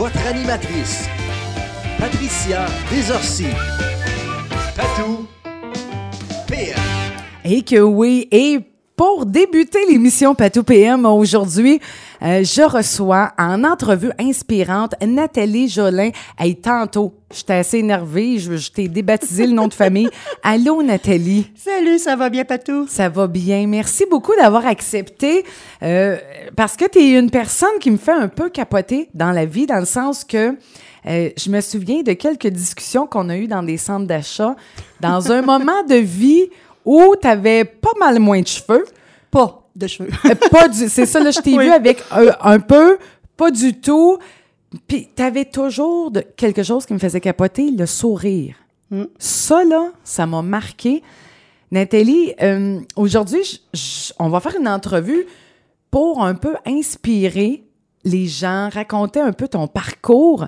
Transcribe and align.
votre 0.00 0.26
animatrice, 0.26 1.10
Patricia 1.98 2.64
Desorcy. 2.90 3.44
Patou 4.74 5.26
PM. 6.46 6.78
Et 7.44 7.60
que 7.60 7.80
oui, 7.80 8.26
et 8.30 8.60
pour 8.96 9.26
débuter 9.26 9.80
l'émission 9.90 10.34
Patou 10.34 10.62
PM 10.62 11.04
aujourd'hui, 11.04 11.80
euh, 12.22 12.44
je 12.44 12.62
reçois 12.62 13.32
en 13.38 13.64
entrevue 13.64 14.12
inspirante 14.18 14.94
Nathalie 15.04 15.68
Jolin. 15.68 16.10
Hey, 16.38 16.56
tantôt, 16.56 17.14
j'étais 17.34 17.54
assez 17.54 17.78
énervée, 17.78 18.38
je, 18.38 18.56
je 18.56 18.70
t'ai 18.70 18.88
débaptisé 18.88 19.46
le 19.46 19.52
nom 19.52 19.68
de 19.68 19.74
famille. 19.74 20.08
Allô, 20.42 20.82
Nathalie. 20.82 21.50
Salut, 21.56 21.98
ça 21.98 22.16
va 22.16 22.28
bien, 22.28 22.44
Patou? 22.44 22.86
Ça 22.88 23.08
va 23.08 23.26
bien. 23.26 23.66
Merci 23.66 24.04
beaucoup 24.10 24.34
d'avoir 24.36 24.66
accepté 24.66 25.44
euh, 25.82 26.16
parce 26.56 26.76
que 26.76 26.88
tu 26.88 26.98
es 26.98 27.18
une 27.18 27.30
personne 27.30 27.78
qui 27.80 27.90
me 27.90 27.96
fait 27.96 28.12
un 28.12 28.28
peu 28.28 28.50
capoter 28.50 29.08
dans 29.14 29.32
la 29.32 29.46
vie, 29.46 29.66
dans 29.66 29.80
le 29.80 29.86
sens 29.86 30.24
que 30.24 30.56
euh, 31.06 31.30
je 31.36 31.50
me 31.50 31.60
souviens 31.60 32.02
de 32.02 32.12
quelques 32.12 32.48
discussions 32.48 33.06
qu'on 33.06 33.28
a 33.30 33.36
eues 33.36 33.48
dans 33.48 33.62
des 33.62 33.76
centres 33.76 34.06
d'achat, 34.06 34.56
dans 35.00 35.32
un 35.32 35.42
moment 35.42 35.82
de 35.88 35.96
vie 35.96 36.48
où 36.84 37.14
tu 37.20 37.26
avais 37.26 37.64
pas 37.64 37.92
mal 37.98 38.18
moins 38.18 38.40
de 38.40 38.46
cheveux. 38.46 38.84
Pas 39.30 39.59
de 39.80 39.86
cheveux. 39.88 40.10
Euh, 40.26 40.34
pas 40.50 40.68
du, 40.68 40.88
c'est 40.88 41.06
ça, 41.06 41.18
là, 41.20 41.30
je 41.32 41.40
t'ai 41.40 41.54
Oui. 41.56 41.64
vu 41.64 41.70
avec 41.70 42.04
un, 42.12 42.28
un 42.40 42.60
peu, 42.60 42.98
pas 43.36 43.50
du 43.50 43.80
tout. 43.80 44.18
Puis 44.86 45.08
tu 45.16 45.22
avais 45.22 45.44
toujours 45.46 46.10
de, 46.12 46.20
quelque 46.20 46.62
chose 46.62 46.86
qui 46.86 46.92
me 46.94 46.98
faisait 46.98 47.20
capoter, 47.20 47.70
le 47.72 47.86
sourire. 47.86 48.54
Mm. 48.90 49.04
Ça, 49.18 49.64
là, 49.64 49.88
ça 50.04 50.26
m'a 50.26 50.42
marqué. 50.42 51.02
Nathalie, 51.72 52.34
euh, 52.42 52.80
aujourd'hui, 52.96 53.60
on 54.18 54.28
va 54.28 54.40
faire 54.40 54.56
une 54.58 54.68
entrevue 54.68 55.26
pour 55.90 56.22
un 56.22 56.34
peu 56.34 56.54
inspirer 56.66 57.64
les 58.04 58.26
gens, 58.26 58.68
raconter 58.72 59.20
un 59.20 59.32
peu 59.32 59.48
ton 59.48 59.66
parcours. 59.66 60.46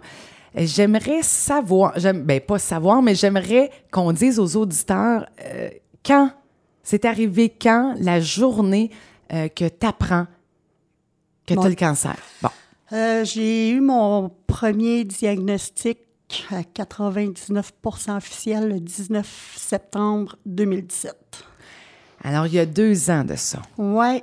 J'aimerais 0.55 1.23
savoir, 1.23 1.93
j'aime, 1.97 2.23
ben 2.23 2.41
pas 2.41 2.59
savoir, 2.59 3.03
mais 3.03 3.15
j'aimerais 3.15 3.71
qu'on 3.91 4.13
dise 4.13 4.39
aux 4.39 4.57
auditeurs 4.57 5.27
euh, 5.45 5.71
quand, 6.05 6.31
c'est 6.83 7.05
arrivé 7.05 7.49
quand 7.49 7.95
la 7.99 8.21
journée 8.21 8.91
euh, 9.33 9.49
que 9.49 9.69
tu 9.69 9.87
apprends 9.87 10.27
que 11.47 11.55
tu 11.55 11.61
as 11.61 11.69
le 11.69 11.75
cancer. 11.75 12.17
Bon. 12.43 12.51
Euh, 12.93 13.25
j'ai 13.25 13.71
eu 13.71 13.81
mon 13.81 14.31
premier 14.47 15.05
diagnostic 15.05 15.99
à 16.51 16.63
99% 16.63 18.17
officiel 18.17 18.69
le 18.69 18.81
19 18.81 19.55
septembre 19.57 20.37
2017. 20.47 21.15
Alors, 22.25 22.47
il 22.47 22.55
y 22.55 22.59
a 22.59 22.67
deux 22.67 23.11
ans 23.11 23.25
de 23.25 23.35
ça. 23.35 23.61
Ouais. 23.79 24.23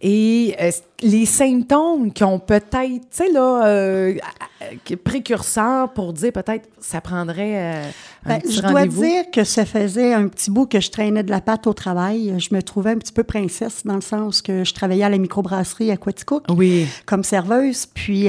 Et 0.00 0.54
euh, 0.60 0.70
les 1.02 1.26
symptômes 1.26 2.12
qui 2.12 2.22
ont 2.22 2.38
peut-être, 2.38 2.86
tu 2.86 3.00
sais, 3.10 3.32
là, 3.32 3.66
euh, 3.66 4.14
euh, 4.62 4.96
précurseurs 5.02 5.92
pour 5.92 6.12
dire 6.12 6.32
peut-être 6.32 6.68
ça 6.80 7.00
prendrait 7.00 7.56
euh, 7.56 7.84
un 8.24 8.28
Ben, 8.28 8.40
petit 8.40 8.52
je 8.54 8.62
dois 8.62 8.86
dire 8.86 9.24
que 9.32 9.42
ça 9.42 9.64
faisait 9.64 10.12
un 10.14 10.28
petit 10.28 10.50
bout 10.52 10.66
que 10.66 10.80
je 10.80 10.90
traînais 10.90 11.24
de 11.24 11.30
la 11.30 11.40
pâte 11.40 11.66
au 11.66 11.72
travail. 11.74 12.32
Je 12.38 12.54
me 12.54 12.62
trouvais 12.62 12.90
un 12.90 12.96
petit 12.98 13.12
peu 13.12 13.24
princesse 13.24 13.82
dans 13.84 13.96
le 13.96 14.00
sens 14.00 14.40
que 14.40 14.62
je 14.62 14.72
travaillais 14.72 15.04
à 15.04 15.08
la 15.08 15.18
microbrasserie 15.18 15.90
à 15.90 15.96
Quaticook 15.96 16.44
Oui. 16.48 16.86
comme 17.04 17.24
serveuse. 17.24 17.86
Puis 17.86 18.28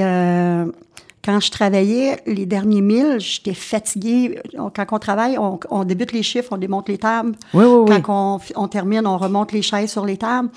quand 1.23 1.39
je 1.39 1.51
travaillais 1.51 2.19
les 2.25 2.45
derniers 2.45 2.81
milles, 2.81 3.19
j'étais 3.19 3.53
fatiguée. 3.53 4.39
Quand 4.57 4.85
on 4.91 4.99
travaille, 4.99 5.37
on, 5.37 5.59
on 5.69 5.83
débute 5.83 6.13
les 6.13 6.23
chiffres, 6.23 6.49
on 6.51 6.57
démonte 6.57 6.89
les 6.89 6.97
tables. 6.97 7.33
Oui, 7.53 7.65
oui, 7.65 7.85
oui. 7.89 8.01
Quand 8.01 8.39
on, 8.55 8.63
on 8.63 8.67
termine, 8.67 9.05
on 9.05 9.17
remonte 9.17 9.51
les 9.51 9.61
chaises 9.61 9.91
sur 9.91 10.05
les 10.05 10.17
tables. 10.17 10.49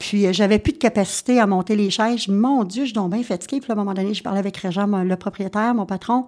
Puis 0.00 0.26
euh, 0.26 0.32
j'avais 0.32 0.58
plus 0.58 0.72
de 0.72 0.78
capacité 0.78 1.38
à 1.38 1.46
monter 1.46 1.76
les 1.76 1.90
chaises. 1.90 2.26
Mon 2.26 2.64
Dieu, 2.64 2.82
je 2.82 2.86
suis 2.86 2.94
donc 2.94 3.12
bien 3.12 3.22
fatiguée. 3.22 3.60
Puis 3.60 3.68
là, 3.68 3.74
à 3.74 3.78
un 3.78 3.84
moment 3.84 3.94
donné, 3.94 4.14
je 4.14 4.22
parlais 4.22 4.40
avec 4.40 4.56
Régent, 4.56 4.86
le 4.86 5.16
propriétaire, 5.16 5.74
mon 5.74 5.86
patron. 5.86 6.26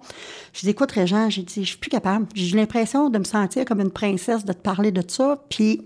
Je 0.53 0.61
dis, 0.61 0.69
écoute, 0.69 0.91
Régent, 0.91 1.29
j'ai 1.29 1.41
dit, 1.41 1.63
je 1.63 1.69
suis 1.69 1.77
plus 1.77 1.89
capable. 1.89 2.27
J'ai 2.35 2.55
l'impression 2.55 3.09
de 3.09 3.17
me 3.17 3.23
sentir 3.23 3.65
comme 3.65 3.81
une 3.81 3.91
princesse, 3.91 4.45
de 4.45 4.53
te 4.53 4.59
parler 4.59 4.91
de 4.91 5.03
ça. 5.05 5.43
Puis 5.49 5.81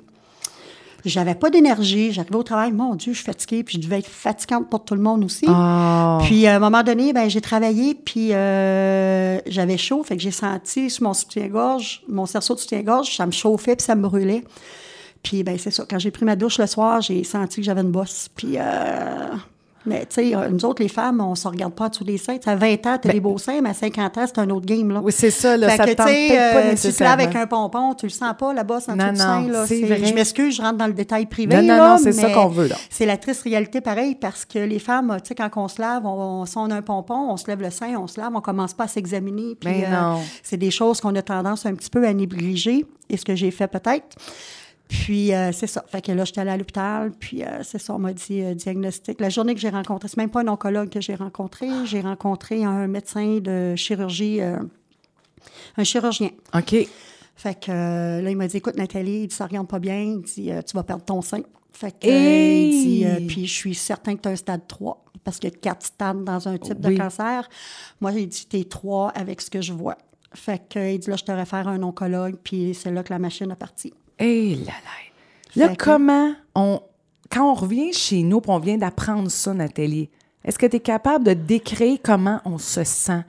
j'avais 1.05 1.33
pas 1.33 1.49
d'énergie. 1.49 2.11
J'arrivais 2.11 2.35
au 2.35 2.43
travail, 2.43 2.73
mon 2.73 2.95
Dieu, 2.95 3.13
je 3.13 3.19
suis 3.19 3.25
fatiguée. 3.25 3.63
Puis 3.63 3.77
je 3.77 3.87
devais 3.87 3.99
être 3.99 4.09
fatigante 4.09 4.69
pour 4.69 4.83
tout 4.83 4.95
le 4.95 5.01
monde 5.01 5.23
aussi. 5.23 5.45
Ah. 5.47 6.19
Puis 6.23 6.45
à 6.45 6.57
un 6.57 6.59
moment 6.59 6.83
donné, 6.83 7.13
ben 7.13 7.29
j'ai 7.29 7.41
travaillé, 7.41 7.95
puis 7.95 8.33
euh, 8.33 9.39
j'avais 9.47 9.77
chaud, 9.77 10.03
fait 10.03 10.17
que 10.17 10.23
j'ai 10.23 10.31
senti 10.31 10.89
sur 10.89 11.03
mon 11.03 11.13
soutien-gorge, 11.13 12.03
mon 12.09 12.25
cerceau 12.25 12.53
de 12.53 12.59
soutien-gorge, 12.59 13.15
ça 13.15 13.25
me 13.25 13.31
chauffait 13.31 13.77
puis 13.77 13.85
ça 13.85 13.95
me 13.95 14.01
brûlait. 14.01 14.43
Puis 15.27 15.43
ben 15.43 15.57
c'est 15.59 15.71
ça, 15.71 15.83
quand 15.89 15.99
j'ai 15.99 16.09
pris 16.11 16.23
ma 16.23 16.38
douche 16.38 16.57
le 16.57 16.67
soir, 16.67 17.01
j'ai 17.01 17.21
senti 17.25 17.57
que 17.57 17.65
j'avais 17.65 17.81
une 17.81 17.91
bosse. 17.91 18.29
Puis 18.33 18.53
euh, 18.55 18.61
mais 19.85 20.05
tu 20.05 20.31
sais, 20.31 20.49
nous 20.49 20.63
autres 20.63 20.81
les 20.81 20.88
femmes, 20.88 21.19
on 21.19 21.35
se 21.35 21.45
regarde 21.49 21.73
pas 21.73 21.85
en 21.85 21.89
dessous 21.89 22.05
des 22.05 22.17
seins. 22.17 22.38
À 22.45 22.55
20 22.55 22.73
ans, 22.88 22.97
t'as 23.01 23.11
des 23.11 23.19
beaux 23.19 23.37
seins, 23.37 23.59
mais 23.61 23.71
à 23.71 23.73
50 23.73 24.17
ans, 24.17 24.23
c'est 24.25 24.39
un 24.39 24.49
autre 24.51 24.66
game 24.66 24.87
là. 24.89 24.99
Ben 24.99 25.05
Oui, 25.05 25.11
c'est 25.11 25.31
ça, 25.31 25.57
là, 25.57 25.67
Fait 25.69 25.77
ça 25.77 25.85
que, 25.85 25.91
tente 25.95 26.07
tu 26.07 26.27
pas 26.29 26.33
euh, 26.33 26.51
te 26.51 26.57
lèves 26.57 26.71
nécessairement. 26.71 27.13
avec 27.13 27.35
un 27.35 27.45
pompon, 27.45 27.93
tu 27.93 28.05
le 28.05 28.11
sens 28.11 28.33
pas, 28.39 28.53
la 28.53 28.63
bosse 28.63 28.87
en 28.87 28.95
dessous 28.95 29.09
du 29.09 29.16
sein. 29.17 29.47
Là, 29.49 29.66
c'est 29.67 29.81
vrai. 29.81 30.05
Je 30.05 30.13
m'excuse, 30.13 30.55
je 30.55 30.61
rentre 30.61 30.77
dans 30.77 30.87
le 30.87 30.93
détail 30.93 31.25
privé. 31.25 31.53
Non, 31.55 31.61
non, 31.61 31.67
là, 31.67 31.89
non, 31.89 31.97
c'est 31.97 32.13
ça 32.13 32.29
qu'on 32.29 32.47
veut, 32.47 32.67
là. 32.67 32.75
C'est 32.89 33.05
la 33.05 33.17
triste 33.17 33.41
réalité 33.41 33.81
pareil 33.81 34.16
parce 34.16 34.45
que 34.45 34.59
les 34.59 34.79
femmes, 34.79 35.17
tu 35.21 35.27
sais, 35.27 35.35
quand 35.35 35.49
on 35.57 35.67
se 35.67 35.81
lave, 35.81 36.05
on, 36.05 36.41
on, 36.41 36.45
si 36.45 36.57
on 36.57 36.71
a 36.71 36.75
un 36.75 36.81
pompon, 36.81 37.27
on 37.31 37.35
se 37.35 37.47
lève 37.47 37.61
le 37.61 37.69
sein, 37.69 37.95
on 37.97 38.07
se 38.07 38.17
lave, 38.17 38.31
on 38.33 38.41
commence 38.41 38.73
pas 38.73 38.85
à 38.85 38.87
s'examiner. 38.87 39.55
Puis, 39.59 39.69
Ben 39.81 39.91
non. 39.91 40.21
c'est 40.41 40.57
des 40.57 40.71
choses 40.71 41.01
qu'on 41.01 41.16
a 41.16 41.21
tendance 41.21 41.66
un 41.66 41.75
petit 41.75 41.89
peu 41.89 42.07
à 42.07 42.13
négliger, 42.13 42.85
et 43.09 43.17
ce 43.17 43.25
que 43.25 43.35
j'ai 43.35 43.51
fait 43.51 43.67
peut-être. 43.67 44.16
Puis, 44.89 45.33
euh, 45.33 45.51
c'est 45.51 45.67
ça. 45.67 45.83
Fait 45.87 46.01
que 46.01 46.11
là, 46.11 46.23
j'étais 46.23 46.41
allée 46.41 46.51
à 46.51 46.57
l'hôpital, 46.57 47.11
puis 47.11 47.43
euh, 47.43 47.61
c'est 47.63 47.77
ça, 47.77 47.93
on 47.93 47.99
m'a 47.99 48.13
dit 48.13 48.41
euh, 48.41 48.53
diagnostic. 48.53 49.19
La 49.19 49.29
journée 49.29 49.53
que 49.53 49.59
j'ai 49.59 49.69
rencontré, 49.69 50.07
c'est 50.07 50.17
même 50.17 50.29
pas 50.29 50.41
un 50.41 50.47
oncologue 50.47 50.89
que 50.89 51.01
j'ai 51.01 51.15
rencontré, 51.15 51.67
j'ai 51.85 51.99
rencontré 52.01 52.63
un 52.63 52.87
médecin 52.87 53.39
de 53.41 53.75
chirurgie, 53.75 54.39
un 54.41 55.83
chirurgien. 55.83 56.29
OK. 56.53 56.75
Fait 57.35 57.59
que 57.59 57.71
là, 57.71 58.29
il 58.29 58.35
m'a 58.37 58.47
dit, 58.47 58.57
écoute, 58.57 58.75
Nathalie, 58.77 59.23
il 59.23 59.27
dit, 59.27 59.35
ça 59.35 59.45
regarde 59.45 59.67
pas 59.67 59.79
bien, 59.79 59.99
il 59.99 60.21
dit, 60.21 60.51
tu 60.65 60.75
vas 60.75 60.83
perdre 60.83 61.03
ton 61.03 61.21
sein. 61.21 61.41
Fait 61.71 61.91
que, 61.91 62.07
Hey! 62.07 62.69
il 62.71 62.83
dit, 62.83 63.05
euh, 63.05 63.27
puis 63.27 63.45
je 63.45 63.53
suis 63.53 63.75
certain 63.75 64.15
que 64.15 64.21
tu 64.21 64.29
as 64.29 64.31
un 64.31 64.35
stade 64.35 64.65
3, 64.67 65.05
parce 65.23 65.37
qu'il 65.37 65.51
y 65.51 65.53
a 65.53 65.55
quatre 65.55 65.85
stades 65.85 66.23
dans 66.23 66.47
un 66.47 66.57
type 66.57 66.77
Oui. 66.83 66.95
de 66.95 66.97
cancer. 66.99 67.47
Moi, 68.01 68.13
il 68.13 68.27
dit, 68.27 68.47
t'es 68.47 68.63
3 68.63 69.09
avec 69.09 69.41
ce 69.41 69.51
que 69.51 69.61
je 69.61 69.73
vois. 69.73 69.95
Fait 70.33 70.59
que, 70.67 70.91
il 70.93 70.97
dit, 70.97 71.09
là, 71.09 71.15
je 71.17 71.23
te 71.23 71.31
réfère 71.31 71.67
à 71.67 71.71
un 71.71 71.83
oncologue, 71.83 72.37
puis 72.43 72.73
c'est 72.73 72.89
là 72.89 73.03
que 73.03 73.13
la 73.13 73.19
machine 73.19 73.51
a 73.51 73.55
parti. 73.55 73.93
Et 74.19 74.55
là, 74.55 74.73
là. 75.55 75.67
Là, 75.67 75.75
comment 75.78 76.33
on. 76.55 76.81
Quand 77.29 77.51
on 77.51 77.53
revient 77.55 77.91
chez 77.94 78.22
nous, 78.23 78.41
on 78.47 78.59
vient 78.59 78.78
d'apprendre 78.78 79.29
ça, 79.29 79.53
Nathalie, 79.53 80.09
est-ce 80.45 80.57
que 80.57 80.66
tu 80.66 80.78
es 80.78 80.79
capable 80.79 81.25
de 81.25 81.33
décrire 81.33 81.97
comment 82.03 82.39
on 82.45 82.57
se 82.57 82.83
sent? 82.83 83.23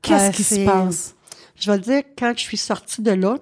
Qu'est-ce 0.00 0.28
Euh, 0.28 0.32
qui 0.32 0.42
se 0.44 0.64
passe? 0.64 1.14
Je 1.56 1.70
vais 1.70 1.76
le 1.76 1.82
dire, 1.82 2.02
quand 2.18 2.32
je 2.36 2.42
suis 2.42 2.56
sortie 2.56 3.02
de 3.02 3.10
là, 3.12 3.36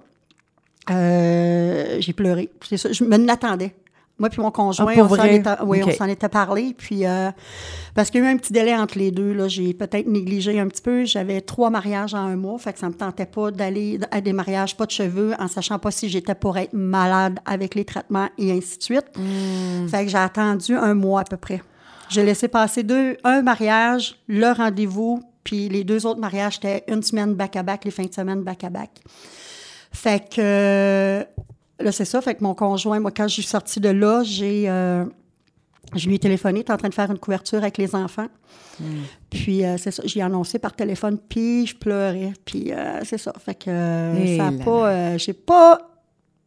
euh, 0.91 1.97
j'ai 2.01 2.13
pleuré. 2.13 2.51
C'est 2.69 2.77
ça, 2.77 2.93
je 2.93 3.05
me 3.05 3.17
l'attendais. 3.19 3.75
Moi 4.21 4.29
puis 4.29 4.43
mon 4.43 4.51
conjoint, 4.51 4.93
Ah, 4.97 5.01
on 5.03 5.09
s'en 5.09 5.25
était, 5.25 5.51
oui, 5.65 5.81
on 5.99 6.07
était 6.07 6.29
parlé. 6.29 6.75
Puis, 6.77 7.07
euh, 7.07 7.31
parce 7.95 8.11
qu'il 8.11 8.23
y 8.23 8.27
a 8.27 8.29
eu 8.29 8.33
un 8.33 8.37
petit 8.37 8.53
délai 8.53 8.77
entre 8.77 8.99
les 8.99 9.11
deux. 9.11 9.33
Là, 9.33 9.49
j'ai 9.49 9.73
peut-être 9.73 10.07
négligé 10.07 10.61
un 10.61 10.69
petit 10.69 10.83
peu. 10.83 11.07
J'avais 11.07 11.41
trois 11.41 11.71
mariages 11.71 12.13
en 12.13 12.27
un 12.27 12.37
mois, 12.37 12.59
fait 12.59 12.75
que 12.75 12.79
ça 12.79 12.89
me 12.89 12.95
tentait 12.95 13.25
pas 13.25 13.51
d'aller 13.51 13.99
à 14.11 14.21
des 14.21 14.35
mariages, 14.35 14.77
pas 14.77 14.85
de 14.85 14.91
cheveux, 14.91 15.33
en 15.39 15.49
sachant 15.49 15.79
pas 15.79 15.91
si 15.91 16.11
j'étais 16.11 16.35
pour 16.35 16.59
être 16.59 16.75
malade 16.75 17.41
avec 17.47 17.75
les 17.75 17.87
traitements 17.87 18.29
et 18.37 18.53
ainsi 18.53 18.77
de 18.77 18.83
suite. 18.83 19.07
Hmm. 19.17 19.89
Fait 19.89 20.05
que 20.05 20.11
j'ai 20.11 20.19
attendu 20.19 20.77
un 20.77 20.93
mois 20.93 21.23
à 21.23 21.25
peu 21.25 21.39
près. 21.39 21.63
J'ai 22.11 22.23
laissé 22.23 22.49
passer 22.49 22.83
deux, 22.83 23.17
un 23.25 23.41
mariage, 23.41 24.17
le 24.29 24.53
rendez-vous, 24.53 25.23
puis 25.45 25.71
les 25.71 25.83
deux 25.83 26.05
autres 26.05 26.21
mariages, 26.21 26.57
c'était 26.57 26.85
une 26.89 27.03
semaine 27.03 27.35
back-à-back, 27.35 27.87
les 27.87 27.91
fins 27.91 28.05
de 28.05 28.13
semaine 28.13 28.43
back-à-back. 28.43 28.91
Fait 29.93 30.23
que, 30.29 31.25
là, 31.81 31.93
c'est 31.93 32.05
ça. 32.05 32.21
Fait 32.21 32.35
que 32.35 32.43
mon 32.45 32.55
conjoint, 32.55 33.01
moi, 33.01 33.11
quand 33.11 33.29
je 33.29 33.35
suis 33.35 33.43
sortie 33.43 33.81
de 33.81 33.89
là, 33.89 34.23
j'ai, 34.25 34.69
euh, 34.69 35.05
je 35.95 36.07
lui 36.09 36.15
ai 36.17 36.19
téléphoné, 36.19 36.65
tu 36.65 36.73
en 36.73 36.77
train 36.77 36.89
de 36.89 36.95
faire 36.95 37.11
une 37.11 37.19
couverture 37.19 37.59
avec 37.59 37.79
les 37.79 37.95
enfants. 37.95 38.29
Puis, 39.29 39.65
euh, 39.65 39.77
c'est 39.77 39.91
ça, 39.91 40.03
j'ai 40.07 40.23
annoncé 40.23 40.59
par 40.59 40.75
téléphone, 40.75 41.19
puis 41.19 41.67
je 41.67 41.77
pleurais. 41.77 42.33
Puis, 42.45 42.73
euh, 42.73 43.01
c'est 43.05 43.19
ça. 43.19 43.33
Fait 43.45 43.55
que, 43.55 43.69
euh, 43.69 44.15
Eh 44.19 44.39
ça 44.39 44.49
a 44.49 44.53
pas, 44.53 45.17
j'ai 45.19 45.35
pas, 45.35 45.79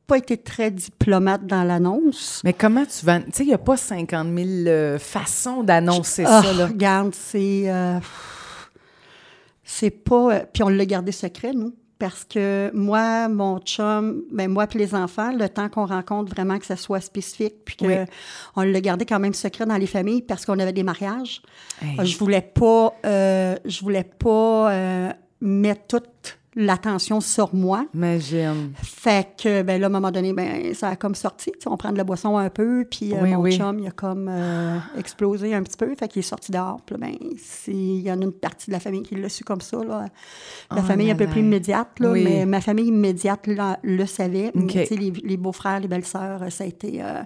pas 0.08 0.18
été 0.18 0.38
très 0.38 0.72
diplomate 0.72 1.46
dans 1.46 1.64
l'annonce. 1.64 2.42
Mais 2.44 2.54
comment 2.54 2.86
tu 2.86 3.06
vas. 3.06 3.20
Tu 3.20 3.32
sais, 3.34 3.44
il 3.44 3.48
n'y 3.48 3.54
a 3.54 3.60
pas 3.60 3.78
50 3.78 4.28
000 4.36 4.48
euh, 4.68 4.98
façons 4.98 5.64
d'annoncer 5.64 6.24
Ah, 6.26 6.42
ça, 6.44 6.54
là. 6.54 6.66
Regarde, 6.68 7.14
c'est. 7.14 7.72
c'est 9.64 9.92
pas. 9.92 10.42
puis 10.52 10.64
on 10.64 10.70
l'a 10.70 10.86
gardé 10.86 11.12
secret, 11.12 11.54
nous. 11.54 11.74
Parce 12.00 12.24
que 12.26 12.70
moi, 12.74 13.30
mon 13.30 13.60
chum, 13.60 14.24
ben 14.32 14.50
moi 14.52 14.68
puis 14.68 14.80
les 14.80 14.94
enfants, 14.96 15.32
le 15.32 15.48
temps 15.48 15.70
qu'on 15.70 15.86
rencontre 15.86 16.34
vraiment 16.34 16.58
que 16.60 16.66
ça 16.66 16.76
soit 16.76 17.00
spécifique, 17.00 17.56
puis 17.64 17.76
que 17.78 17.86
Oui. 17.86 17.96
on 18.56 18.64
l'a 18.64 18.82
gardé 18.82 19.06
quand 19.06 19.20
même 19.20 19.34
secret 19.34 19.66
dans 19.66 19.78
les 19.78 19.88
familles 19.88 20.22
parce 20.22 20.46
qu'on 20.46 20.60
avait 20.60 20.74
des 20.74 20.84
mariages. 20.84 21.42
Hey. 21.82 22.06
Je 22.06 22.18
voulais 22.18 22.42
pas, 22.42 22.94
euh, 23.06 23.56
je 23.64 23.80
voulais 23.82 24.04
pas 24.04 24.72
euh, 24.74 25.14
mettre 25.40 25.88
toute 26.00 26.40
l'attention 26.56 27.20
sur 27.22 27.54
moi. 27.56 27.86
Imagine. 27.94 28.72
Fait 28.82 29.28
que, 29.42 29.62
ben 29.64 29.80
là, 29.80 29.88
à 29.88 29.90
un 29.90 29.92
moment 29.92 30.12
donné, 30.12 30.34
ben, 30.34 30.74
ça 30.74 30.90
a 30.90 30.96
comme 30.96 31.16
sorti. 31.16 31.52
Tu 31.52 31.60
sais, 31.62 31.68
on 31.70 31.78
prend 31.78 31.92
de 31.92 31.98
la 31.98 32.04
boisson 32.04 32.38
un 32.38 32.50
peu, 32.50 32.86
puis 32.90 33.14
euh, 33.14 33.18
Oui, 33.22 33.32
mon 33.32 33.38
oui. 33.42 33.58
chum, 33.58 33.80
il 33.80 33.88
a 33.88 33.92
comme 33.92 34.28
euh, 34.30 34.78
explosé 34.98 35.54
un 35.54 35.64
petit 35.64 35.78
peu. 35.78 35.94
Fait 35.96 36.08
qu'il 36.08 36.20
est 36.20 36.24
sorti 36.24 36.52
dehors. 36.52 36.80
Puis 36.86 36.96
là, 36.96 37.08
ben, 37.08 37.16
il 37.68 38.02
y 38.02 38.12
en 38.12 38.20
a 38.20 38.24
une 38.24 38.32
partie 38.32 38.68
de 38.68 38.74
la 38.74 38.80
famille 38.80 39.04
qui 39.04 39.16
l'a 39.16 39.30
su 39.30 39.44
comme 39.44 39.62
ça, 39.62 39.78
là. 39.84 40.06
La 40.72 40.78
Oh 40.80 40.82
famille 40.84 41.12
un 41.12 41.16
peu 41.16 41.28
plus 41.28 41.42
immédiate, 41.42 42.00
là, 42.00 42.12
Oui. 42.12 42.24
mais 42.24 42.46
ma 42.46 42.62
famille 42.62 42.88
immédiate 42.88 43.48
là, 43.48 43.80
le 43.84 44.06
savait. 44.06 44.52
Mais, 44.56 44.68
tu 44.68 44.86
sais, 44.86 44.96
les, 44.96 45.12
les 45.12 45.38
beaux-frères, 45.38 45.80
les 45.80 45.88
belles-sœurs, 45.88 46.42
ça 46.52 46.64
a 46.64 46.68
été... 46.68 47.02
euh, 47.04 47.22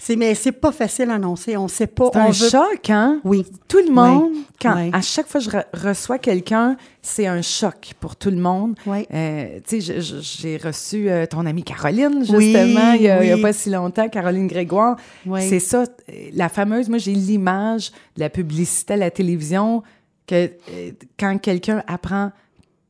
c'est, 0.00 0.14
mais 0.14 0.34
c'est 0.36 0.52
pas 0.52 0.70
facile 0.70 1.10
à 1.10 1.14
annoncer. 1.14 1.56
On 1.56 1.66
sait 1.66 1.88
pas. 1.88 2.08
C'est 2.12 2.18
on 2.20 2.22
un 2.22 2.30
veut- 2.30 2.48
choc, 2.48 2.88
hein? 2.90 3.20
Oui. 3.24 3.44
Tout 3.66 3.80
le 3.84 3.92
monde, 3.92 4.30
Oui. 4.32 4.46
quand, 4.62 4.76
Oui. 4.76 4.90
à 4.92 5.00
chaque 5.00 5.26
fois 5.26 5.40
que 5.40 5.44
je 5.46 5.50
re- 5.50 5.64
reçois 5.74 6.18
quelqu'un, 6.18 6.76
c'est 7.02 7.26
un 7.26 7.42
choc 7.42 7.94
pour 7.98 8.14
tout 8.14 8.30
le 8.30 8.36
monde. 8.36 8.76
Oui. 8.86 9.06
Euh, 9.12 9.58
tu 9.66 9.80
sais, 9.82 10.00
j'ai 10.00 10.56
reçu 10.56 11.10
euh, 11.10 11.26
ton 11.26 11.44
amie 11.46 11.64
Caroline, 11.64 12.20
justement, 12.20 12.92
il 12.92 13.00
n'y 13.00 13.08
a, 13.08 13.38
pas 13.38 13.52
si 13.52 13.70
longtemps, 13.70 14.08
Caroline 14.08 14.46
Grégoire. 14.46 14.96
Oui. 15.26 15.46
C'est 15.48 15.58
ça, 15.60 15.84
la 16.32 16.48
fameuse, 16.48 16.88
moi 16.88 16.98
j'ai 16.98 17.12
l'image 17.12 17.90
de 18.16 18.20
la 18.20 18.30
publicité 18.30 18.94
à 18.94 18.96
la 18.98 19.10
télévision, 19.10 19.82
que 20.28 20.34
euh, 20.70 20.90
quand 21.18 21.38
quelqu'un 21.38 21.82
apprend 21.88 22.30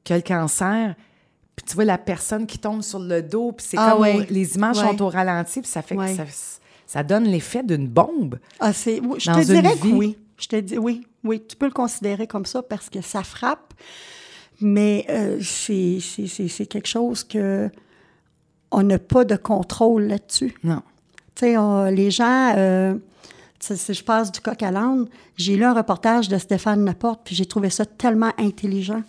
qu'il 0.04 0.12
a 0.14 0.16
le 0.18 0.22
cancer, 0.22 0.94
puis 1.56 1.64
tu 1.66 1.74
vois 1.74 1.84
la 1.84 1.98
personne 1.98 2.46
qui 2.46 2.58
tombe 2.58 2.82
sur 2.82 2.98
le 2.98 3.22
dos, 3.22 3.52
puis 3.52 3.66
c'est 3.70 3.76
Ah 3.78 3.96
comme 3.96 4.24
les 4.30 4.54
images 4.56 4.76
sont 4.76 5.02
au 5.02 5.08
ralenti, 5.08 5.60
puis 5.60 5.70
ça 5.70 5.82
fait 5.82 5.96
que 5.96 6.06
ça, 6.14 6.24
ça 6.88 7.02
donne 7.02 7.24
l'effet 7.24 7.62
d'une 7.62 7.86
bombe. 7.86 8.40
Ah, 8.58 8.72
c'est, 8.72 8.98
oui, 9.00 9.20
je 9.20 9.30
te 9.30 9.44
dirais 9.44 9.74
vie. 9.74 9.90
que 9.90 9.94
oui. 9.94 10.18
Je 10.38 10.48
te 10.48 10.56
dis 10.56 10.78
oui, 10.78 11.06
oui, 11.22 11.42
tu 11.46 11.54
peux 11.54 11.66
le 11.66 11.72
considérer 11.72 12.26
comme 12.26 12.46
ça 12.46 12.62
parce 12.62 12.88
que 12.88 13.02
ça 13.02 13.22
frappe, 13.22 13.74
mais 14.60 15.04
euh, 15.10 15.38
c'est, 15.42 16.66
quelque 16.66 16.88
chose 16.88 17.24
que 17.24 17.68
on 18.70 18.82
n'a 18.82 18.98
pas 18.98 19.24
de 19.24 19.36
contrôle 19.36 20.04
là-dessus. 20.04 20.54
Non. 20.64 20.82
Tu 21.34 21.54
sais, 21.54 21.90
les 21.92 22.10
gens, 22.10 22.54
euh, 22.56 22.94
si 23.60 23.94
je 23.94 24.02
passe 24.02 24.32
du 24.32 24.40
coq 24.40 24.62
à 24.62 24.70
l'âne, 24.70 25.08
j'ai 25.36 25.56
lu 25.56 25.64
un 25.64 25.74
reportage 25.74 26.28
de 26.28 26.38
Stéphane 26.38 26.84
Laporte, 26.84 27.20
puis 27.24 27.34
j'ai 27.34 27.46
trouvé 27.46 27.68
ça 27.68 27.84
tellement 27.84 28.32
intelligent. 28.38 29.02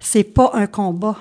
C'est 0.00 0.24
pas 0.24 0.50
un 0.54 0.66
combat. 0.66 1.16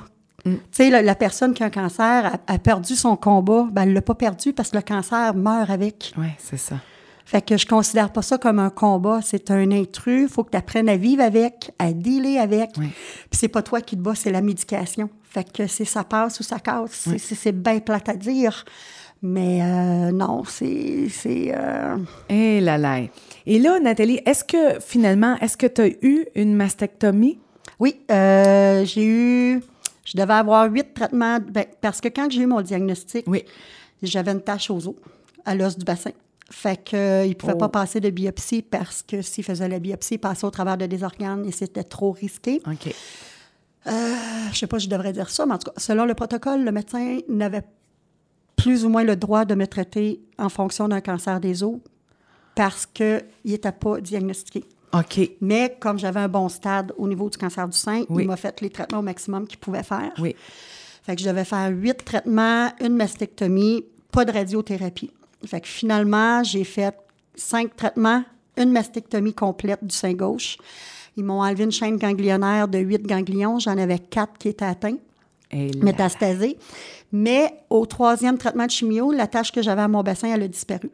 Tu 0.45 0.59
sais, 0.71 0.89
la, 0.91 1.01
la 1.01 1.15
personne 1.15 1.53
qui 1.53 1.63
a 1.63 1.65
un 1.65 1.69
cancer 1.71 2.25
a, 2.47 2.53
a 2.53 2.59
perdu 2.59 2.95
son 2.95 3.15
combat, 3.15 3.67
ben, 3.71 3.81
elle 3.83 3.93
l'a 3.93 4.01
pas 4.01 4.13
perdu 4.15 4.53
parce 4.53 4.69
que 4.69 4.75
le 4.77 4.83
cancer 4.83 5.33
meurt 5.35 5.69
avec. 5.69 6.13
Oui, 6.17 6.27
c'est 6.37 6.57
ça. 6.57 6.75
Fait 7.27 7.43
que 7.43 7.57
je 7.57 7.65
considère 7.65 8.11
pas 8.13 8.21
ça 8.21 8.37
comme 8.37 8.59
un 8.59 8.69
combat. 8.69 9.19
C'est 9.23 9.49
un 9.49 9.71
intrus. 9.71 10.29
faut 10.29 10.43
que 10.43 10.51
tu 10.51 10.57
apprennes 10.57 10.87
à 10.89 10.95
vivre 10.97 11.23
avec, 11.23 11.71
à 11.79 11.91
dealer 11.91 12.37
avec. 12.37 12.69
Oui. 12.77 12.89
Puis 13.31 13.39
c'est 13.39 13.47
pas 13.47 13.63
toi 13.63 13.81
qui 13.81 13.95
te 13.97 14.01
bats, 14.01 14.13
c'est 14.13 14.31
la 14.31 14.41
médication. 14.41 15.09
Fait 15.23 15.51
que 15.51 15.65
c'est 15.65 15.85
ça 15.85 16.03
passe 16.03 16.39
ou 16.39 16.43
ça 16.43 16.59
casse. 16.59 17.09
C'est- 17.17 17.33
C'est 17.35 17.51
bien 17.51 17.79
plate 17.79 18.07
à 18.09 18.13
dire. 18.15 18.63
Mais 19.23 19.63
euh, 19.63 20.11
non, 20.11 20.43
c'est... 20.47 21.07
c'est 21.09 21.51
euh, 21.55 21.97
Eh 22.29 22.61
là 22.61 22.77
là. 22.77 22.99
Et 23.47 23.57
là, 23.57 23.79
Nathalie, 23.79 24.19
est-ce 24.27 24.43
que 24.43 24.79
finalement, 24.79 25.35
est-ce 25.41 25.57
que 25.57 25.65
tu 25.65 25.81
as 25.81 25.87
eu 25.87 26.27
une 26.35 26.53
mastectomie? 26.53 27.39
Oui, 27.79 27.95
euh, 28.11 28.85
j'ai 28.85 29.03
eu... 29.05 29.63
Je 30.05 30.15
devais 30.17 30.33
avoir 30.33 30.71
huit 30.71 30.93
traitements. 30.93 31.39
ben, 31.39 31.65
parce 31.81 31.99
que 31.99 32.07
quand 32.07 32.29
j'ai 32.31 32.41
eu 32.41 32.45
mon 32.45 32.61
diagnostic, 32.61 33.25
Oui. 33.27 33.43
j'avais 34.01 34.31
une 34.31 34.41
tache 34.41 34.69
aux 34.71 34.87
os, 34.87 34.95
à 35.43 35.53
l'os 35.55 35.77
du 35.77 35.83
bassin. 35.83 36.11
Fait 36.51 36.77
que, 36.77 36.95
euh, 36.95 37.27
ne 37.27 37.33
pouvait 37.33 37.53
Oh. 37.55 37.57
pas 37.57 37.69
passer 37.69 37.99
de 37.99 38.09
biopsie 38.11 38.61
parce 38.61 39.01
que 39.01 39.21
s'il 39.23 39.43
faisait 39.43 39.67
la 39.67 39.79
biopsie, 39.79 40.13
il 40.15 40.19
passait 40.19 40.45
au 40.45 40.51
travers 40.51 40.77
de 40.77 40.85
des 40.85 41.03
organes 41.03 41.43
et 41.45 41.51
c'était 41.51 41.83
trop 41.83 42.11
risqué. 42.11 42.61
OK. 42.67 42.93
je 43.85 44.57
sais 44.57 44.67
pas, 44.67 44.77
je 44.79 44.87
devrais 44.87 45.11
dire 45.13 45.29
ça, 45.29 45.45
mais 45.45 45.53
en 45.53 45.57
tout 45.57 45.71
cas, 45.71 45.79
selon 45.79 46.05
le 46.05 46.13
protocole, 46.13 46.63
le 46.63 46.71
médecin 46.71 47.19
n'avait 47.29 47.63
plus 48.55 48.85
ou 48.85 48.89
moins 48.89 49.03
le 49.03 49.15
droit 49.15 49.45
de 49.45 49.53
me 49.55 49.67
traiter 49.67 50.21
en 50.37 50.49
fonction 50.49 50.87
d'un 50.87 51.01
cancer 51.01 51.39
des 51.39 51.63
os 51.63 51.77
parce 52.55 52.85
qu'il 52.85 53.23
n'était 53.43 53.71
pas 53.71 53.99
diagnostiqué. 53.99 54.63
OK. 54.99 55.31
Mais 55.41 55.75
comme 55.79 55.99
j'avais 55.99 56.19
un 56.21 56.27
bon 56.27 56.47
stade 56.49 56.93
au 56.97 57.07
niveau 57.07 57.29
du 57.29 57.37
cancer 57.37 57.67
du 57.67 57.77
sein, 57.77 58.03
Oui. 58.09 58.23
il 58.23 58.27
m'a 58.27 58.35
fait 58.37 58.59
les 58.61 58.69
traitements 58.69 58.99
au 58.99 59.03
maximum 59.03 59.47
qu'il 59.47 59.57
pouvait 59.59 59.83
faire. 59.83 60.11
Oui. 60.19 60.35
Fait 61.03 61.15
que 61.15 61.21
je 61.21 61.27
devais 61.27 61.45
faire 61.45 61.69
huit 61.69 62.03
traitements, 62.05 62.69
une 62.81 62.95
mastectomie, 62.95 63.83
pas 64.11 64.25
de 64.25 64.31
radiothérapie. 64.31 65.11
Fait 65.45 65.61
que 65.61 65.67
finalement, 65.67 66.43
j'ai 66.43 66.63
fait 66.63 66.95
cinq 67.35 67.75
traitements, 67.75 68.23
une 68.57 68.71
mastectomie 68.71 69.33
complète 69.33 69.83
du 69.83 69.93
sein 69.95 70.13
gauche. 70.13 70.57
Ils 71.17 71.23
m'ont 71.23 71.41
enlevé 71.41 71.63
une 71.65 71.71
chaîne 71.71 71.97
ganglionnaire 71.97 72.67
de 72.67 72.77
huit 72.79 73.03
ganglions. 73.03 73.59
J'en 73.59 73.77
avais 73.77 73.99
quatre 73.99 74.37
qui 74.37 74.49
étaient 74.49 74.65
atteints, 74.65 74.97
métastasés. 75.81 76.57
Mais 77.11 77.53
au 77.69 77.85
troisième 77.85 78.37
traitement 78.37 78.65
de 78.65 78.71
chimio, 78.71 79.11
la 79.11 79.27
tâche 79.27 79.51
que 79.51 79.61
j'avais 79.61 79.81
à 79.83 79.87
mon 79.87 80.03
bassin, 80.03 80.29
elle 80.33 80.43
a 80.43 80.47
disparu. 80.47 80.89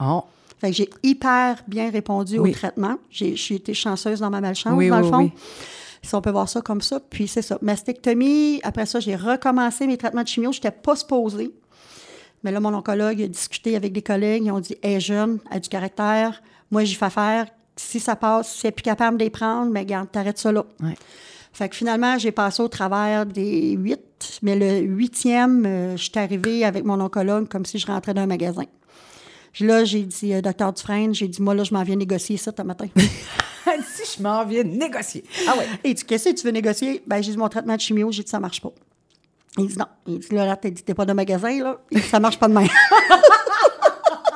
Oh. 0.00 0.22
Fait 0.62 0.70
que 0.70 0.76
j'ai 0.76 0.88
hyper 1.02 1.56
bien 1.66 1.90
répondu 1.90 2.38
Oui. 2.38 2.50
au 2.50 2.52
traitement. 2.54 2.94
J'ai 3.10 3.34
j'ai 3.34 3.56
été 3.56 3.74
chanceuse 3.74 4.20
dans 4.20 4.30
ma 4.30 4.40
malchance, 4.40 4.74
Oui, 4.76 4.88
dans 4.90 4.98
oui, 4.98 5.02
le 5.02 5.08
fond. 5.08 5.18
oui. 5.24 5.32
Si 6.04 6.14
on 6.14 6.20
peut 6.22 6.30
voir 6.30 6.48
ça 6.48 6.60
comme 6.60 6.80
ça. 6.80 7.00
Puis 7.00 7.26
c'est 7.26 7.42
ça. 7.42 7.58
Mastectomie, 7.62 8.60
après 8.62 8.86
ça, 8.86 9.00
j'ai 9.00 9.16
recommencé 9.16 9.88
mes 9.88 9.96
traitements 9.96 10.22
de 10.22 10.28
chimio. 10.28 10.52
Je 10.52 10.58
n'étais 10.58 10.70
pas 10.70 10.94
supposée. 10.94 11.50
Mais 12.44 12.52
là, 12.52 12.60
mon 12.60 12.72
oncologue 12.74 13.20
a 13.22 13.26
discuté 13.26 13.74
avec 13.74 13.92
des 13.92 14.02
collègues. 14.02 14.44
Ils 14.46 14.52
ont 14.52 14.60
dit 14.60 14.76
Elle 14.82 14.92
est 14.92 15.00
jeune, 15.00 15.40
elle 15.50 15.56
a 15.56 15.60
du 15.60 15.68
caractère. 15.68 16.40
Moi, 16.70 16.84
j'y 16.84 16.94
fais 16.94 17.10
faire. 17.10 17.46
Si 17.74 17.98
ça 17.98 18.14
passe, 18.14 18.52
si 18.52 18.60
elle 18.66 18.68
n'est 18.68 18.72
plus 18.72 18.82
capable 18.82 19.18
de 19.18 19.24
les 19.24 19.30
prendre, 19.30 19.68
mais 19.72 19.84
garde, 19.84 20.12
t'arrêtes 20.12 20.38
ça 20.38 20.52
là. 20.52 20.64
Ouais. 20.80 20.94
Fait 21.52 21.68
que 21.68 21.74
finalement, 21.74 22.18
j'ai 22.18 22.30
passé 22.32 22.62
au 22.62 22.68
travers 22.68 23.26
des 23.26 23.72
huit. 23.72 24.00
Mais 24.42 24.54
le 24.56 24.86
huitième, 24.86 25.64
euh, 25.66 25.96
je 25.96 26.02
suis 26.04 26.12
arrivée 26.18 26.64
avec 26.64 26.84
mon 26.84 27.00
oncologue 27.00 27.48
comme 27.48 27.64
si 27.64 27.78
je 27.78 27.86
rentrais 27.88 28.14
d'un 28.14 28.26
magasin. 28.26 28.64
Là, 29.60 29.84
j'ai 29.84 30.02
dit, 30.02 30.32
euh, 30.32 30.40
docteur 30.40 30.72
Dufresne, 30.72 31.14
j'ai 31.14 31.28
dit, 31.28 31.42
moi, 31.42 31.54
là, 31.54 31.64
je 31.64 31.74
m'en 31.74 31.82
viens 31.82 31.96
négocier 31.96 32.36
ça 32.36 32.52
ce 32.56 32.62
matin. 32.62 32.86
si 33.84 34.18
je 34.18 34.22
m'en 34.22 34.44
viens 34.44 34.64
négocier. 34.64 35.24
Ah 35.46 35.56
ouais. 35.56 35.66
Et 35.84 35.94
dit, 35.94 36.04
qu'est-ce 36.04 36.30
que 36.30 36.34
tu 36.34 36.46
veux 36.46 36.52
négocier? 36.52 37.02
Ben, 37.06 37.22
j'ai 37.22 37.32
dit, 37.32 37.36
mon 37.36 37.48
traitement 37.48 37.76
de 37.76 37.80
chimio, 37.80 38.10
j'ai 38.10 38.22
dit, 38.22 38.30
ça 38.30 38.40
marche 38.40 38.60
pas. 38.60 38.72
Il 39.58 39.66
dit, 39.66 39.78
non. 39.78 39.86
Il 40.06 40.18
dit, 40.18 40.34
là, 40.34 40.46
là, 40.46 40.58
dit, 40.62 40.82
t'es 40.82 40.94
pas 40.94 41.04
de 41.04 41.12
magasin, 41.12 41.62
là. 41.62 41.78
Il 41.90 42.00
dit, 42.00 42.06
ça 42.08 42.18
marche 42.18 42.38
pas 42.38 42.48
de 42.48 42.54
même. 42.54 42.68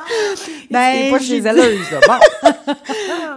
Ben, 0.71 1.11
pas 1.11 1.19
chez 1.21 1.41
là. 1.41 1.53
Bon. 1.55 2.53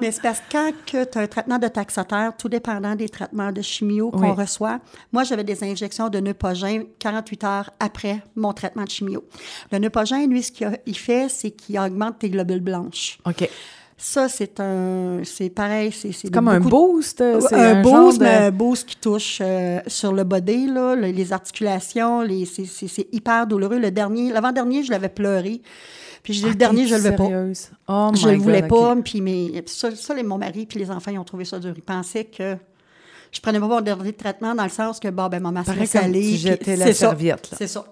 Mais 0.01 0.11
c'est 0.11 0.21
parce 0.21 0.39
que 0.39 0.43
quand 0.51 0.71
tu 0.85 0.97
as 0.97 1.21
un 1.21 1.27
traitement 1.27 1.57
de 1.59 1.67
taxotaire, 1.67 2.33
tout 2.37 2.49
dépendant 2.49 2.95
des 2.95 3.09
traitements 3.09 3.51
de 3.51 3.61
chimio 3.61 4.09
qu'on 4.11 4.21
Oui. 4.21 4.31
reçoit, 4.31 4.79
moi, 5.11 5.23
j'avais 5.23 5.43
des 5.43 5.63
injections 5.63 6.09
de 6.09 6.19
Neupogène 6.19 6.85
48 6.99 7.43
heures 7.43 7.69
après 7.79 8.21
mon 8.35 8.53
traitement 8.53 8.83
de 8.83 8.89
chimio. 8.89 9.23
Le 9.71 9.77
Neupogène, 9.79 10.29
lui, 10.29 10.41
ce 10.43 10.51
qu'il 10.51 10.97
fait, 10.97 11.27
c'est 11.29 11.51
qu'il 11.51 11.77
augmente 11.79 12.19
tes 12.19 12.29
globules 12.29 12.61
blanches. 12.61 13.19
OK. 13.25 13.47
Ça, 14.01 14.29
c'est 14.29 14.61
un... 14.61 15.19
C'est 15.25 15.49
pareil, 15.49 15.91
c'est... 15.91 16.13
C'est 16.13 16.31
Comme 16.33 16.47
un 16.47 16.61
boost. 16.61 17.19
euh, 17.19 17.41
c'est 17.41 17.53
un, 17.53 17.83
genre 17.83 18.03
boost, 18.05 18.17
de- 18.19 18.23
mais 18.23 18.35
un 18.35 18.51
boost 18.51 18.87
qui 18.87 18.95
touche 18.95 19.39
euh, 19.41 19.81
sur 19.87 20.13
le 20.13 20.23
body, 20.23 20.67
là, 20.67 20.95
le- 20.95 21.07
les 21.07 21.33
articulations, 21.33 22.21
les, 22.21 22.45
c'est 22.45 23.07
hyper 23.11 23.45
douloureux. 23.45 23.77
Le 23.77 23.91
dernier, 23.91 24.31
l'avant-dernier, 24.31 24.83
je 24.83 24.91
l'avais 24.91 25.09
pleuré. 25.09 25.61
Puis 26.23 26.33
j'ai 26.33 26.41
dit, 26.41 26.45
Ah, 26.47 26.49
le 26.51 26.55
dernier, 26.55 26.85
je 26.87 26.95
le 26.95 27.01
t'es 27.03 27.09
veux 27.11 27.15
pas. 27.15 27.23
Oh 27.87 28.11
je 28.15 28.27
my 28.27 28.35
le 28.35 28.41
voulais 28.41 28.61
God, 28.61 28.69
pas. 28.69 28.95
Puis 29.03 29.21
mes, 29.21 29.63
ça, 29.67 29.95
ça, 29.95 30.13
les- 30.13 30.23
mon 30.23 30.37
mari 30.37 30.65
puis 30.65 30.79
les 30.79 30.91
enfants, 30.91 31.11
ils 31.11 31.17
ont 31.19 31.23
trouvé 31.23 31.45
ça 31.45 31.59
dur. 31.59 31.73
Ils 31.75 31.81
pensaient 31.81 32.25
que 32.25 32.57
je 33.31 33.39
prenais 33.39 33.59
pas 33.59 33.67
mon 33.67 33.81
dernier 33.81 34.13
traitement 34.13 34.55
dans 34.55 34.63
le 34.63 34.69
sens 34.69 34.99
que, 34.99 35.07
bon, 35.07 35.27
ben, 35.29 35.39
ma 35.39 35.51
masse 35.51 35.67
Paraît 35.67 35.79
laisse 35.81 35.95
aller. 35.95 36.35
jetais 36.37 36.75
la 36.75 36.85
c'est 36.87 36.93
ça. 36.93 37.07
serviette. 37.09 37.49
C'est 37.57 37.67
ça. 37.67 37.85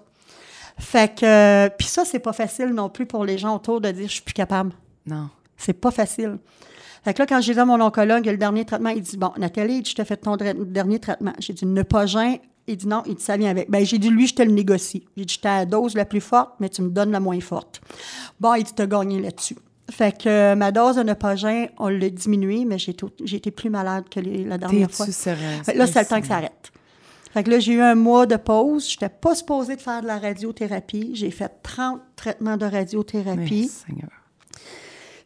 Fait 0.78 1.12
que, 1.18 1.24
euh, 1.26 1.68
puis 1.76 1.88
ça, 1.88 2.04
c'est 2.04 2.18
pas 2.20 2.32
facile 2.32 2.68
non 2.68 2.88
plus 2.88 3.06
pour 3.06 3.24
les 3.24 3.36
gens 3.38 3.56
autour 3.56 3.80
de 3.80 3.90
dire, 3.90 4.06
je 4.06 4.12
suis 4.12 4.22
plus 4.22 4.34
capable. 4.34 4.72
Non. 5.06 5.28
C'est 5.56 5.72
pas 5.72 5.90
facile. 5.90 6.38
Fait 7.04 7.14
que 7.14 7.20
là, 7.22 7.26
quand 7.26 7.40
j'ai 7.40 7.54
dit 7.54 7.58
à 7.60 7.64
mon 7.64 7.80
oncologue, 7.80 8.26
le 8.26 8.36
dernier 8.36 8.64
traitement, 8.64 8.90
il 8.90 9.02
dit 9.02 9.16
Bon, 9.16 9.32
Nathalie, 9.38 9.82
je 9.84 9.94
te 9.94 10.04
fais 10.04 10.16
ton 10.16 10.36
dernier 10.36 10.98
traitement. 10.98 11.32
J'ai 11.38 11.52
dit 11.52 11.64
Ne 11.66 11.82
pas 11.82 12.06
gêner. 12.06 12.40
Il 12.68 12.76
dit 12.76 12.86
non, 12.86 13.02
il 13.06 13.14
dit 13.16 13.22
ça 13.22 13.36
vient 13.36 13.50
avec. 13.50 13.70
Ben, 13.70 13.84
j'ai 13.84 13.98
dit 13.98 14.10
lui, 14.10 14.26
je 14.26 14.34
te 14.34 14.42
le 14.42 14.52
négocie. 14.52 15.06
J'ai 15.16 15.24
dit, 15.24 15.34
je 15.34 15.40
t'ai 15.40 15.48
la 15.48 15.64
dose 15.66 15.94
la 15.94 16.04
plus 16.04 16.20
forte, 16.20 16.52
mais 16.60 16.68
tu 16.68 16.82
me 16.82 16.90
donnes 16.90 17.10
la 17.10 17.20
moins 17.20 17.40
forte. 17.40 17.80
Bon, 18.38 18.54
il 18.54 18.62
dit, 18.64 18.72
t'as 18.74 18.86
gagné 18.86 19.20
là-dessus. 19.20 19.56
Fait 19.90 20.16
que 20.16 20.28
euh, 20.28 20.54
ma 20.54 20.70
dose 20.70 20.96
de 20.96 21.02
Neupogène, 21.02 21.70
on 21.78 21.88
l'a 21.88 22.10
diminuée, 22.10 22.66
mais 22.66 22.78
j'ai 22.78 22.92
tout- 22.92 23.10
j'ai 23.24 23.38
été 23.38 23.50
plus 23.50 23.70
malade 23.70 24.04
que 24.10 24.20
les- 24.20 24.44
la 24.44 24.58
dernière 24.58 24.90
fois. 24.90 25.06
Sérieuse? 25.06 25.62
Fait 25.64 25.72
là, 25.74 25.86
c'est 25.86 26.00
le 26.00 26.06
temps 26.06 26.20
que 26.20 26.26
ça 26.26 26.36
arrête. 26.36 26.70
Fait 27.32 27.42
que 27.42 27.50
là, 27.50 27.58
j'ai 27.58 27.72
eu 27.72 27.80
un 27.80 27.94
mois 27.94 28.26
de 28.26 28.36
pause. 28.36 28.86
Je 28.90 28.96
n'étais 28.96 29.08
pas 29.08 29.34
supposée 29.34 29.76
de 29.76 29.80
faire 29.80 30.02
de 30.02 30.06
la 30.06 30.18
radiothérapie. 30.18 31.12
J'ai 31.14 31.30
fait 31.30 31.50
30 31.62 32.00
traitements 32.16 32.56
de 32.58 32.66
radiothérapie. 32.66 33.70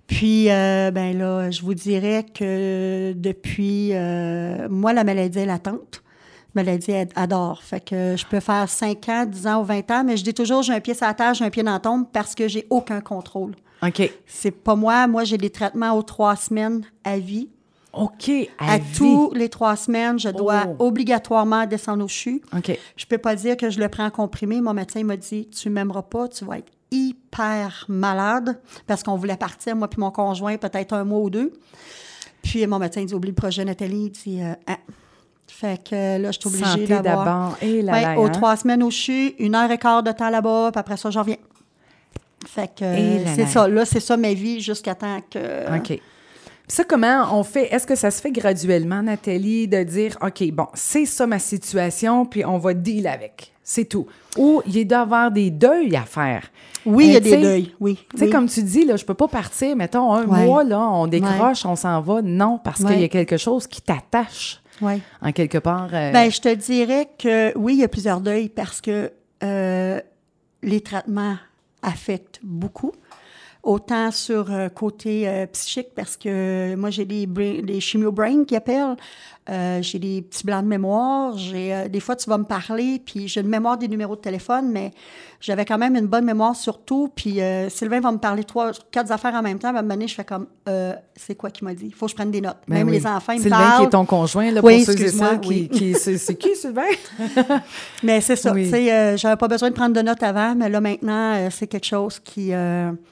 Puis, 0.07 0.51
euh, 0.51 0.91
ben 0.91 1.17
là, 1.17 1.51
je 1.51 1.63
vous 1.63 1.75
dirais 1.75 2.25
que 2.35 3.13
depuis, 3.17 3.91
euh, 3.95 4.69
moi, 4.69 4.93
la 4.93 5.05
maladie 5.05 5.39
est 5.41 5.47
latente. 5.47 6.03
La 6.55 6.63
maladie 6.65 6.93
adore. 7.17 7.63
Fait 7.63 7.81
que 7.81 8.15
je 8.17 8.27
peux 8.27 8.41
faire 8.41 8.69
5 8.69 9.09
ans, 9.09 9.25
10 9.27 9.47
ans 9.47 9.63
ou 9.63 9.65
20 9.65 9.91
ans, 9.91 10.05
mais 10.05 10.17
je 10.17 10.25
dis 10.25 10.35
toujours, 10.35 10.63
j'ai 10.63 10.75
un 10.75 10.81
pied 10.81 10.95
sur 10.95 11.07
la 11.07 11.15
terre, 11.15 11.33
j'ai 11.35 11.45
un 11.45 11.51
pied 11.51 11.63
dans 11.63 11.73
la 11.73 11.81
tombe 11.81 12.07
parce 12.13 12.35
que 12.35 12.47
j'ai 12.49 12.67
aucun 12.71 13.01
contrôle. 13.01 13.53
OK. 13.83 14.11
C'est 14.27 14.51
pas 14.51 14.75
moi. 14.77 15.07
Moi, 15.07 15.25
j'ai 15.25 15.39
des 15.39 15.51
traitements 15.51 15.97
aux 15.97 16.03
trois 16.03 16.37
semaines 16.37 16.83
à 17.05 17.19
vie. 17.19 17.49
OK, 17.95 18.31
à, 18.59 18.79
tous 18.97 19.33
les 19.35 19.51
trois 19.51 19.77
semaines, 19.77 20.19
je 20.19 20.31
dois 20.31 20.65
Oh. 20.67 20.87
obligatoirement 20.87 21.67
descendre 21.67 22.05
au 22.05 22.09
CHU. 22.09 22.41
OK. 22.57 22.79
Je 22.97 23.05
peux 23.07 23.19
pas 23.19 23.35
dire 23.35 23.57
que 23.57 23.69
je 23.69 23.79
le 23.81 23.89
prends 23.89 24.07
en 24.07 24.11
comprimé. 24.11 24.61
Mon 24.63 24.73
médecin 24.73 25.05
m'a 25.05 25.17
dit 25.17 25.47
Tu 25.51 25.69
m'aimeras 25.69 26.01
pas, 26.03 26.29
tu 26.29 26.45
vas 26.47 26.59
être 26.59 26.73
hyper 26.91 27.85
malade 27.89 28.61
parce 28.87 29.03
qu'on 29.03 29.17
voulait 29.17 29.37
partir, 29.37 29.75
moi 29.77 29.89
puis 29.89 30.01
mon 30.01 30.11
conjoint, 30.11 30.57
peut-être 30.57 30.93
un 30.95 31.05
mois 31.05 31.21
ou 31.21 31.29
deux. 31.31 31.53
Puis 32.43 32.67
mon 32.67 32.79
médecin 32.79 33.05
dit 33.05 33.15
Oublie 33.15 33.31
le 33.31 33.35
projet, 33.35 33.65
Nathalie. 33.65 34.07
Il 34.07 34.11
dit 34.11 34.43
euh, 34.43 34.55
Ah. 34.67 34.79
Fait 35.55 35.79
que 35.89 36.19
là, 36.21 36.31
je 36.33 36.39
suis 36.41 36.49
obligée 36.49 36.87
d'avoir. 36.87 37.25
d'abord. 37.25 37.57
Et 37.63 37.83
là, 37.83 37.93
Ouais, 37.93 38.01
là, 38.03 38.19
aux 38.21 38.25
hein? 38.27 38.31
trois 38.31 38.57
semaines 38.57 38.83
au 38.83 38.91
CHU, 38.91 39.35
une 39.39 39.55
heure 39.55 39.71
et 39.71 39.79
quart 39.79 40.03
de 40.03 40.11
temps 40.11 40.31
là-bas, 40.31 40.71
puis 40.73 40.81
après 40.81 40.97
ça, 40.97 41.11
j'en 41.11 41.21
reviens. 41.21 41.37
Fait 42.47 42.71
que 42.75 42.85
là, 42.85 43.31
c'est 43.37 43.47
ça. 43.47 43.69
Là, 43.69 43.85
c'est 43.85 44.01
ça 44.01 44.17
ma 44.17 44.33
vie 44.33 44.61
jusqu'à 44.61 44.95
temps 44.95 45.21
que. 45.31 45.77
OK. 45.77 45.87
Puis 45.89 46.01
ça, 46.77 46.85
comment 46.85 47.27
on 47.39 47.45
fait? 47.45 47.73
Est-ce 47.73 47.87
que 47.87 47.95
ça 47.95 48.11
se 48.11 48.21
fait 48.21 48.33
graduellement, 48.33 49.03
Nathalie, 49.03 49.69
de 49.69 49.83
dire, 49.85 50.17
OK, 50.23 50.51
bon, 50.53 50.67
c'est 50.75 51.05
ça 51.07 51.27
ma 51.27 51.39
situation, 51.39 52.25
puis 52.25 52.45
on 52.45 52.59
va 52.59 52.75
deal 52.75 53.07
avec. 53.07 53.53
C'est 53.63 53.85
tout. 53.85 54.07
Ou 54.39 54.61
il 54.67 54.87
doit 54.87 54.99
y 54.99 55.01
avoir 55.03 55.31
des 55.31 55.51
deuils 55.51 55.95
à 55.97 56.03
faire. 56.03 56.45
Oui, 56.85 57.07
il 57.07 57.13
y 57.13 57.15
Euh, 57.15 57.19
a 57.19 57.21
des 57.21 57.37
deuils. 57.37 57.75
Oui. 57.79 57.97
Tu 58.11 58.19
sais, 58.19 58.25
oui. 58.25 58.31
comme 58.31 58.49
tu 58.49 58.63
dis, 58.63 58.85
là, 58.85 58.97
je 58.97 59.05
peux 59.05 59.15
pas 59.15 59.29
partir, 59.29 59.77
mettons, 59.77 60.13
un 60.13 60.25
Ouais. 60.27 60.45
mois, 60.47 60.65
là, 60.65 60.81
on 60.81 61.07
décroche, 61.07 61.65
on 61.65 61.77
s'en 61.77 62.01
va. 62.01 62.23
Non, 62.23 62.59
parce 62.63 62.83
qu'il 62.83 63.01
y 63.01 63.05
a 63.05 63.09
quelque 63.09 63.37
chose 63.37 63.67
qui 63.69 63.81
t'attache, 63.83 64.62
Ouais. 64.83 65.01
en 65.21 65.33
quelque 65.33 65.59
part. 65.59 65.89
euh, 65.95 66.13
Ben, 66.13 66.31
je 66.31 66.41
te 66.41 66.53
dirais 66.55 67.09
que 67.19 67.57
oui, 67.57 67.75
il 67.75 67.81
y 67.81 67.85
a 67.85 67.89
plusieurs 67.89 68.21
deuils 68.21 68.49
parce 68.49 68.81
que 68.81 69.11
euh, 69.43 70.01
les 70.63 70.81
traitements 70.81 71.37
affectent 71.83 72.41
beaucoup. 72.43 72.93
Autant 73.63 74.11
sur 74.11 74.53
euh, 74.53 74.69
côté 74.69 75.47
psychique, 75.53 75.95
parce 75.95 76.17
que 76.17 76.75
moi, 76.75 76.91
j'ai 76.91 77.05
des 77.05 77.81
chimio-brain 77.81 78.45
qui 78.45 78.57
appellent. 78.57 78.97
Euh, 79.51 79.83
j'ai 79.83 79.99
des 79.99 80.23
petits 80.23 80.45
blancs 80.47 80.63
de 80.63 80.69
mémoire. 80.69 81.37
J'ai, 81.37 81.75
euh, 81.75 81.89
des 81.89 81.99
fois, 81.99 82.15
tu 82.15 82.31
vas 82.31 82.39
me 82.39 82.45
parler, 82.45 83.03
puis 83.05 83.27
j'ai 83.27 83.41
une 83.41 83.49
mémoire 83.49 83.77
des 83.77 83.89
numéros 83.89 84.15
de 84.15 84.21
téléphone, 84.21 84.71
mais 84.71 84.93
j'avais 85.41 85.65
quand 85.65 85.79
même 85.79 85.97
une 85.97 86.07
bonne 86.07 86.25
mémoire 86.25 86.55
sur 86.55 86.79
tout. 86.85 87.11
Puis 87.17 87.41
euh, 87.41 87.69
Sylvain 87.69 87.99
va 88.01 88.13
me 88.13 88.19
parler 88.19 88.45
trois, 88.45 88.71
quatre 88.93 89.11
affaires 89.11 89.35
en 89.35 89.43
même 89.43 89.59
temps. 89.59 89.69
À 89.69 89.71
un 89.71 89.83
moment 89.83 89.95
donné, 89.95 90.07
je 90.07 90.15
fais 90.15 90.25
comme, 90.25 90.47
euh, 90.69 90.95
c'est 91.17 91.35
quoi 91.35 91.51
qu'il 91.51 91.65
m'a 91.67 91.75
dit? 91.75 91.87
Il 91.87 91.95
faut 91.95 92.07
que 92.07 92.11
je 92.13 92.15
prenne 92.17 92.31
des 92.31 92.41
notes. 92.41 92.59
ben 92.69 92.77
Même 92.77 92.87
oui. 92.89 92.93
les 92.99 93.07
enfants, 93.07 93.33
ils 93.33 93.39
me 93.39 93.43
Sylvain, 93.43 93.59
parlent. 93.59 93.81
qui 93.81 93.87
est 93.87 93.91
ton 93.91 94.05
conjoint, 94.05 94.51
là, 94.53 94.61
Oui, 94.63 94.77
pour 94.85 94.87
ceux 94.87 94.93
et 94.93 95.03
excuse-moi, 95.03 95.29
celles 95.31 95.41
qui... 95.41 95.49
oui. 95.49 95.69
qui- 95.69 95.95
c'est 95.95 96.35
qui, 96.37 96.55
Sylvain? 96.55 96.83
Mais 98.03 98.21
c'est 98.21 98.37
ça, 98.37 98.53
Oui. 98.53 98.65
tu 98.65 98.71
sais, 98.71 98.93
euh, 98.93 99.17
j'avais 99.17 99.37
pas 99.37 99.49
besoin 99.49 99.71
de 99.71 99.75
prendre 99.75 99.95
de 99.95 100.03
notes 100.03 100.23
avant, 100.23 100.55
mais 100.55 100.69
là 100.69 100.81
maintenant, 100.81 101.49
c'est 101.51 101.67
quelque 101.67 101.87
chose 101.87 102.19
qui, 102.21 102.53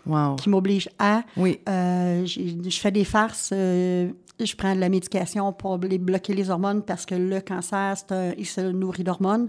Wow. 0.07 0.37
qui 0.37 0.49
m'oblige 0.49 0.89
à. 0.99 1.23
Oui. 1.37 1.59
Je 1.67 2.79
fais 2.81 2.91
des 2.93 3.05
farces, 3.05 3.51
je 3.53 4.55
prends 4.57 4.75
de 4.75 4.81
la 4.81 4.89
médication 4.89 5.53
pour 5.53 5.77
les 5.79 5.99
bloquer 6.21 6.35
les 6.35 6.51
hormones 6.51 6.83
parce 6.83 7.07
que 7.07 7.15
le 7.15 7.41
cancer, 7.41 7.95
c'est 7.97 8.13
un- 8.15 8.33
il 8.37 8.47
se 8.47 8.61
nourrit 8.61 9.05
d'hormones. 9.05 9.49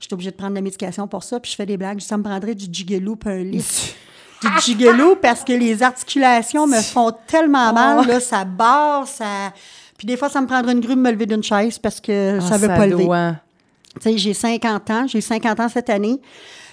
J'étais 0.00 0.14
obligée 0.14 0.30
de 0.30 0.36
prendre 0.36 0.50
de 0.52 0.56
la 0.56 0.60
médication 0.62 1.06
pour 1.08 1.22
ça, 1.24 1.40
puis 1.40 1.50
je 1.50 1.56
fais 1.56 1.66
des 1.66 1.76
blagues. 1.76 2.00
Ça 2.00 2.16
me 2.16 2.22
prendrait 2.22 2.54
du 2.54 2.66
gigolo 2.72 3.16
puis 3.16 3.30
un 3.30 3.42
lit. 3.42 3.94
du 4.42 4.48
gigolo 4.64 5.16
parce 5.16 5.44
que 5.44 5.52
les 5.52 5.82
articulations 5.82 6.66
me 6.66 6.80
font 6.80 7.12
tellement 7.26 7.72
mal, 7.72 8.06
là, 8.06 8.20
ça 8.20 8.44
barre, 8.44 9.06
ça... 9.06 9.52
Puis 9.96 10.06
des 10.06 10.16
fois, 10.16 10.28
ça 10.28 10.40
me 10.40 10.46
prendrait 10.48 10.72
une 10.72 10.80
grue 10.80 10.96
de 10.96 11.00
me 11.00 11.12
lever 11.12 11.26
d'une 11.26 11.42
chaise 11.44 11.78
parce 11.78 12.00
que 12.00 12.38
ça 12.40 12.54
Ah, 12.54 12.58
veut 12.58 12.66
pas 12.68 12.86
lever. 12.86 13.04
doit. 13.04 13.36
Tu 14.00 14.02
sais, 14.10 14.18
j'ai 14.18 14.34
50 14.34 14.90
ans, 14.90 15.06
j'ai 15.06 15.20
50 15.20 15.60
ans 15.60 15.68
cette 15.68 15.90
année, 15.90 16.20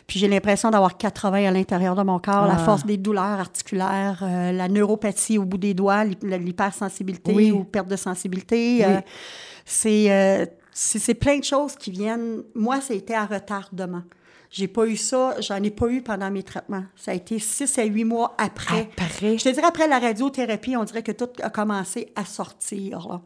puis 0.09 0.17
j'ai 0.19 0.27
l'impression 0.27 0.71
d'avoir 0.71 0.97
80 0.97 1.47
à 1.47 1.51
l'intérieur 1.51 1.95
de 1.95 2.01
mon 2.01 2.17
corps, 2.19 2.47
la 2.47 2.55
Ah. 2.55 2.65
force 2.65 2.83
des 2.85 2.97
douleurs 2.97 3.39
articulaires, 3.39 4.19
euh, 4.23 4.51
la 4.51 4.67
neuropathie 4.67 5.37
au 5.37 5.45
bout 5.45 5.59
des 5.59 5.73
doigts, 5.75 6.03
l'hy- 6.03 6.17
l'hypersensibilité 6.23 7.31
Oui. 7.33 7.51
ou 7.51 7.63
perte 7.63 7.87
de 7.87 7.95
sensibilité. 7.95 8.77
Oui. 8.79 8.83
euh, 8.85 8.99
c'est, 9.65 10.11
euh, 10.11 10.45
c'est 10.73 10.97
c'est 10.99 11.13
plein 11.13 11.37
de 11.37 11.43
choses 11.43 11.75
qui 11.75 11.91
viennent. 11.91 12.41
Moi, 12.55 12.81
ça 12.81 12.93
a 12.93 12.97
été 12.97 13.13
à 13.13 13.25
retardement. 13.25 14.01
J'ai 14.49 14.67
pas 14.67 14.87
eu 14.87 14.97
ça, 14.97 15.35
j'en 15.41 15.61
ai 15.61 15.69
pas 15.69 15.87
eu 15.89 16.01
pendant 16.01 16.31
mes 16.31 16.41
traitements. 16.41 16.85
Ça 16.95 17.11
a 17.11 17.13
été 17.13 17.37
6 17.37 17.77
à 17.77 17.83
8 17.83 18.03
mois 18.03 18.33
après. 18.39 18.89
Après? 18.97 19.37
Je 19.37 19.43
te 19.43 19.49
dirais, 19.49 19.67
après 19.67 19.87
la 19.87 19.99
radiothérapie, 19.99 20.75
on 20.75 20.83
dirait 20.85 21.03
que 21.03 21.11
tout 21.11 21.29
a 21.43 21.51
commencé 21.51 22.11
à 22.15 22.25
sortir. 22.25 23.07
Là. 23.07 23.21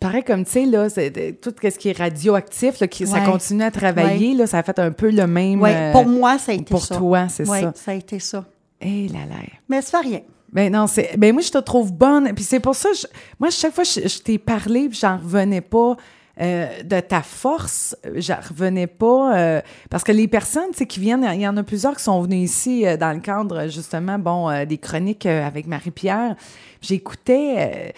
Pareil 0.00 0.24
comme, 0.24 0.44
tu 0.46 0.52
sais, 0.52 0.64
là, 0.64 0.88
tout 0.88 1.54
ce 1.62 1.78
qui 1.78 1.90
est 1.90 1.96
radioactif, 1.98 2.80
là, 2.80 2.88
qui, 2.88 3.06
ça 3.06 3.20
continue 3.20 3.62
à 3.62 3.70
travailler, 3.70 4.32
là, 4.34 4.46
ça 4.46 4.58
a 4.58 4.62
fait 4.62 4.78
un 4.78 4.90
peu 4.92 5.10
le 5.10 5.26
même... 5.26 5.60
Oui, 5.60 5.70
euh, 5.72 5.92
pour 5.92 6.06
moi, 6.06 6.38
ça 6.38 6.52
a 6.52 6.54
été 6.54 6.64
pour 6.64 6.82
ça. 6.84 6.96
toi, 6.96 7.28
c'est 7.28 7.44
ça. 7.44 7.72
ça 7.74 7.90
a 7.90 7.94
été 7.94 8.18
ça. 8.18 8.44
Eh 8.80 9.08
là 9.08 9.20
là. 9.28 9.36
Mais 9.68 9.82
ça 9.82 10.00
fait 10.00 10.08
rien. 10.08 10.20
Ben 10.52 10.72
non, 10.72 10.86
c'est. 10.86 11.16
Ben 11.16 11.32
moi, 11.32 11.42
je 11.42 11.50
te 11.50 11.58
trouve 11.58 11.92
bonne. 11.92 12.32
Puis 12.34 12.42
c'est 12.44 12.58
pour 12.60 12.74
ça, 12.74 12.88
je- 12.92 13.06
moi, 13.38 13.50
chaque 13.50 13.72
fois, 13.74 13.84
je, 13.84 14.08
je 14.08 14.18
t'ai 14.20 14.38
parlé, 14.38 14.88
puis 14.88 14.98
j'en 15.00 15.16
revenais 15.18 15.60
pas 15.60 15.96
euh, 16.40 16.82
de 16.82 17.00
ta 17.00 17.22
force. 17.22 17.96
J'en 18.16 18.36
revenais 18.48 18.86
pas. 18.86 19.36
euh, 19.36 19.60
parce 19.90 20.04
que 20.04 20.12
les 20.12 20.26
personnes, 20.28 20.70
tu 20.72 20.78
sais, 20.78 20.86
qui 20.86 21.00
viennent, 21.00 21.28
il 21.34 21.40
y 21.40 21.46
en 21.48 21.56
a 21.56 21.62
plusieurs 21.62 21.96
qui 21.96 22.02
sont 22.02 22.20
venues 22.22 22.36
ici 22.36 22.86
euh, 22.86 22.96
dans 22.96 23.12
le 23.12 23.20
cadre, 23.20 23.68
justement, 23.68 24.18
bon, 24.18 24.48
euh, 24.48 24.64
des 24.64 24.78
chroniques 24.78 25.26
euh, 25.26 25.46
avec 25.46 25.66
Marie-Pierre. 25.66 26.36
J'écoutais. 26.80 27.54
euh, 27.58 27.90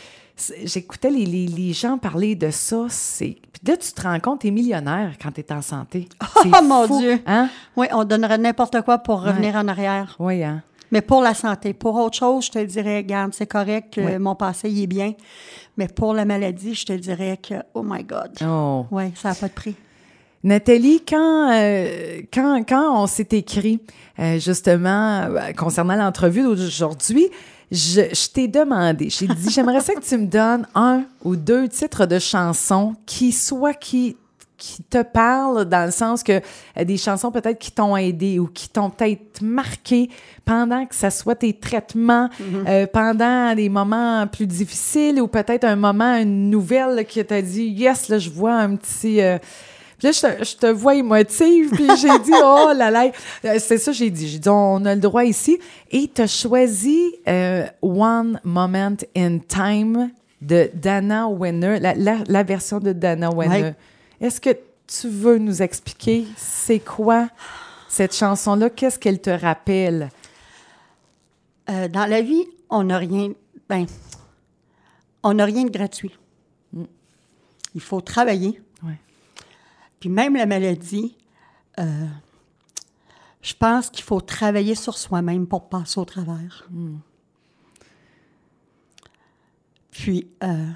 J'écoutais 0.64 1.10
les, 1.10 1.24
les, 1.24 1.46
les 1.46 1.72
gens 1.72 1.98
parler 1.98 2.34
de 2.34 2.50
ça. 2.50 2.86
C'est... 2.88 3.36
Puis 3.52 3.62
là, 3.70 3.76
tu 3.76 3.92
te 3.92 4.02
rends 4.02 4.18
compte, 4.18 4.40
t'es 4.40 4.50
millionnaire 4.50 5.12
quand 5.22 5.30
t'es 5.30 5.52
en 5.52 5.62
santé. 5.62 6.08
Oh, 6.36 6.62
mon 6.64 6.98
Dieu! 6.98 7.20
Hein? 7.26 7.48
Oui, 7.76 7.86
on 7.92 8.02
donnerait 8.02 8.38
n'importe 8.38 8.80
quoi 8.82 8.98
pour 8.98 9.22
revenir 9.22 9.54
en 9.54 9.68
arrière. 9.68 10.16
Oui, 10.18 10.42
hein? 10.42 10.62
Mais 10.92 11.00
pour 11.00 11.22
la 11.22 11.34
santé, 11.34 11.72
pour 11.72 11.96
autre 11.96 12.18
chose, 12.18 12.46
je 12.46 12.50
te 12.52 12.58
dirais, 12.64 12.98
regarde, 12.98 13.32
c'est 13.34 13.46
correct 13.46 13.94
Oui. 13.96 14.18
mon 14.18 14.36
passé 14.36 14.70
il 14.70 14.82
est 14.82 14.86
bien. 14.86 15.14
Mais 15.76 15.88
pour 15.88 16.12
la 16.14 16.24
maladie, 16.24 16.74
je 16.74 16.84
te 16.86 16.92
dirais 16.92 17.38
que, 17.38 17.54
oh 17.74 17.82
my 17.82 18.04
God. 18.04 18.32
Oh. 18.46 18.86
Oui, 18.90 19.04
ça 19.16 19.30
n'a 19.30 19.34
pas 19.34 19.48
de 19.48 19.52
prix. 19.54 19.74
Nathalie, 20.44 21.00
quand, 21.08 21.50
euh, 21.52 22.20
quand, 22.32 22.62
quand 22.68 23.02
on 23.02 23.06
s'est 23.06 23.28
écrit 23.30 23.80
euh, 24.18 24.38
justement 24.38 25.22
euh, 25.22 25.52
concernant 25.52 25.94
l'entrevue 25.96 26.42
d'aujourd'hui, 26.42 27.28
je, 27.70 28.02
je 28.12 28.30
t'ai 28.30 28.48
demandé, 28.48 29.08
j'ai 29.08 29.28
dit, 29.28 29.50
j'aimerais 29.50 29.80
ça 29.80 29.94
que 29.94 30.00
tu 30.00 30.18
me 30.18 30.26
donnes 30.26 30.66
un 30.74 31.04
ou 31.24 31.36
deux 31.36 31.68
titres 31.68 32.04
de 32.04 32.18
chansons 32.18 32.94
qui 33.06 33.32
soient 33.32 33.72
qui 33.72 34.16
qui 34.62 34.80
te 34.84 35.02
parlent 35.02 35.64
dans 35.64 35.86
le 35.86 35.90
sens 35.90 36.22
que 36.22 36.40
euh, 36.78 36.84
des 36.84 36.96
chansons 36.96 37.32
peut-être 37.32 37.58
qui 37.58 37.72
t'ont 37.72 37.96
aidé 37.96 38.38
ou 38.38 38.46
qui 38.46 38.68
t'ont 38.68 38.90
peut-être 38.90 39.42
marqué 39.42 40.08
pendant 40.44 40.86
que 40.86 40.94
ça 40.94 41.10
soit 41.10 41.34
tes 41.34 41.52
traitements, 41.52 42.28
euh, 42.68 42.86
pendant 42.86 43.56
des 43.56 43.68
moments 43.68 44.24
plus 44.28 44.46
difficiles 44.46 45.20
ou 45.20 45.26
peut-être 45.26 45.64
un 45.64 45.74
moment, 45.74 46.16
une 46.16 46.48
nouvelle 46.48 46.94
là, 46.94 47.02
qui 47.02 47.24
t'a 47.24 47.42
dit 47.42 47.64
yes 47.64 48.08
là 48.08 48.18
je 48.18 48.30
vois 48.30 48.54
un 48.54 48.76
petit 48.76 49.20
euh, 49.20 49.38
puis 49.98 50.08
là, 50.08 50.12
je 50.12 50.20
te, 50.20 50.44
je 50.44 50.56
te 50.56 50.66
vois 50.66 50.96
émotive, 50.96 51.70
puis 51.70 51.86
j'ai 52.00 52.18
dit, 52.24 52.32
oh 52.42 52.72
là 52.74 52.90
là. 52.90 53.12
C'est 53.60 53.78
ça, 53.78 53.92
j'ai 53.92 54.10
dit. 54.10 54.26
J'ai 54.26 54.40
dit, 54.40 54.48
on 54.48 54.84
a 54.84 54.96
le 54.96 55.00
droit 55.00 55.24
ici. 55.24 55.60
Et 55.92 56.10
tu 56.12 56.22
as 56.22 56.26
choisi 56.26 57.14
One 57.80 58.40
Moment 58.42 58.96
in 59.14 59.38
Time 59.38 60.10
de 60.40 60.68
Dana 60.74 61.28
Wenner, 61.28 61.78
la, 61.78 61.94
la, 61.94 62.16
la 62.26 62.42
version 62.42 62.80
de 62.80 62.92
Dana 62.92 63.30
Wenner. 63.30 63.62
Ouais. 63.62 63.74
Est-ce 64.22 64.40
que 64.40 64.56
tu 64.86 65.08
veux 65.08 65.38
nous 65.38 65.62
expliquer 65.62 66.24
c'est 66.36 66.78
quoi 66.78 67.28
cette 67.88 68.14
chanson-là? 68.14 68.70
Qu'est-ce 68.70 68.96
qu'elle 68.96 69.20
te 69.20 69.30
rappelle? 69.30 70.10
Euh, 71.68 71.88
dans 71.88 72.06
la 72.06 72.22
vie, 72.22 72.46
on 72.70 72.84
n'a 72.84 72.98
rien. 72.98 73.32
Ben, 73.68 73.84
on 75.24 75.34
n'a 75.34 75.44
rien 75.44 75.64
de 75.64 75.70
gratuit. 75.70 76.16
Il 77.74 77.80
faut 77.80 78.00
travailler. 78.00 78.62
Ouais. 78.84 78.96
Puis 79.98 80.08
même 80.08 80.36
la 80.36 80.46
maladie, 80.46 81.16
euh, 81.80 82.06
je 83.40 83.54
pense 83.54 83.90
qu'il 83.90 84.04
faut 84.04 84.20
travailler 84.20 84.76
sur 84.76 84.96
soi-même 84.98 85.48
pour 85.48 85.68
passer 85.68 85.98
au 85.98 86.04
travers. 86.04 86.68
Puis, 89.90 90.28
euh, 90.44 90.70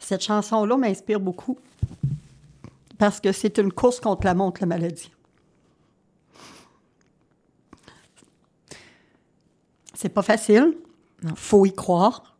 cette 0.00 0.22
chanson-là 0.24 0.76
m'inspire 0.76 1.20
beaucoup 1.20 1.56
parce 2.98 3.20
que 3.20 3.32
c'est 3.32 3.58
une 3.58 3.72
course 3.72 4.00
contre 4.00 4.26
la 4.26 4.34
montre, 4.34 4.60
la 4.60 4.66
maladie. 4.66 5.10
C'est 9.94 10.08
pas 10.08 10.22
facile. 10.22 10.76
Non. 11.22 11.32
faut 11.34 11.66
y 11.66 11.74
croire. 11.74 12.36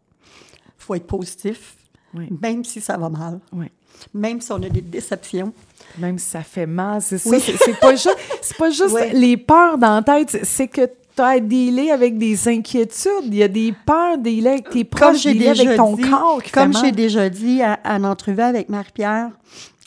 faut 0.77 0.95
être 0.95 1.07
positif, 1.09 1.77
Oui. 2.15 2.29
même 2.41 2.65
si 2.65 2.81
ça 2.81 2.97
va 2.97 3.09
mal, 3.09 3.41
Oui. 3.53 3.67
même 4.15 4.41
si 4.41 4.53
on 4.53 4.63
a 4.63 4.69
des 4.69 4.81
déceptions. 4.81 5.53
Même 5.99 6.19
si 6.19 6.27
ça 6.31 6.43
fait 6.45 6.67
mal, 6.67 7.03
c'est. 7.03 7.17
Oui. 7.27 7.41
C'est 7.41 7.57
c'est 7.57 7.79
pas 7.81 7.91
juste, 7.97 8.17
pas 8.57 8.71
juste 8.71 8.97
les 9.13 9.37
peurs 9.37 9.77
dans 9.79 9.97
la 9.97 10.03
tête, 10.03 10.45
c'est 10.45 10.69
que 10.69 10.89
tu 11.19 11.23
as 11.23 11.27
à 11.27 11.41
dealer 11.41 11.91
avec 11.91 12.17
des 12.19 12.49
inquiétudes. 12.49 13.25
Il 13.27 13.35
y 13.37 13.43
a 13.43 13.49
des 13.49 13.75
peurs, 13.87 14.19
dealer 14.19 14.53
avec 14.53 14.71
tes 14.71 14.85
Comme 14.85 14.99
proches, 15.01 15.23
j'ai 15.23 15.33
dealer 15.35 15.51
déjà 15.53 15.63
avec 15.65 15.77
ton 15.77 15.95
dit, 15.97 16.03
corps 16.11 16.43
qui 16.43 16.51
comme 16.53 16.73
j'ai 16.75 16.93
déjà 16.93 17.29
dit 17.29 17.63
à, 17.63 17.75
à 17.75 17.99
l'entrevue 17.99 18.41
avec 18.43 18.69
Marie-Pierre, 18.69 19.31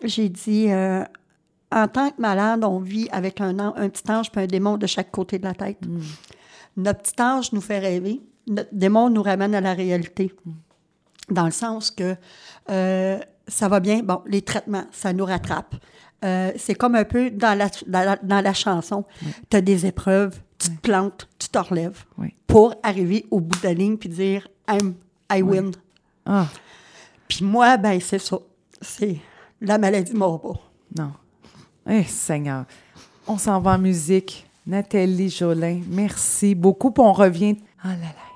j'ai 0.03 0.29
dit 0.29 0.65
euh, 0.69 1.03
en 1.71 1.87
tant 1.87 2.09
que 2.09 2.19
malade, 2.21 2.63
on 2.63 2.79
vit 2.79 3.07
avec 3.11 3.39
un, 3.41 3.57
an- 3.59 3.73
un 3.77 3.89
petit 3.89 4.09
ange 4.11 4.31
puis 4.31 4.41
un 4.43 4.47
démon 4.47 4.77
de 4.77 4.87
chaque 4.87 5.11
côté 5.11 5.39
de 5.39 5.45
la 5.45 5.53
tête. 5.53 5.77
Mm. 5.87 5.99
Notre 6.77 7.01
petit 7.01 7.21
ange 7.21 7.51
nous 7.53 7.61
fait 7.61 7.79
rêver, 7.79 8.21
notre 8.47 8.69
démon 8.73 9.09
nous 9.09 9.23
ramène 9.23 9.55
à 9.55 9.61
la 9.61 9.73
réalité. 9.73 10.31
Mm. 10.45 10.51
dans 11.29 11.45
le 11.45 11.51
sens 11.51 11.91
que 11.91 12.15
euh, 12.69 13.17
ça 13.47 13.67
va 13.69 13.79
bien, 13.79 14.01
bon, 14.03 14.21
les 14.27 14.41
traitements, 14.41 14.85
ça 14.91 15.13
nous 15.13 15.25
rattrape. 15.25 15.75
Euh, 16.23 16.51
c'est 16.57 16.75
comme 16.75 16.95
un 16.95 17.05
peu 17.05 17.31
dans 17.31 17.57
la, 17.57 17.67
dans 17.87 18.03
la, 18.05 18.15
dans 18.17 18.41
la 18.41 18.53
chanson. 18.53 19.05
Tu 19.49 19.57
as 19.57 19.61
des 19.61 19.85
épreuves, 19.85 20.39
tu 20.61 20.69
te 20.75 20.81
plantes, 20.81 21.27
tu 21.39 21.49
te 21.49 21.57
relèves 21.57 22.03
Oui. 22.17 22.33
pour 22.47 22.75
arriver 22.83 23.25
au 23.31 23.39
bout 23.39 23.59
de 23.61 23.67
la 23.67 23.73
ligne 23.73 23.97
puis 23.97 24.09
dire 24.09 24.47
I'm, 24.69 24.93
I 25.31 25.41
win. 25.41 25.71
Ah, 26.25 26.47
Puis 27.27 27.43
moi, 27.43 27.77
ben 27.77 27.99
c'est 27.99 28.19
ça. 28.19 28.37
C'est 28.81 29.17
la 29.59 29.77
maladie 29.77 30.13
m'aura 30.13 30.39
pas. 30.39 30.59
non. 30.97 31.11
Eh, 31.89 32.03
Seigneur. 32.03 32.65
On 33.27 33.37
s'en 33.39 33.59
va 33.59 33.71
en 33.71 33.77
musique. 33.79 34.45
Nathalie 34.67 35.29
Jolin, 35.29 35.81
merci 35.87 36.53
beaucoup. 36.53 36.91
Puis 36.91 37.03
on 37.03 37.11
revient. 37.13 37.57
Ah 37.83 37.89
là 37.89 37.95
là. 37.95 38.31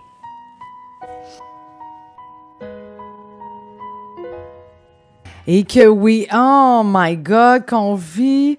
Et 5.47 5.63
que 5.63 5.87
oui, 5.87 6.25
oh 6.33 6.81
my 6.83 7.15
God, 7.17 7.65
qu'on 7.67 7.93
vit 7.95 8.57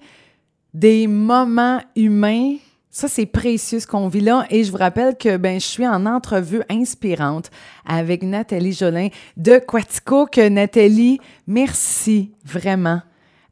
des 0.73 1.07
moments 1.07 1.81
humains. 1.95 2.55
Ça, 2.97 3.07
c'est 3.07 3.27
précieux 3.27 3.79
ce 3.79 3.85
qu'on 3.85 4.07
vit 4.07 4.21
là. 4.21 4.47
Et 4.49 4.63
je 4.63 4.71
vous 4.71 4.79
rappelle 4.79 5.15
que 5.15 5.37
ben, 5.37 5.59
je 5.59 5.65
suis 5.67 5.87
en 5.87 6.07
entrevue 6.07 6.63
inspirante 6.67 7.51
avec 7.85 8.23
Nathalie 8.23 8.73
Jolin 8.73 9.09
de 9.37 9.59
Quatico. 9.59 10.25
Que 10.25 10.49
Nathalie, 10.49 11.19
merci 11.45 12.31
vraiment. 12.43 13.03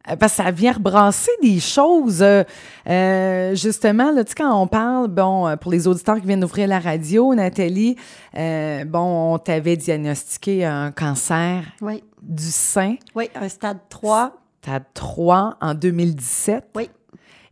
Euh, 0.09 0.15
Parce 0.15 0.35
que 0.37 0.43
ça 0.45 0.49
vient 0.49 0.71
rebrasser 0.71 1.29
des 1.43 1.59
choses. 1.59 2.23
euh, 2.23 2.43
euh, 2.89 3.53
justement, 3.53 4.09
là, 4.11 4.23
tu 4.23 4.29
sais, 4.31 4.35
quand 4.35 4.59
on 4.59 4.65
parle, 4.65 5.09
bon, 5.09 5.55
pour 5.61 5.71
les 5.71 5.85
auditeurs 5.87 6.19
qui 6.19 6.25
viennent 6.25 6.39
d'ouvrir 6.39 6.67
la 6.67 6.79
radio, 6.79 7.35
Nathalie, 7.35 7.97
euh, 8.35 8.83
bon, 8.83 9.33
on 9.35 9.37
t'avait 9.37 9.77
diagnostiqué 9.77 10.65
un 10.65 10.91
cancer 10.91 11.61
Oui. 11.83 12.03
du 12.23 12.45
sein. 12.49 12.95
Oui, 13.13 13.29
un 13.35 13.47
stade 13.47 13.77
3. 13.89 14.31
T'as 14.63 14.79
3 14.95 15.57
en 15.61 15.75
2017. 15.75 16.65
Oui. 16.75 16.89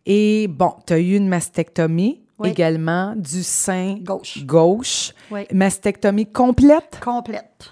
Et 0.06 0.48
bon, 0.50 0.74
tu 0.86 0.94
as 0.94 1.00
eu 1.00 1.16
une 1.16 1.28
mastectomie 1.28 2.22
Oui. 2.40 2.50
également 2.50 3.14
du 3.16 3.42
sein 3.44 3.98
Gauche. 4.02 4.44
gauche. 4.46 5.12
Oui. 5.32 5.42
Mastectomie 5.54 6.26
complète? 6.26 7.00
Complète. 7.04 7.72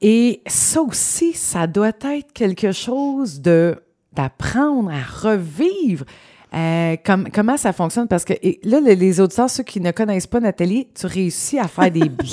Et 0.00 0.42
ça 0.46 0.82
aussi, 0.82 1.32
ça 1.32 1.66
doit 1.66 1.88
être 2.02 2.32
quelque 2.32 2.72
chose 2.72 3.40
de 3.40 3.76
d'apprendre 4.12 4.90
à 4.92 5.02
revivre. 5.28 6.04
Euh, 6.54 6.96
comme- 7.04 7.28
comment 7.34 7.56
ça 7.56 7.72
fonctionne? 7.72 8.06
Parce 8.06 8.24
que 8.24 8.34
et 8.42 8.60
là, 8.62 8.78
les, 8.78 9.20
auditeurs, 9.20 9.50
ceux 9.50 9.64
qui 9.64 9.80
ne 9.80 9.90
connaissent 9.90 10.28
pas 10.28 10.38
Nathalie, 10.38 10.86
tu 10.94 11.06
réussis 11.06 11.58
à 11.58 11.66
faire 11.66 11.90
des 11.90 12.08
blagues. 12.08 12.28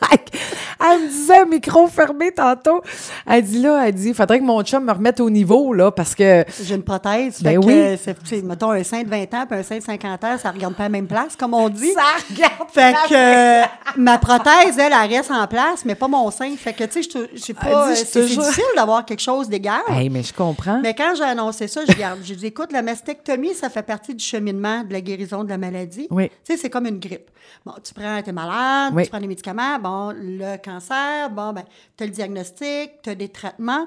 Elle 0.80 1.00
me 1.02 1.08
disait, 1.08 1.44
micro 1.46 1.86
fermé 1.88 2.30
tantôt. 2.32 2.82
Elle 3.26 3.42
dit 3.44 3.60
là, 3.60 3.86
elle 3.88 3.94
dit, 3.94 4.08
il 4.08 4.14
faudrait 4.14 4.38
que 4.38 4.44
mon 4.44 4.62
chum 4.62 4.84
me 4.84 4.92
remette 4.92 5.20
au 5.20 5.28
niveau, 5.30 5.72
là, 5.72 5.90
parce 5.90 6.14
que. 6.14 6.44
J'ai 6.62 6.74
une 6.76 6.82
prothèse. 6.84 7.42
Ben 7.42 7.60
fait 7.62 7.66
oui. 7.92 7.98
c'est- 8.02 8.16
c'est, 8.24 8.42
mettons, 8.42 8.70
un 8.70 8.82
sein 8.84 9.02
de 9.02 9.08
20 9.08 9.22
ans 9.34 9.44
puis 9.48 9.58
un 9.58 9.62
sein 9.62 9.78
de 9.78 9.82
50 9.82 10.22
ans, 10.24 10.38
ça 10.38 10.48
ne 10.50 10.54
regarde 10.54 10.74
pas 10.74 10.84
la 10.84 10.88
même 10.88 11.06
place, 11.06 11.34
comme 11.36 11.54
on 11.54 11.68
dit. 11.68 11.90
regarde. 12.30 12.52
Fait 12.72 12.94
que 13.08 13.14
euh, 13.14 13.64
ma 13.96 14.18
prothèse, 14.18 14.78
elle, 14.78 14.92
elle 14.92 15.16
reste 15.16 15.30
en 15.30 15.46
place, 15.46 15.84
mais 15.84 15.94
pas 15.94 16.08
mon 16.08 16.30
sein. 16.30 16.50
Fait 16.56 16.72
que, 16.72 16.84
tu 16.84 17.02
sais, 17.02 17.28
je 17.34 17.40
sais 17.40 17.54
pas, 17.54 17.88
euh, 17.88 17.94
c'est 17.94 18.22
difficile 18.24 18.64
d'avoir 18.76 19.04
quelque 19.04 19.20
chose 19.22 19.48
d'égal. 19.48 19.80
Hey, 19.88 20.08
mais 20.10 20.22
je 20.22 20.32
comprends. 20.32 20.80
Mais 20.82 20.94
quand 20.94 21.12
j'ai 21.16 21.24
annoncé 21.24 21.66
ça, 21.68 21.80
je 21.88 21.92
garde. 21.94 22.20
J'ai 22.22 22.36
dit, 22.36 22.46
écoute, 22.46 22.70
la 22.72 22.82
mastectomie, 22.82 23.54
ça 23.54 23.68
fait 23.68 23.82
partie 23.82 24.14
du 24.14 24.24
cheminement 24.24 24.84
de 24.84 24.92
la 24.92 25.00
guérison 25.00 25.42
de 25.44 25.48
la 25.48 25.58
maladie. 25.58 26.06
Oui. 26.10 26.28
Tu 26.44 26.52
sais, 26.52 26.56
c'est 26.56 26.70
comme 26.70 26.86
une 26.86 26.98
grippe. 27.00 27.30
Bon, 27.64 27.72
tu 27.82 27.92
prends, 27.94 28.20
t'es 28.22 28.32
malade, 28.32 28.92
Oui. 28.94 29.04
tu 29.04 29.10
prends 29.10 29.20
des 29.20 29.26
médicaments, 29.26 29.78
bon, 29.80 30.12
le 30.14 30.56
bon, 31.30 31.52
ben, 31.52 31.64
t'as 31.96 32.04
le 32.06 32.10
diagnostic, 32.10 33.02
t'as 33.02 33.14
des 33.14 33.28
traitements, 33.28 33.86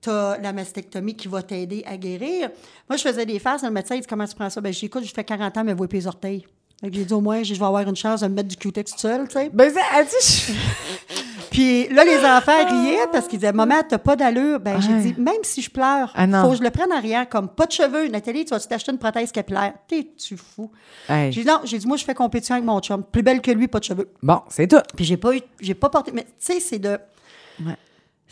t'as 0.00 0.38
la 0.38 0.52
mastectomie 0.52 1.14
qui 1.16 1.28
va 1.28 1.42
t'aider 1.42 1.82
à 1.86 1.96
guérir. 1.96 2.50
Moi, 2.88 2.96
je 2.96 3.02
faisais 3.02 3.26
des 3.26 3.38
faces, 3.38 3.62
le 3.62 3.70
médecin, 3.70 3.94
il 3.96 4.00
dit, 4.00 4.06
comment 4.06 4.26
tu 4.26 4.34
prends 4.34 4.50
ça? 4.50 4.60
Ben, 4.60 4.72
j'ai 4.72 4.80
dit, 4.80 4.86
écoute, 4.86 5.04
je 5.04 5.12
fais 5.12 5.24
40 5.24 5.56
ans, 5.58 5.64
mais 5.64 5.74
vois 5.74 5.86
les 5.90 6.06
orteils. 6.06 6.46
J'ai 6.82 7.04
dit, 7.04 7.12
au 7.14 7.20
moins, 7.20 7.42
je 7.44 7.54
vais 7.54 7.64
avoir 7.64 7.88
une 7.88 7.94
chance 7.94 8.22
de 8.22 8.26
me 8.26 8.34
mettre 8.34 8.48
du 8.48 8.56
Q-Tex 8.56 8.94
seul, 8.96 9.28
tu 9.28 9.34
sais. 9.34 9.50
Ben, 9.52 9.72
elle 9.96 10.06
dit, 10.06 10.12
je- 10.20 11.21
Puis 11.52 11.88
là, 11.88 12.04
les 12.04 12.24
enfants 12.24 12.66
riaient 12.66 13.06
parce 13.12 13.28
qu'ils 13.28 13.38
disaient 13.38 13.52
Maman, 13.52 13.82
t'as 13.88 13.98
pas 13.98 14.16
d'allure. 14.16 14.58
Ben, 14.58 14.80
j'ai 14.80 15.12
dit 15.12 15.20
Même 15.20 15.42
si 15.42 15.60
je 15.62 15.70
pleure, 15.70 16.12
Ah 16.14 16.26
faut 16.42 16.50
que 16.50 16.56
je 16.56 16.62
le 16.62 16.70
prenne 16.70 16.90
en 16.92 16.96
arrière 16.96 17.28
comme 17.28 17.48
pas 17.48 17.66
de 17.66 17.72
cheveux. 17.72 18.08
Nathalie, 18.08 18.44
tu 18.44 18.50
vas 18.54 18.60
t'acheter 18.60 18.90
une 18.92 18.98
prothèse 18.98 19.30
capillaire? 19.30 19.74
T'es-tu 19.86 20.36
fou? 20.36 20.70
J'ai 21.08 21.30
dit 21.30 21.44
Non, 21.44 21.60
j'ai 21.64 21.78
dit 21.78 21.86
Moi, 21.86 21.96
je 21.96 22.04
fais 22.04 22.14
compétition 22.14 22.54
avec 22.54 22.64
mon 22.64 22.80
chum. 22.80 23.04
Plus 23.04 23.22
belle 23.22 23.40
que 23.40 23.50
lui, 23.50 23.68
pas 23.68 23.78
de 23.78 23.84
cheveux. 23.84 24.08
Bon, 24.22 24.40
c'est 24.48 24.66
tout. 24.66 24.80
Puis 24.96 25.04
j'ai 25.04 25.16
pas 25.16 25.36
eu, 25.36 25.40
j'ai 25.60 25.74
pas 25.74 25.90
porté. 25.90 26.10
Mais 26.12 26.24
tu 26.24 26.30
sais, 26.38 26.60
c'est 26.60 26.78
de. 26.78 26.98
Ouais. 27.60 27.76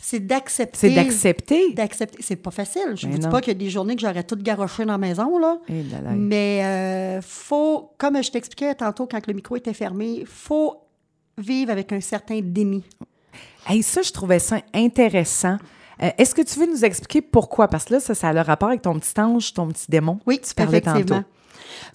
C'est 0.03 0.19
d'accepter. 0.19 0.77
C'est 0.79 0.95
d'accepter. 0.95 1.73
D'accepter. 1.73 2.23
C'est 2.23 2.35
pas 2.35 2.49
facile. 2.49 2.93
Je 2.95 3.05
Mais 3.05 3.13
vous 3.13 3.19
dis 3.19 3.27
pas 3.27 3.39
qu'il 3.39 3.53
y 3.53 3.55
a 3.55 3.59
des 3.59 3.69
journées 3.69 3.95
que 3.95 4.01
j'aurais 4.01 4.23
tout 4.23 4.35
garoché 4.35 4.83
dans 4.83 4.93
la 4.93 4.97
maison, 4.97 5.37
là. 5.37 5.59
Eh 5.69 5.83
là 5.83 6.01
là. 6.01 6.09
Mais 6.15 6.61
euh, 6.63 7.21
faut, 7.21 7.91
comme 7.99 8.21
je 8.23 8.31
t'expliquais 8.31 8.73
tantôt 8.73 9.05
quand 9.05 9.27
le 9.27 9.33
micro 9.33 9.55
était 9.57 9.75
fermé, 9.75 10.23
faut 10.25 10.77
vivre 11.37 11.71
avec 11.71 11.91
un 11.93 12.01
certain 12.01 12.39
déni. 12.41 12.83
Hey, 13.67 13.83
ça, 13.83 14.01
je 14.01 14.11
trouvais 14.11 14.39
ça 14.39 14.61
intéressant. 14.73 15.57
Euh, 16.01 16.09
Est-ce 16.17 16.33
que 16.33 16.41
tu 16.41 16.59
veux 16.59 16.65
nous 16.65 16.83
expliquer 16.83 17.21
pourquoi? 17.21 17.67
Parce 17.67 17.85
que 17.85 17.93
là, 17.93 17.99
ça, 17.99 18.15
ça 18.15 18.29
a 18.29 18.33
le 18.33 18.41
rapport 18.41 18.69
avec 18.69 18.81
ton 18.81 18.97
petit 18.99 19.19
ange, 19.19 19.53
ton 19.53 19.67
petit 19.67 19.85
démon. 19.89 20.19
Oui, 20.25 20.39
tu 20.39 20.53
parlais 20.53 20.79
effectivement. 20.79 21.21
tantôt. 21.21 21.27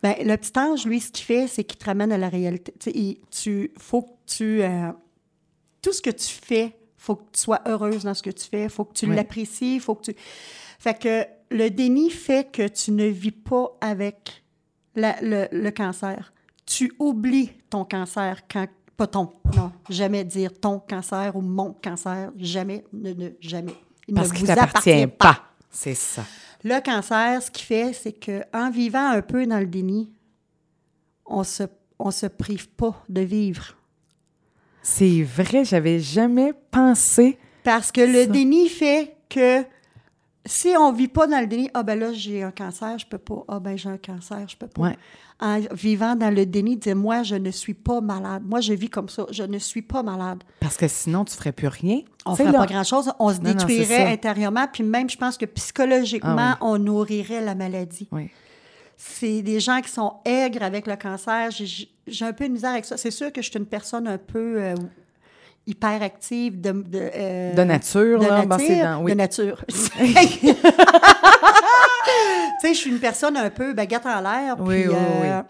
Ben, 0.03 0.15
le 0.25 0.37
petit 0.37 0.57
ange, 0.59 0.85
lui, 0.87 1.01
ce 1.01 1.11
qu'il 1.11 1.25
fait, 1.25 1.47
c'est 1.49 1.65
qu'il 1.65 1.79
te 1.79 1.85
ramène 1.85 2.13
à 2.13 2.19
la 2.19 2.29
réalité. 2.29 2.73
Il 2.95 3.19
tu, 3.31 3.73
faut 3.79 4.03
que 4.03 4.11
tu... 4.27 4.63
euh, 4.63 4.93
tout 5.83 5.93
ce 5.93 6.01
que 6.03 6.11
tu 6.11 6.29
fais, 6.29 6.77
faut 6.97 7.17
que 7.17 7.25
tu 7.33 7.41
sois 7.43 7.61
heureuse 7.67 8.05
dans 8.05 8.15
ce 8.15 8.23
que 8.23 8.31
tu 8.31 8.47
fais, 8.49 8.69
faut 8.69 8.85
que 8.85 8.95
tu 8.95 9.07
Oui. 9.07 9.17
l'apprécies, 9.17 9.81
faut 9.81 9.95
que 9.97 10.13
tu... 10.13 10.17
Fait 10.79 10.99
que 10.99 11.25
le 11.51 11.69
déni 11.69 12.11
fait 12.11 12.51
que 12.51 12.67
tu 12.69 12.93
ne 12.93 13.07
vis 13.07 13.31
pas 13.33 13.77
avec 13.81 14.45
la- 14.95 15.17
le, 15.21 15.47
le 15.53 15.71
cancer. 15.71 16.33
Tu 16.65 16.93
oublies 16.99 17.51
ton 17.71 17.85
cancer 17.85 18.43
quand... 18.51 18.67
Pas 18.97 19.07
ton, 19.07 19.31
non. 19.55 19.73
Jamais 19.91 20.25
dire 20.25 20.51
ton 20.59 20.79
cancer 20.79 21.35
ou 21.37 21.43
mon 21.43 21.73
cancer. 21.75 22.31
Jamais, 22.39 22.85
ne, 22.93 23.13
ne, 23.13 23.29
jamais. 23.41 23.75
Il 24.09 24.15
Parce 24.15 24.29
ne 24.31 24.33
qu'il 24.35 24.47
vous 24.47 24.55
t'appartient 24.55 25.07
pas. 25.07 25.43
C'est 25.71 25.95
ça. 25.95 26.25
le 26.65 26.81
cancer, 26.81 27.43
ce 27.43 27.51
qu'il 27.51 27.67
fait, 27.67 27.93
c'est 27.93 28.13
qu'en 28.13 28.71
vivant 28.71 29.11
un 29.11 29.21
peu 29.21 29.47
dans 29.47 29.59
le 29.59 29.67
déni, 29.67 30.11
on 31.27 31.45
se, 31.45 31.65
on 31.99 32.11
se 32.11 32.27
prive 32.27 32.69
pas 32.71 33.03
de 33.09 33.21
vivre. 33.21 33.75
C'est 34.83 35.23
vrai, 35.23 35.65
j'avais 35.65 35.99
jamais 36.01 36.53
pensé. 36.71 37.39
Parce 37.65 37.91
que 37.93 38.01
le 38.01 38.25
Ça. 38.25 38.31
déni 38.31 38.69
fait 38.69 39.17
que 39.29 39.65
si 40.47 40.69
on 40.79 40.93
vit 40.93 41.09
pas 41.09 41.27
dans 41.27 41.41
le 41.41 41.47
déni, 41.49 41.69
ah 41.75 41.83
ben 41.83 41.99
là, 41.99 42.13
j'ai 42.13 42.43
un 42.45 42.53
cancer, 42.53 42.97
je 42.99 43.07
peux 43.07 43.19
pas. 43.19 43.45
Ah 43.49 43.59
ben 43.59 43.77
j'ai 43.77 43.89
un 43.89 43.99
cancer, 43.99 44.49
je 44.49 44.57
peux 44.57 44.69
pas. 44.69 44.81
Ouais. 44.81 44.97
En 45.39 45.61
vivant 45.73 46.17
dans 46.17 46.31
le 46.35 46.47
déni, 46.47 46.79
dire 46.79 46.97
moi, 46.97 47.23
je 47.23 47.35
ne 47.35 47.51
suis 47.51 47.75
pas 47.75 48.01
malade. 48.01 48.43
Moi, 48.47 48.61
je 48.63 48.73
vis 48.73 48.89
comme 48.89 49.11
ça. 49.11 49.27
Je 49.31 49.43
ne 49.43 49.59
suis 49.59 49.83
pas 49.83 50.03
malade. 50.03 50.43
Parce 50.61 50.79
que 50.79 50.89
sinon, 50.89 51.27
tu 51.27 51.35
ferais 51.37 51.53
plus 51.53 51.69
rien. 51.69 52.01
On 52.25 52.31
ne 52.31 52.37
ferait 52.37 52.53
là- 52.53 52.59
pas 52.61 52.67
grand-chose. 52.67 53.13
On 53.19 53.31
se 53.31 53.37
Non, 53.41 53.51
détruirait 53.53 54.11
intérieurement. 54.13 54.67
Puis 54.73 54.83
même, 54.83 55.11
je 55.11 55.17
pense 55.19 55.37
que 55.37 55.45
psychologiquement, 55.45 56.53
Ah 56.55 56.59
on 56.63 56.79
nourrirait 56.79 57.43
la 57.43 57.55
maladie. 57.55 58.09
Oui. 58.13 58.31
c'est 58.97 59.43
des 59.43 59.61
gens 59.61 59.83
qui 59.83 59.91
sont 59.91 60.15
aigres 60.25 60.63
avec 60.63 60.87
le 60.87 60.97
cancer. 60.97 61.51
J'ai- 61.51 61.91
un 62.25 62.33
peu 62.33 62.49
de 62.49 62.53
misère 62.55 62.71
avec 62.71 62.87
ça. 62.87 62.97
C'est 62.97 63.11
sûr 63.11 63.31
que 63.31 63.43
je 63.43 63.51
suis 63.51 63.59
une 63.59 63.67
personne 63.67 64.09
un 64.09 64.17
peu 64.17 64.57
euh, 64.63 64.75
hyperactive 65.67 66.61
de, 66.61 66.73
de, 66.73 67.11
euh, 67.15 67.55
De 67.55 67.63
nature, 67.65 68.21
de 68.21 68.25
là, 68.27 68.43
ben, 68.47 68.49
nature, 68.57 68.67
c'est 68.67 68.83
dans- 68.83 69.03
oui. 69.03 69.13
de 69.13 69.17
nature. 69.19 69.65
tu 72.61 72.67
sais, 72.69 72.75
je 72.75 72.79
suis 72.79 72.91
une 72.91 73.01
personne 73.01 73.37
un 73.37 73.51
peu 73.51 73.73
baguette 73.75 74.07
en 74.07 74.21
l'air. 74.21 74.57
Oui, 74.61 74.83
puis, 74.85 74.89
oui, 74.91 74.95
euh, 74.95 75.43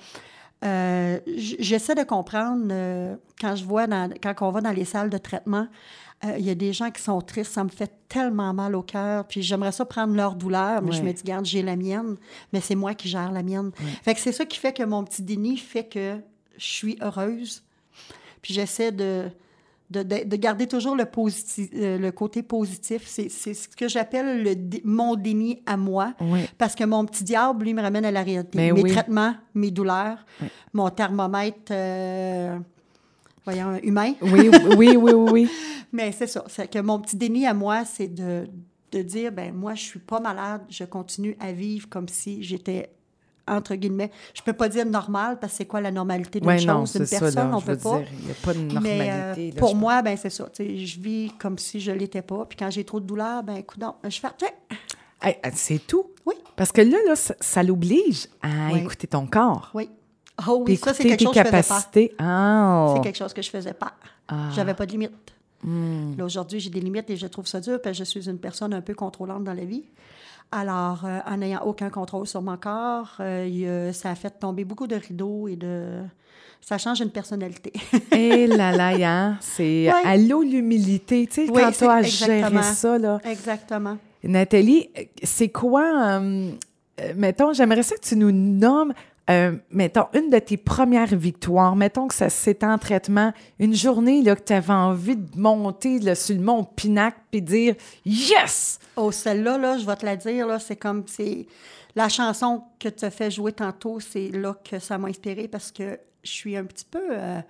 euh, 0.64 1.18
J'essaie 1.36 1.94
de 1.94 2.02
comprendre 2.02 2.68
euh, 2.70 3.14
quand 3.40 3.54
je 3.56 3.64
vois 3.64 3.86
dans, 3.86 4.10
quand 4.22 4.34
on 4.40 4.50
va 4.50 4.60
dans 4.60 4.70
les 4.72 4.84
salles 4.84 5.10
de 5.10 5.18
traitement. 5.18 5.68
euh, 6.24 6.36
Il 6.38 6.44
y 6.46 6.50
a 6.50 6.54
des 6.54 6.72
gens 6.72 6.90
qui 6.90 7.02
sont 7.02 7.20
tristes, 7.20 7.52
ça 7.52 7.62
me 7.62 7.68
fait 7.68 7.92
tellement 8.08 8.52
mal 8.54 8.74
au 8.74 8.82
cœur. 8.82 9.26
Puis 9.26 9.42
j'aimerais 9.42 9.72
ça 9.72 9.84
prendre 9.84 10.14
leur 10.14 10.34
douleur, 10.34 10.82
mais 10.82 10.92
je 10.92 11.02
me 11.02 11.12
dis, 11.12 11.22
garde, 11.22 11.44
j'ai 11.44 11.62
la 11.62 11.76
mienne, 11.76 12.16
mais 12.52 12.60
c'est 12.60 12.74
moi 12.74 12.94
qui 12.94 13.08
gère 13.08 13.30
la 13.32 13.42
mienne. 13.42 13.70
Fait 14.02 14.14
que 14.14 14.20
c'est 14.20 14.32
ça 14.32 14.44
qui 14.46 14.58
fait 14.58 14.72
que 14.72 14.82
mon 14.82 15.04
petit 15.04 15.22
déni 15.22 15.56
fait 15.58 15.84
que 15.84 16.16
je 16.56 16.64
suis 16.66 16.98
heureuse. 17.02 17.62
Puis 18.40 18.54
j'essaie 18.54 18.92
de, 18.92 19.24
de, 19.90 20.02
de- 20.02 20.24
de 20.24 20.36
garder 20.36 20.66
toujours 20.66 20.96
le, 20.96 21.04
positif, 21.04 21.68
euh, 21.74 21.96
le 21.98 22.10
côté 22.12 22.42
positif. 22.42 23.02
C'est 23.06 23.28
ce 23.28 23.68
que 23.68 23.88
j'appelle 23.88 24.42
le 24.42 24.54
mon 24.84 25.14
déni 25.14 25.62
à 25.66 25.76
moi. 25.76 26.14
Oui. 26.20 26.40
Parce 26.58 26.74
que 26.74 26.84
mon 26.84 27.04
petit 27.04 27.22
diable, 27.24 27.64
lui, 27.64 27.74
me 27.74 27.82
ramène 27.82 28.04
à 28.04 28.10
la 28.10 28.22
réalité. 28.22 28.58
Mais 28.58 28.72
mes 28.72 28.82
oui. 28.82 28.90
traitements, 28.90 29.34
mes 29.54 29.70
douleurs, 29.70 30.18
Oui. 30.42 30.48
mon 30.72 30.90
thermomètre, 30.90 31.70
euh, 31.72 32.58
voyons, 33.44 33.78
humain. 33.82 34.14
Oui, 34.22 34.50
oui, 34.76 34.96
oui, 34.96 35.12
oui. 35.12 35.50
Mais 35.92 36.10
c'est 36.12 36.26
ça. 36.26 36.44
C'est 36.48 36.68
que 36.70 36.80
mon 36.80 36.98
petit 37.00 37.16
déni 37.16 37.46
à 37.46 37.54
moi, 37.54 37.84
c'est 37.84 38.08
de, 38.12 38.46
de 38.92 39.02
dire, 39.02 39.30
ben 39.32 39.54
moi, 39.54 39.74
je 39.74 39.82
suis 39.82 40.00
pas 40.00 40.18
malade, 40.20 40.62
je 40.68 40.84
continue 40.84 41.36
à 41.40 41.52
vivre 41.52 41.88
comme 41.88 42.08
si 42.08 42.42
j'étais 42.42 42.90
entre 43.48 43.74
guillemets. 43.74 44.10
Je 44.34 44.42
peux 44.42 44.52
pas 44.52 44.68
dire 44.68 44.86
normal, 44.86 45.38
parce 45.40 45.52
que 45.52 45.56
c'est 45.58 45.64
quoi 45.66 45.80
la 45.80 45.90
normalité 45.90 46.40
d'une 46.40 46.48
Ouais, 46.48 46.58
chose, 46.58 46.92
d'une 46.92 47.06
c'est 47.06 47.14
ça, 47.16 47.20
personne, 47.20 47.50
là, 47.50 47.56
on 47.56 47.60
peut 47.60 47.76
pas. 47.76 47.98
dire, 47.98 48.08
il 48.20 48.24
n'y 48.26 48.30
a 48.30 48.34
pas 48.42 48.54
de 48.54 48.58
normalité. 48.60 48.98
Mais 48.98 49.10
euh, 49.12 49.34
là, 49.54 49.58
pour 49.60 49.70
je- 49.70 49.76
moi, 49.76 50.02
ben 50.02 50.16
c'est 50.16 50.30
ça. 50.30 50.48
Je 50.58 51.00
vis 51.00 51.32
comme 51.38 51.58
si 51.58 51.80
je 51.80 51.92
l'étais 51.92 52.22
pas. 52.22 52.44
Puis 52.46 52.56
quand 52.56 52.70
j'ai 52.70 52.84
trop 52.84 53.00
de 53.00 53.06
douleur, 53.06 53.42
ben 53.42 53.56
écoute, 53.56 53.80
je 54.04 54.18
fais 54.20 54.28
Hey, 55.22 55.36
c'est 55.54 55.78
tout. 55.86 56.06
Oui. 56.26 56.34
Parce 56.56 56.72
que 56.72 56.82
là, 56.82 56.98
là 57.06 57.16
ça, 57.16 57.34
ça 57.40 57.62
l'oblige 57.62 58.28
à 58.42 58.72
Oui. 58.72 58.80
écouter 58.80 59.06
ton 59.06 59.26
corps. 59.26 59.70
oui. 59.74 59.88
Oh 60.46 60.62
oui, 60.66 60.76
ça, 60.76 60.92
c'est 60.92 61.04
quelque 61.04 61.22
chose 61.24 61.32
que 61.32 61.38
je 61.42 61.48
faisais 61.48 61.62
pas. 61.62 62.14
Ah. 62.18 62.92
C'est 62.94 63.02
quelque 63.02 63.16
chose 63.16 63.32
que 63.32 63.40
je 63.40 63.48
faisais 63.48 63.72
pas. 63.72 63.94
Ah. 64.28 64.50
J'avais 64.54 64.74
pas 64.74 64.84
de 64.84 64.90
limite. 64.92 65.12
Hmm. 65.64 66.14
Là, 66.18 66.26
aujourd'hui, 66.26 66.60
j'ai 66.60 66.68
des 66.68 66.80
limites 66.82 67.08
et 67.08 67.16
je 67.16 67.26
trouve 67.26 67.46
ça 67.46 67.58
dur 67.58 67.80
parce 67.82 67.96
que 67.96 68.04
je 68.04 68.10
suis 68.10 68.28
une 68.28 68.36
personne 68.38 68.74
un 68.74 68.82
peu 68.82 68.92
contrôlante 68.92 69.44
dans 69.44 69.54
la 69.54 69.64
vie. 69.64 69.84
Alors, 70.52 71.04
euh, 71.04 71.18
en 71.26 71.36
n'ayant 71.38 71.62
aucun 71.64 71.90
contrôle 71.90 72.26
sur 72.26 72.40
mon 72.40 72.56
corps, 72.56 73.16
euh, 73.20 73.92
ça 73.92 74.10
a 74.10 74.14
fait 74.14 74.30
tomber 74.30 74.64
beaucoup 74.64 74.86
de 74.86 74.96
rideaux 74.96 75.48
et 75.48 75.56
de... 75.56 76.02
Ça 76.60 76.78
change 76.78 77.00
une 77.00 77.10
personnalité. 77.10 77.72
Et 78.12 78.46
là 78.46 78.72
là, 78.72 78.94
hein, 79.00 79.36
c'est 79.40 79.88
l'eau 80.16 80.42
l'humilité. 80.42 81.26
Tu 81.26 81.46
sais, 81.46 81.50
Oui, 81.50 81.60
quand 81.62 81.70
tu 81.70 81.84
as 81.84 82.62
ça, 82.62 82.98
là. 82.98 83.20
Exactement. 83.24 83.98
Nathalie, 84.26 84.88
euh, 84.98 85.02
c'est 85.22 85.48
quoi, 85.48 86.18
euh, 86.20 86.50
mettons, 87.14 87.52
j'aimerais 87.52 87.82
ça 87.82 87.96
que 87.96 88.00
tu 88.00 88.16
nous 88.16 88.32
nommes, 88.32 88.92
euh, 89.28 89.56
mettons, 89.70 90.06
une 90.14 90.30
de 90.30 90.38
tes 90.38 90.56
premières 90.56 91.14
victoires. 91.16 91.74
Mettons 91.74 92.06
que 92.06 92.14
ça 92.14 92.28
c'était 92.30 92.66
en 92.66 92.78
traitement, 92.78 93.32
une 93.58 93.74
journée 93.74 94.22
là, 94.22 94.36
que 94.36 94.42
tu 94.42 94.52
avais 94.52 94.72
envie 94.72 95.16
de 95.16 95.38
monter 95.38 95.98
là, 95.98 96.14
sur 96.14 96.36
le 96.36 96.42
mont 96.42 96.64
Pinac 96.64 97.16
puis 97.30 97.42
dire 97.42 97.74
Yes! 98.04 98.78
Oh, 98.96 99.10
celle-là, 99.10 99.58
là, 99.58 99.78
je 99.78 99.86
vais 99.86 99.96
te 99.96 100.06
la 100.06 100.16
dire, 100.16 100.46
là, 100.46 100.58
c'est 100.58 100.76
comme, 100.76 101.04
c'est 101.06 101.46
la 101.96 102.08
chanson 102.08 102.62
que 102.78 102.88
tu 102.88 103.04
as 103.04 103.10
fait 103.10 103.30
jouer 103.30 103.52
tantôt, 103.52 103.98
c'est 104.00 104.28
là 104.28 104.54
que 104.68 104.78
ça 104.78 104.96
m'a 104.98 105.08
inspiré 105.08 105.48
parce 105.48 105.72
que 105.72 105.98
je 106.22 106.30
suis 106.30 106.56
un 106.56 106.64
petit 106.64 106.84
peu, 106.84 107.08
euh, 107.10 107.40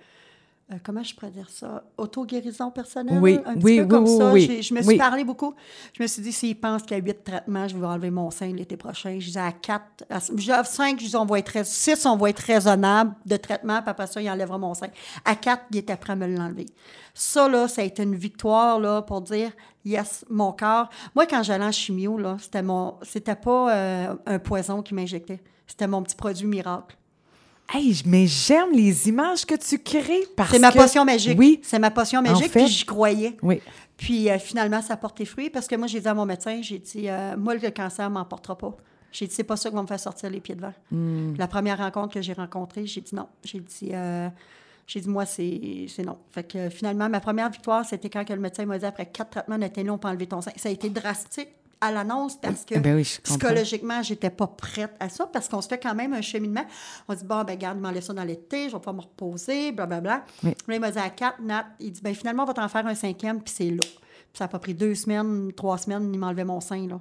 euh, 0.69 0.75
comment 0.83 1.01
je 1.01 1.15
pourrais 1.15 1.31
dire 1.31 1.49
ça, 1.49 1.83
auto-guérison 1.97 2.71
personnelle, 2.71 3.19
Oui, 3.21 3.39
un 3.45 3.53
petit 3.53 3.63
oui, 3.63 3.77
peu 3.77 3.83
oui, 3.83 3.87
comme 3.87 4.03
oui, 4.03 4.17
ça. 4.17 4.31
oui. 4.33 4.61
Je 4.61 4.73
me 4.73 4.81
suis 4.81 4.97
parlé 4.97 5.23
beaucoup. 5.23 5.53
Je 5.93 6.03
me 6.03 6.07
suis 6.07 6.21
dit, 6.21 6.33
s'ils 6.33 6.59
pensent 6.59 6.83
qu'à 6.83 6.97
huit 6.97 7.23
traitements, 7.23 7.67
je 7.69 7.77
vais 7.77 7.85
enlever 7.85 8.11
mon 8.11 8.29
sein 8.31 8.47
l'été 8.47 8.75
prochain, 8.75 9.17
je 9.17 9.27
disais 9.27 9.39
à 9.39 9.53
quatre, 9.53 10.03
à, 10.09 10.19
cinq, 10.19 10.99
je 10.99 11.05
disais, 11.05 11.17
on 11.17 11.25
va 11.25 11.39
être, 11.39 11.65
six, 11.65 12.05
on 12.05 12.17
va 12.17 12.29
être 12.31 12.39
raisonnable 12.39 13.15
de 13.25 13.37
traitement, 13.37 13.81
puis 13.81 13.89
après 13.89 14.07
ça, 14.07 14.21
il 14.21 14.29
enlèvera 14.29 14.57
mon 14.57 14.73
sein. 14.73 14.87
À 15.23 15.35
quatre, 15.35 15.63
il 15.71 15.77
était 15.77 15.95
prêt 15.95 16.13
à 16.13 16.15
me 16.17 16.27
l'enlever. 16.27 16.65
Ça, 17.13 17.47
là, 17.47 17.69
ça 17.69 17.81
a 17.81 17.85
été 17.85 18.03
une 18.03 18.15
victoire, 18.15 18.77
là, 18.79 19.01
pour 19.01 19.21
dire, 19.21 19.51
yes, 19.85 20.25
mon 20.29 20.51
corps. 20.51 20.89
Moi, 21.15 21.25
quand 21.27 21.43
j'allais 21.43 21.63
en 21.65 21.71
chimio, 21.71 22.17
là, 22.17 22.35
c'était 22.41 22.61
mon, 22.61 22.95
c'était 23.03 23.35
pas 23.35 23.73
euh, 23.73 24.15
un 24.25 24.39
poison 24.39 24.81
qui 24.81 24.93
m'injectait. 24.93 25.41
C'était 25.65 25.87
mon 25.87 26.03
petit 26.03 26.15
produit 26.15 26.45
miracle. 26.45 26.97
Hey, 27.69 28.01
mais 28.05 28.27
j'aime 28.27 28.71
les 28.71 29.09
images 29.09 29.45
que 29.45 29.55
tu 29.55 29.77
crées 29.79 30.23
parce 30.37 30.51
C'est 30.51 30.59
ma 30.59 30.71
que- 30.71 30.77
potion 30.77 31.03
magique. 31.03 31.37
Oui, 31.37 31.59
C'est 31.63 31.79
ma 31.79 31.91
potion 31.91 32.21
magique, 32.21 32.49
fait. 32.49 32.63
puis 32.63 32.67
j'y 32.67 32.85
croyais. 32.85 33.37
oui. 33.41 33.61
Puis 33.97 34.29
euh, 34.29 34.37
finalement, 34.37 34.81
ça 34.83 34.93
a 34.93 34.97
porté 34.97 35.25
fruit 35.25 35.49
parce 35.49 35.67
que 35.67 35.75
moi, 35.75 35.87
j'ai 35.87 35.99
dit 35.99 36.07
à 36.07 36.13
mon 36.13 36.25
médecin, 36.25 36.59
j'ai 36.61 36.77
dit, 36.77 37.09
euh, 37.09 37.35
moi, 37.35 37.55
le 37.55 37.69
cancer 37.71 38.07
ne 38.09 38.13
m'emportera 38.13 38.55
pas. 38.55 38.77
J'ai 39.11 39.25
dit, 39.25 39.33
c'est 39.33 39.43
pas 39.43 39.57
ça 39.57 39.69
qui 39.69 39.75
va 39.75 39.81
me 39.81 39.87
faire 39.87 39.99
sortir 39.99 40.29
les 40.29 40.39
pieds 40.39 40.53
devant. 40.53 40.73
Hmm. 40.91 41.33
La 41.35 41.47
première 41.47 41.79
rencontre 41.79 42.13
que 42.13 42.21
j'ai 42.21 42.33
rencontrée, 42.33 42.85
j'ai 42.85 43.01
dit 43.01 43.15
non. 43.15 43.27
J'ai 43.43 43.59
dit, 43.59 43.89
euh, 43.93 44.29
j'ai 44.85 45.01
dit 45.01 45.09
moi, 45.09 45.25
c'est 45.25 45.87
non. 46.05 46.17
Fait 46.29 46.43
que 46.47 46.69
finalement, 46.69 47.09
ma 47.09 47.19
première 47.19 47.49
victoire, 47.49 47.83
c'était 47.85 48.09
quand 48.09 48.23
que 48.23 48.33
le 48.33 48.39
médecin 48.39 48.65
m'a 48.67 48.77
dit, 48.77 48.85
après 48.85 49.07
quatre 49.07 49.31
traitements, 49.31 49.57
on 49.93 49.97
peut 49.97 50.07
enlever 50.07 50.27
ton 50.27 50.41
sein. 50.41 50.51
Ça 50.57 50.69
a 50.69 50.71
été 50.71 50.89
drastique 50.91 51.49
à 51.79 51.91
l'annonce 51.91 52.35
parce 52.37 52.65
que 52.65 52.75
Eh 52.75 52.79
ben 52.79 52.95
oui, 52.95 53.19
psychologiquement, 53.23 54.01
j'étais 54.01 54.29
pas 54.29 54.47
prête 54.47 54.95
à 54.99 55.09
ça 55.09 55.27
parce 55.27 55.47
qu'on 55.47 55.61
se 55.61 55.67
fait 55.67 55.77
quand 55.77 55.95
même 55.95 56.13
un 56.13 56.21
cheminement. 56.21 56.65
On 57.07 57.13
dit, 57.13 57.23
bon, 57.23 57.43
ben, 57.43 57.55
garde, 57.57 57.79
m'en 57.79 57.93
ça 58.01 58.13
dans 58.13 58.23
l'été, 58.23 58.69
je 58.69 58.73
vais 58.73 58.79
pouvoir 58.79 58.95
me 58.95 59.01
reposer, 59.01 59.71
blablabla. 59.71 60.23
Oui. 60.43 60.55
Là, 60.67 60.75
il 60.75 60.79
m'a 60.79 60.91
dit 60.91 60.99
à 60.99 61.09
quatre, 61.09 61.41
Nat, 61.41 61.65
il 61.79 61.91
dit, 61.91 62.01
ben, 62.01 62.15
finalement, 62.15 62.43
on 62.43 62.47
va 62.47 62.53
t'en 62.53 62.67
faire 62.67 62.85
un 62.87 62.95
cinquième, 62.95 63.41
puis 63.41 63.53
c'est 63.55 63.69
là. 63.69 63.81
Puis 63.81 64.37
ça 64.39 64.45
a 64.45 64.47
pas 64.47 64.59
pris 64.59 64.73
deux 64.73 64.95
semaines, 64.95 65.51
trois 65.53 65.77
semaines, 65.77 66.09
il 66.13 66.19
m'enlevait 66.19 66.45
mon 66.45 66.61
sein, 66.61 66.87
là. 66.87 66.99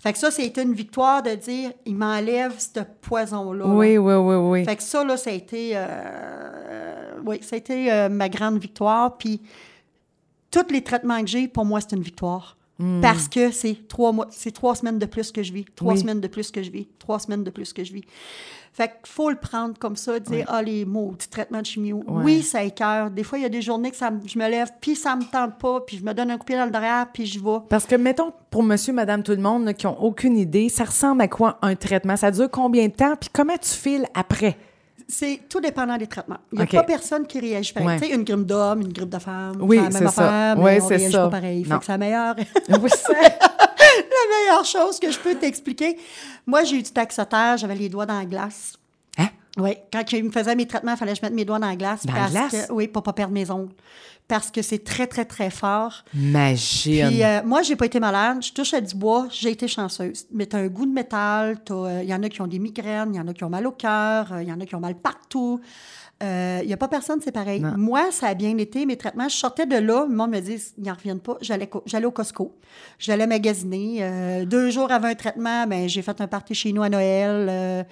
Fait 0.00 0.12
que 0.12 0.18
ça, 0.18 0.30
c'était 0.30 0.62
une 0.62 0.74
victoire 0.74 1.24
de 1.24 1.34
dire, 1.34 1.72
il 1.84 1.96
m'enlève 1.96 2.54
ce 2.56 2.80
poison-là. 3.00 3.64
là. 3.66 3.74
Oui, 3.74 3.98
oui, 3.98 4.14
oui, 4.14 4.34
oui. 4.36 4.64
Fait 4.64 4.76
que 4.76 4.82
ça, 4.82 5.02
là, 5.02 5.16
ça 5.16 5.30
a 5.30 5.32
été, 5.32 5.72
euh, 5.74 7.18
oui, 7.26 7.40
ça 7.42 7.56
a 7.56 7.58
été 7.58 7.92
euh, 7.92 8.08
ma 8.08 8.28
grande 8.28 8.58
victoire. 8.58 9.16
Puis, 9.18 9.42
tous 10.52 10.70
les 10.70 10.82
traitements 10.84 11.20
que 11.20 11.26
j'ai, 11.26 11.48
pour 11.48 11.64
moi, 11.64 11.80
c'est 11.80 11.96
une 11.96 12.02
victoire. 12.02 12.56
Parce 13.02 13.26
que 13.28 13.50
c'est 13.50 13.88
trois 13.88 14.12
mois, 14.12 14.28
c'est 14.30 14.52
trois 14.52 14.76
semaines 14.76 15.00
de 15.00 15.06
plus 15.06 15.32
que 15.32 15.42
je 15.42 15.52
vis, 15.52 15.64
trois 15.74 15.94
Oui. 15.94 15.98
semaines 15.98 16.20
de 16.20 16.28
plus 16.28 16.52
que 16.52 16.62
je 16.62 16.70
vis, 16.70 16.86
trois 17.00 17.18
semaines 17.18 17.42
de 17.42 17.50
plus 17.50 17.72
que 17.72 17.82
je 17.82 17.92
vis. 17.92 18.04
Fait 18.72 18.86
qu'il 18.86 18.96
faut 19.12 19.30
le 19.30 19.36
prendre 19.36 19.76
comme 19.76 19.96
ça, 19.96 20.20
dire, 20.20 20.44
ah, 20.46 20.62
les 20.62 20.84
mots, 20.84 21.10
petit 21.18 21.28
traitement 21.28 21.60
de 21.60 21.66
chimio. 21.66 22.04
Ouais. 22.06 22.22
Oui, 22.24 22.42
ça 22.42 22.62
écœure. 22.62 23.10
Des 23.10 23.24
fois, 23.24 23.38
il 23.38 23.42
y 23.42 23.44
a 23.46 23.48
des 23.48 23.62
journées 23.62 23.90
que 23.90 23.96
ça, 23.96 24.12
je 24.24 24.38
me 24.38 24.48
lève, 24.48 24.70
puis 24.80 24.94
ça 24.94 25.16
me 25.16 25.24
tente 25.24 25.58
pas, 25.58 25.80
puis 25.80 25.96
je 25.98 26.04
me 26.04 26.14
donne 26.14 26.30
un 26.30 26.34
coup 26.34 26.44
de 26.44 26.44
pied 26.44 26.56
dans 26.56 26.66
le 26.66 26.70
derrière, 26.70 27.10
puis 27.12 27.26
je 27.26 27.40
vais. 27.40 27.58
Parce 27.68 27.84
que, 27.86 27.96
mettons, 27.96 28.32
pour 28.50 28.62
monsieur, 28.62 28.92
madame, 28.92 29.24
tout 29.24 29.32
le 29.32 29.38
monde 29.38 29.64
là, 29.64 29.74
qui 29.74 29.86
n'ont 29.86 29.98
aucune 29.98 30.36
idée, 30.36 30.68
ça 30.68 30.84
ressemble 30.84 31.22
à 31.22 31.26
quoi 31.26 31.58
un 31.62 31.74
traitement? 31.74 32.16
Ça 32.16 32.30
dure 32.30 32.48
combien 32.48 32.86
de 32.86 32.92
temps? 32.92 33.16
Puis 33.20 33.30
comment 33.32 33.56
tu 33.56 33.70
files 33.70 34.06
après? 34.14 34.56
C'est 35.10 35.40
tout 35.48 35.60
dépendant 35.60 35.96
des 35.96 36.06
traitements. 36.06 36.36
Il 36.52 36.56
n'y 36.56 36.62
a 36.62 36.64
OK. 36.64 36.72
pas 36.72 36.82
personne 36.82 37.26
qui 37.26 37.40
réagit 37.40 37.72
pareil. 37.72 37.88
Ouais. 37.88 37.98
Tu 38.00 38.08
sais, 38.08 38.14
une 38.14 38.24
grippe 38.24 38.44
d'homme, 38.44 38.82
une 38.82 38.92
grippe 38.92 39.08
de 39.08 39.18
femme, 39.18 39.56
Oui, 39.60 39.78
c'est 39.78 39.82
la 39.84 39.90
c'est 39.90 40.00
même 40.04 40.12
ça. 40.12 40.54
mais 40.54 40.62
Ouais, 40.62 40.80
on 40.82 40.88
c'est 40.88 40.96
réagit 40.96 41.12
ça. 41.12 41.22
pas 41.24 41.30
pareil. 41.30 41.64
Fait 41.64 41.78
que 41.78 41.84
c'est 41.86 41.92
la 41.92 41.98
meilleure, 41.98 42.36
Oui, 42.82 42.90
c'est- 42.90 43.12
la 43.12 44.38
meilleure 44.38 44.64
chose 44.66 45.00
que 45.00 45.10
je 45.10 45.18
peux 45.18 45.34
t'expliquer. 45.34 45.98
Moi, 46.46 46.64
j'ai 46.64 46.76
eu 46.76 46.82
du 46.82 46.90
taxotaire, 46.90 47.56
j'avais 47.56 47.74
les 47.74 47.88
doigts 47.88 48.04
dans 48.04 48.18
la 48.18 48.26
glace. 48.26 48.74
Oui, 49.58 49.76
quand 49.92 50.02
il 50.12 50.24
me 50.24 50.30
faisait 50.30 50.54
mes 50.54 50.66
traitements, 50.66 50.92
il 50.92 50.96
fallait 50.96 51.12
que 51.12 51.18
je 51.18 51.22
mette 51.24 51.34
mes 51.34 51.44
doigts 51.44 51.58
dans 51.58 51.68
la 51.68 51.76
glace. 51.76 52.06
Dans 52.06 52.12
la 52.14 52.28
glace? 52.28 52.66
Que, 52.68 52.72
oui, 52.72 52.88
pour 52.88 53.02
pas 53.02 53.12
perdre 53.12 53.32
mes 53.34 53.50
ongles. 53.50 53.72
Parce 54.28 54.50
que 54.50 54.60
c'est 54.60 54.84
très, 54.84 55.06
très, 55.06 55.24
très 55.24 55.48
fort. 55.50 56.04
Magie. 56.12 57.02
Puis 57.06 57.24
euh, 57.24 57.40
moi, 57.44 57.62
j'ai 57.62 57.76
pas 57.76 57.86
été 57.86 57.98
malade. 57.98 58.38
Je 58.42 58.52
touche 58.52 58.74
à 58.74 58.80
du 58.80 58.94
bois. 58.94 59.26
J'ai 59.30 59.50
été 59.50 59.66
chanceuse. 59.66 60.26
Mais 60.32 60.44
t'as 60.46 60.58
un 60.58 60.66
goût 60.68 60.84
de 60.84 60.92
métal. 60.92 61.56
Il 61.70 62.04
y 62.08 62.12
en 62.14 62.22
a 62.22 62.28
qui 62.28 62.42
ont 62.42 62.46
des 62.46 62.58
migraines. 62.58 63.14
Il 63.14 63.16
y 63.16 63.20
en 63.20 63.26
a 63.26 63.32
qui 63.32 63.42
ont 63.44 63.48
mal 63.48 63.66
au 63.66 63.72
cœur. 63.72 64.34
Il 64.42 64.46
y 64.48 64.52
en 64.52 64.60
a 64.60 64.66
qui 64.66 64.74
ont 64.74 64.80
mal 64.80 64.96
partout. 64.96 65.60
Il 66.20 66.66
n'y 66.66 66.72
a 66.72 66.76
pas 66.76 66.88
personne, 66.88 67.20
c'est 67.24 67.32
pareil. 67.32 67.60
Non. 67.60 67.72
Moi, 67.78 68.10
ça 68.10 68.26
a 68.26 68.34
bien 68.34 68.58
été, 68.58 68.84
mes 68.84 68.96
traitements. 68.96 69.28
Je 69.28 69.36
sortais 69.36 69.66
de 69.66 69.76
là, 69.76 70.04
le 70.06 70.14
monde 70.14 70.32
me 70.32 70.40
dit, 70.40 70.58
ils 70.76 70.84
n'en 70.84 70.92
reviennent 70.94 71.20
pas. 71.20 71.38
J'allais 71.40 71.68
co- 71.68 71.84
au 72.04 72.10
Costco. 72.10 72.54
J'allais 72.98 73.26
magasiner. 73.26 73.98
Euh, 74.00 74.44
deux 74.44 74.68
jours 74.70 74.90
avant 74.92 75.08
un 75.08 75.14
traitement, 75.14 75.66
ben, 75.66 75.88
j'ai 75.88 76.02
fait 76.02 76.20
un 76.20 76.26
party 76.26 76.54
chez 76.54 76.72
nous 76.72 76.82
à 76.82 76.88
Noël. 76.90 77.86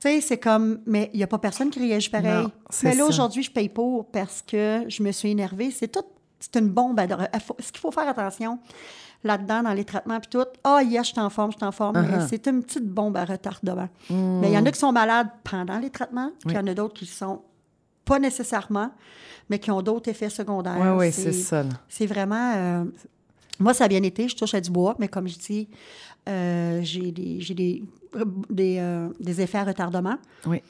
Tu 0.00 0.08
sais, 0.08 0.20
c'est 0.20 0.38
comme, 0.38 0.80
mais 0.86 1.10
il 1.12 1.16
n'y 1.16 1.24
a 1.24 1.26
pas 1.26 1.38
personne 1.38 1.70
qui 1.70 1.80
réagit 1.80 2.08
pareil. 2.10 2.44
Non, 2.44 2.50
mais 2.84 2.94
là, 2.94 3.04
aujourd'hui, 3.04 3.42
je 3.42 3.50
paye 3.50 3.68
pour 3.68 4.06
parce 4.06 4.42
que 4.42 4.84
je 4.88 5.02
me 5.02 5.10
suis 5.10 5.30
énervée. 5.30 5.70
C'est 5.72 5.88
tout, 5.88 6.04
c'est 6.38 6.56
une 6.56 6.68
bombe 6.68 7.00
à 7.00 7.06
Ce 7.58 7.72
qu'il 7.72 7.80
faut 7.80 7.90
faire 7.90 8.08
attention 8.08 8.58
là-dedans, 9.24 9.64
dans 9.64 9.72
les 9.72 9.84
traitements, 9.84 10.20
puis 10.20 10.28
tout, 10.30 10.44
ah, 10.62 10.80
yes, 10.84 11.08
je 11.08 11.12
suis 11.12 11.20
en 11.20 11.28
forme, 11.30 11.50
je 11.50 11.56
suis 11.56 11.66
en 11.66 11.72
forme, 11.72 12.00
mais 12.00 12.18
Uh-huh. 12.18 12.28
c'est 12.28 12.46
une 12.46 12.62
petite 12.62 12.86
bombe 12.86 13.16
à 13.16 13.24
retardement. 13.24 13.88
Hmm. 14.08 14.38
Mais 14.40 14.48
il 14.50 14.54
y 14.54 14.58
en 14.58 14.64
a 14.64 14.70
qui 14.70 14.78
sont 14.78 14.92
malades 14.92 15.28
pendant 15.42 15.78
les 15.80 15.90
traitements, 15.90 16.30
puis 16.46 16.50
il 16.50 16.54
y 16.54 16.58
en 16.58 16.66
a 16.68 16.74
d'autres 16.74 16.94
qui 16.94 17.06
sont 17.06 17.42
pas 18.04 18.20
nécessairement, 18.20 18.92
mais 19.50 19.58
qui 19.58 19.72
ont 19.72 19.82
d'autres 19.82 20.08
effets 20.08 20.30
secondaires. 20.30 20.76
Oui, 20.78 21.06
oui, 21.08 21.12
c'est 21.12 21.32
ça. 21.32 21.64
C'est 21.88 22.06
vraiment. 22.06 22.52
euh, 22.56 22.84
moi, 23.58 23.74
ça 23.74 23.84
a 23.84 23.88
bien 23.88 24.04
été. 24.04 24.28
Je 24.28 24.36
touche 24.36 24.54
à 24.54 24.60
du 24.60 24.70
bois, 24.70 24.94
mais 25.00 25.08
comme 25.08 25.26
je 25.26 25.36
dis, 25.36 25.68
euh, 26.28 26.80
j'ai 26.82 27.10
des, 27.10 27.40
j'ai 27.40 27.54
des, 27.54 27.82
des, 28.50 28.78
euh, 28.78 29.08
des 29.18 29.40
effets 29.40 29.58
à 29.58 29.64
retardement. 29.64 30.18
Oui. 30.46 30.62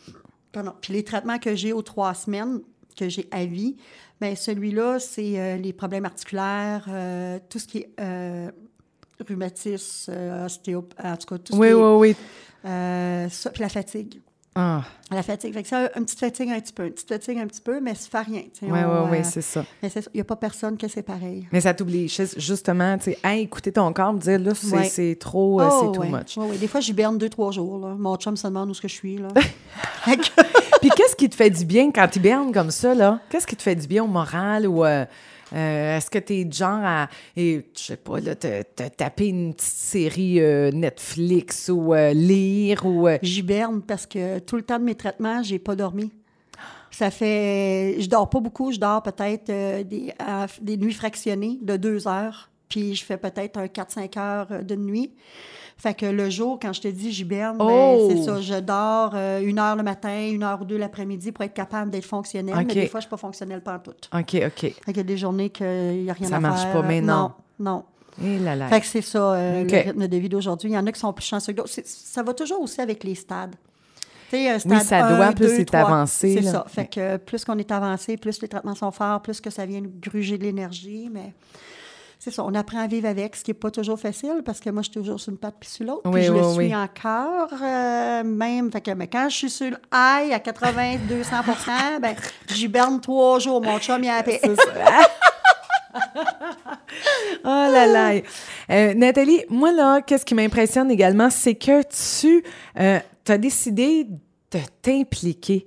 Pardon. 0.53 0.73
Puis 0.81 0.93
les 0.93 1.05
traitements 1.05 1.39
que 1.39 1.55
j'ai 1.55 1.73
aux 1.73 1.83
trois 1.83 2.15
semaines, 2.15 2.61
que 2.97 3.09
j'ai 3.09 3.29
à 3.31 3.45
vie, 3.45 3.77
bien, 4.21 4.35
celui-là, 4.35 4.99
c'est 4.99 5.39
euh, 5.39 5.57
les 5.57 5.73
problèmes 5.73 6.05
articulaires, 6.05 6.85
tout 7.49 7.59
ce 7.59 7.67
qui 7.67 7.79
est 7.79 7.91
rhumatisme, 9.27 10.13
euh, 10.15 10.47
ostéo... 10.47 10.89
En 11.03 11.17
tout 11.17 11.27
cas, 11.27 11.39
tout 11.39 11.53
ce 11.53 11.59
Oui, 11.59 11.69
qui 11.69 11.75
oui, 11.75 11.81
est... 11.81 11.97
oui. 11.97 12.17
euh, 12.65 13.29
ça, 13.29 13.51
puis 13.51 13.63
la 13.63 13.69
fatigue. 13.69 14.21
Ah, 14.61 14.83
La 15.13 15.23
fatigue. 15.23 15.55
Fait 15.55 15.63
que 15.63 15.69
ça, 15.69 15.89
une 15.95 16.05
petite 16.05 16.19
fatigue 16.19 16.51
un 16.51 16.59
petit 16.59 16.73
peu, 16.73 16.85
une 16.87 16.93
petite 16.93 17.09
fatigue 17.09 17.39
un 17.39 17.47
petit 17.47 17.61
peu, 17.61 17.81
mais 17.81 17.95
ça 17.95 18.09
fait 18.11 18.29
rien. 18.31 18.43
oui, 18.63 18.69
oui, 18.71 19.09
oui, 19.13 19.19
c'est 19.23 19.41
ça. 19.41 19.65
mais. 19.81 19.89
Il 19.89 20.17
n'y 20.17 20.21
a 20.21 20.25
pas 20.25 20.35
personne 20.35 20.77
que 20.77 20.89
c'est 20.89 21.03
pareil. 21.03 21.47
Mais 21.53 21.61
ça 21.61 21.73
t'oblige 21.75 22.17
juste- 22.17 22.41
justement, 22.41 22.99
tu 22.99 23.05
sais, 23.13 23.19
à 23.23 23.37
écouter 23.37 23.71
ton 23.71 23.93
corps, 23.93 24.13
me 24.13 24.19
dire 24.19 24.41
là, 24.41 24.55
c'est 24.57 24.75
Ouais. 24.77 24.85
c'est 24.89 25.17
trop, 25.21 25.61
euh, 25.61 25.69
Oh, 25.71 25.81
c'est 25.93 25.93
too 25.97 26.01
ouais. 26.03 26.09
much. 26.11 26.37
Ouais, 26.37 26.47
ouais. 26.51 26.59
Des 26.59 26.67
fois, 26.67 26.81
j'hiberne 26.81 27.17
deux, 27.19 27.29
trois 27.29 27.53
jours. 27.53 27.79
Là. 27.79 27.95
Mon 27.97 28.17
chum 28.17 28.37
se 28.37 28.47
demande 28.49 28.69
où 28.69 28.73
est-ce 28.73 28.81
que 28.83 28.89
je 28.89 28.95
suis. 28.95 29.17
Là. 29.19 29.29
Puis 30.81 30.91
qu'est-ce 30.97 31.17
qui 31.17 31.29
te 31.29 31.35
fait 31.37 31.51
du 31.51 31.65
bien 31.65 31.91
quand 31.93 32.09
tu 32.09 32.19
hibernes 32.19 32.53
comme 32.53 32.71
ça, 32.71 32.95
là? 32.95 33.21
Qu'est-ce 33.31 33.47
qui 33.47 33.57
te 33.57 33.63
fait 33.63 33.75
du 33.77 33.87
bien 33.87 34.05
au 34.05 34.07
moral 34.09 34.67
ou 34.67 34.85
euh, 34.85 35.05
euh, 35.53 35.97
est-ce 35.97 36.11
que 36.11 36.19
tu 36.19 36.35
es 36.35 36.45
du 36.45 36.57
genre 36.57 36.81
à, 36.83 37.09
je 37.37 37.63
sais 37.75 37.97
pas, 37.97 38.21
là, 38.21 38.35
te, 38.35 38.63
taper 38.89 39.29
une 39.29 39.55
petite 39.55 39.71
série 39.71 40.41
euh, 40.41 40.71
Netflix 40.73 41.69
ou 41.69 41.95
euh, 41.95 42.13
lire 42.13 42.85
ou... 42.85 43.09
J'hiberne 43.23 43.83
parce 43.83 44.07
que 44.07 44.39
tout 44.41 44.57
le 44.57 44.63
temps 44.63 44.79
de 44.79 44.85
mes 44.85 44.95
traitements, 44.95 45.43
j'ai 45.43 45.59
pas 45.59 45.77
dormi. 45.77 46.13
Ça 46.91 47.11
fait. 47.11 47.97
Je 48.01 48.09
dors 48.09 48.29
pas 48.29 48.41
beaucoup. 48.41 48.73
Je 48.73 48.79
dors 48.79 49.03
peut-être 49.03 49.47
des, 49.87 50.13
des 50.63 50.77
nuits 50.77 50.95
fractionnées 50.95 51.59
de 51.63 51.77
deux 51.77 52.09
heures 52.09 52.51
puis 52.69 52.95
je 52.95 53.05
fais 53.05 53.17
peut-être 53.17 53.59
un 53.59 53.67
4-5 53.67 54.19
heures 54.19 54.65
de 54.65 54.77
nuit. 54.77 55.13
Fait 55.81 55.95
que 55.95 56.07
le 56.07 56.29
jour, 56.29 56.59
quand 56.61 56.73
je 56.73 56.81
te 56.81 56.89
dis 56.89 57.13
j'hiberne, 57.13 57.57
Oh! 57.61 58.09
ben, 58.09 58.17
c'est 58.17 58.25
ça, 58.25 58.41
je 58.41 58.55
dors 58.61 59.13
euh, 59.15 59.41
une 59.41 59.61
heure 59.61 59.77
le 59.77 59.85
matin, 59.85 60.29
une 60.29 60.43
heure 60.43 60.61
ou 60.61 60.65
deux 60.65 60.77
l'après-midi 60.77 61.31
pour 61.31 61.45
être 61.45 61.55
capable 61.55 61.91
d'être 61.93 62.05
fonctionnelle. 62.05 62.57
OK. 62.59 62.65
Mais 62.67 62.75
des 62.75 62.87
fois, 62.89 62.99
je 62.99 63.05
suis 63.05 63.11
pas 63.11 63.17
fonctionnelle 63.17 63.63
pas 63.63 63.79
tout. 63.79 63.93
OK, 64.13 64.35
OK. 64.45 64.61
Fait 64.61 64.73
qu'il 64.87 64.97
y 64.97 65.01
a 65.01 65.03
des 65.05 65.17
journées 65.17 65.51
qu'il 65.51 66.03
n'y 66.03 66.11
a 66.11 66.15
rien 66.15 66.29
Ça 66.29 66.37
à 66.37 66.41
marche 66.41 66.63
faire. 66.63 66.73
pas, 66.73 66.83
mais 66.83 67.01
non. 67.01 67.31
Non, 67.61 67.85
non. 68.21 68.25
Et 68.25 68.39
là 68.41 68.57
là. 68.57 68.67
Fait 68.69 68.81
que 68.81 68.87
c'est 68.87 69.03
ça, 69.03 69.35
euh, 69.35 69.63
le 69.65 69.77
rythme 69.77 70.09
de 70.09 70.17
vie 70.17 70.29
d'aujourd'hui. 70.29 70.71
Il 70.71 70.75
y 70.75 70.79
en 70.79 70.85
a 70.87 70.91
qui 70.91 70.99
sont 70.99 71.13
plus 71.13 71.25
chanceux 71.27 71.53
que 71.53 71.59
d'autres. 71.59 71.71
Ça 71.85 72.23
va 72.25 72.35
toujours 72.35 72.61
aussi 72.61 72.81
avec 72.81 73.05
les 73.05 73.15
stades. 73.15 73.55
Tu 74.31 74.37
sais, 74.37 74.51
un 74.51 74.59
stade 74.59 74.83
ça 74.83 75.07
un, 75.07 75.17
doit, 75.17 75.33
plus 75.33 75.49
c'est 75.57 75.75
avancé, 75.75 76.35
C'est 76.35 76.43
ça. 76.51 76.65
Fait 76.69 76.87
que 76.87 77.01
euh, 77.01 77.19
plus 77.19 77.45
qu'on 77.45 77.57
est 77.57 77.71
avancé, 77.71 78.17
plus 78.17 78.43
les 78.43 78.49
traitements 78.49 78.75
sont 78.75 78.91
forts, 78.91 79.23
plus 79.23 79.41
que 79.41 79.49
ça 79.49 79.65
vient 79.65 79.81
gruger 80.03 80.37
de 80.37 80.43
l'énergie. 80.43 81.09
Mais 81.13 81.33
c'est 82.19 82.33
ça, 82.33 82.45
on 82.45 82.55
apprend 82.55 82.81
à 82.81 82.87
vivre 82.89 83.09
avec, 83.09 83.37
ce 83.37 83.45
qui 83.45 83.51
n'est 83.51 83.55
pas 83.59 83.71
toujours 83.71 83.99
facile 83.99 84.43
parce 84.45 84.59
que 84.59 84.71
moi, 84.71 84.83
je 84.83 84.91
suis 84.91 85.01
toujours 85.01 85.21
sur 85.21 85.31
une 85.31 85.39
patte 85.39 85.55
puis 85.61 85.69
sur 85.69 85.85
l'autre. 85.87 86.03
Oui, 86.07 86.15
puis 86.15 86.25
je 86.25 86.33
oui, 86.33 86.41
le 86.41 86.47
oui. 86.47 86.65
suis 86.67 86.75
encore, 86.75 87.51
euh, 87.63 88.25
même. 88.25 88.73
Fait 88.73 88.81
que, 88.81 88.91
mais 88.91 89.07
quand 89.07 89.29
je 89.29 89.37
suis 89.37 89.51
sur 89.51 89.71
le 89.71 89.77
high 89.95 90.33
à 90.33 90.41
80, 90.41 90.97
200 91.09 91.37
ben, 92.03 92.17
j'hiberne 92.49 93.01
trois 93.01 93.39
jours. 93.39 93.63
Mon 93.63 93.79
chum, 93.79 94.03
il 94.03 94.09
a 94.09 94.17
la 94.17 94.23
paix. 94.25 94.41
Oh 97.45 97.45
là 97.45 97.87
là. 97.87 98.21
Euh, 98.71 98.95
Nathalie, 98.95 99.45
moi, 99.49 99.71
là, 99.71 100.01
qu'est-ce 100.03 100.25
qui 100.25 100.35
m'impressionne 100.35 100.91
également, 100.91 101.31
c'est 101.31 101.55
que 101.55 101.83
tu 101.83 102.43
as 102.77 103.39
décidé 103.39 104.05
de 104.51 104.59
t'impliquer, 104.83 105.67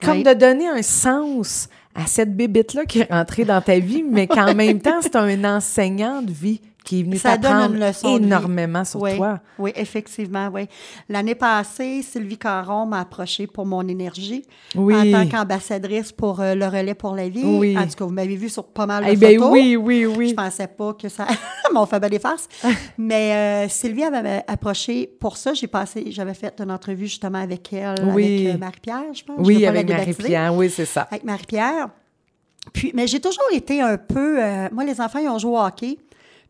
comme 0.00 0.18
Oui. 0.18 0.22
de 0.22 0.32
donner 0.34 0.68
un 0.68 0.82
sens 0.82 1.68
à 1.98 2.06
cette 2.06 2.36
bébite-là 2.36 2.84
qui 2.84 3.00
est 3.00 3.12
rentrée 3.12 3.44
dans 3.44 3.60
ta 3.60 3.80
vie, 3.80 4.04
mais 4.04 4.28
qu'en 4.28 4.54
même 4.54 4.80
temps, 4.80 5.00
c'est 5.02 5.16
un 5.16 5.44
enseignant 5.44 6.22
de 6.22 6.30
vie 6.30 6.60
qui 6.88 7.00
est 7.00 7.02
venu 7.02 7.18
Ça 7.18 7.36
donne 7.36 7.74
une 7.74 7.80
leçon 7.80 8.16
énormément 8.16 8.84
sur 8.84 9.02
oui, 9.02 9.16
toi. 9.16 9.40
Oui, 9.58 9.72
effectivement, 9.76 10.48
oui. 10.52 10.66
L'année 11.08 11.34
passée, 11.34 12.02
Sylvie 12.02 12.38
Caron 12.38 12.86
m'a 12.86 13.00
approchée 13.00 13.46
pour 13.46 13.66
mon 13.66 13.86
énergie 13.86 14.42
Oui. 14.74 14.94
en 14.94 15.24
tant 15.24 15.28
qu'ambassadrice 15.28 16.12
pour 16.12 16.40
euh, 16.40 16.54
le 16.54 16.66
relais 16.66 16.94
pour 16.94 17.14
la 17.14 17.28
vie. 17.28 17.42
Oui. 17.44 17.76
En 17.78 17.82
tout 17.86 17.94
cas, 17.96 18.04
vous 18.04 18.12
m'avez 18.12 18.36
vu 18.36 18.48
sur 18.48 18.64
pas 18.64 18.86
mal 18.86 19.04
de 19.04 19.10
Eh 19.10 19.16
bien, 19.16 19.34
photos. 19.34 19.50
oui, 19.52 19.76
oui, 19.76 20.06
oui. 20.06 20.28
Je 20.30 20.34
pensais 20.34 20.66
pas 20.66 20.94
que 20.94 21.08
ça 21.08 21.26
m'en 21.72 21.84
fait 21.86 22.00
bien 22.00 22.08
des 22.08 22.18
farces. 22.18 22.48
Mais 22.98 23.32
euh, 23.66 23.68
Sylvie 23.68 24.02
elle 24.02 24.12
m'avait 24.12 24.42
approché 24.46 25.06
pour 25.20 25.36
ça. 25.36 25.52
J'ai 25.54 25.66
passé, 25.66 26.06
j'avais 26.10 26.34
fait 26.34 26.54
une 26.60 26.70
entrevue 26.70 27.06
justement 27.06 27.38
avec 27.42 27.72
elle, 27.72 27.96
Oui. 28.14 28.46
avec 28.46 28.54
euh, 28.54 28.58
Marie-Pierre, 28.58 29.02
je 29.14 29.24
pense. 29.24 29.36
Oui, 29.46 29.66
avec 29.66 29.88
Marie-Pierre, 29.88 30.54
oui, 30.54 30.70
c'est 30.70 30.86
ça. 30.86 31.02
avec 31.10 31.24
Marie-Pierre. 31.24 31.88
Puis, 32.72 32.92
mais 32.94 33.06
j'ai 33.06 33.20
toujours 33.20 33.44
été 33.52 33.80
un 33.80 33.96
peu. 33.96 34.42
euh, 34.42 34.68
moi, 34.72 34.84
les 34.84 35.00
enfants, 35.00 35.18
ils 35.20 35.28
ont 35.28 35.38
joué 35.38 35.52
au 35.52 35.58
hockey. 35.58 35.96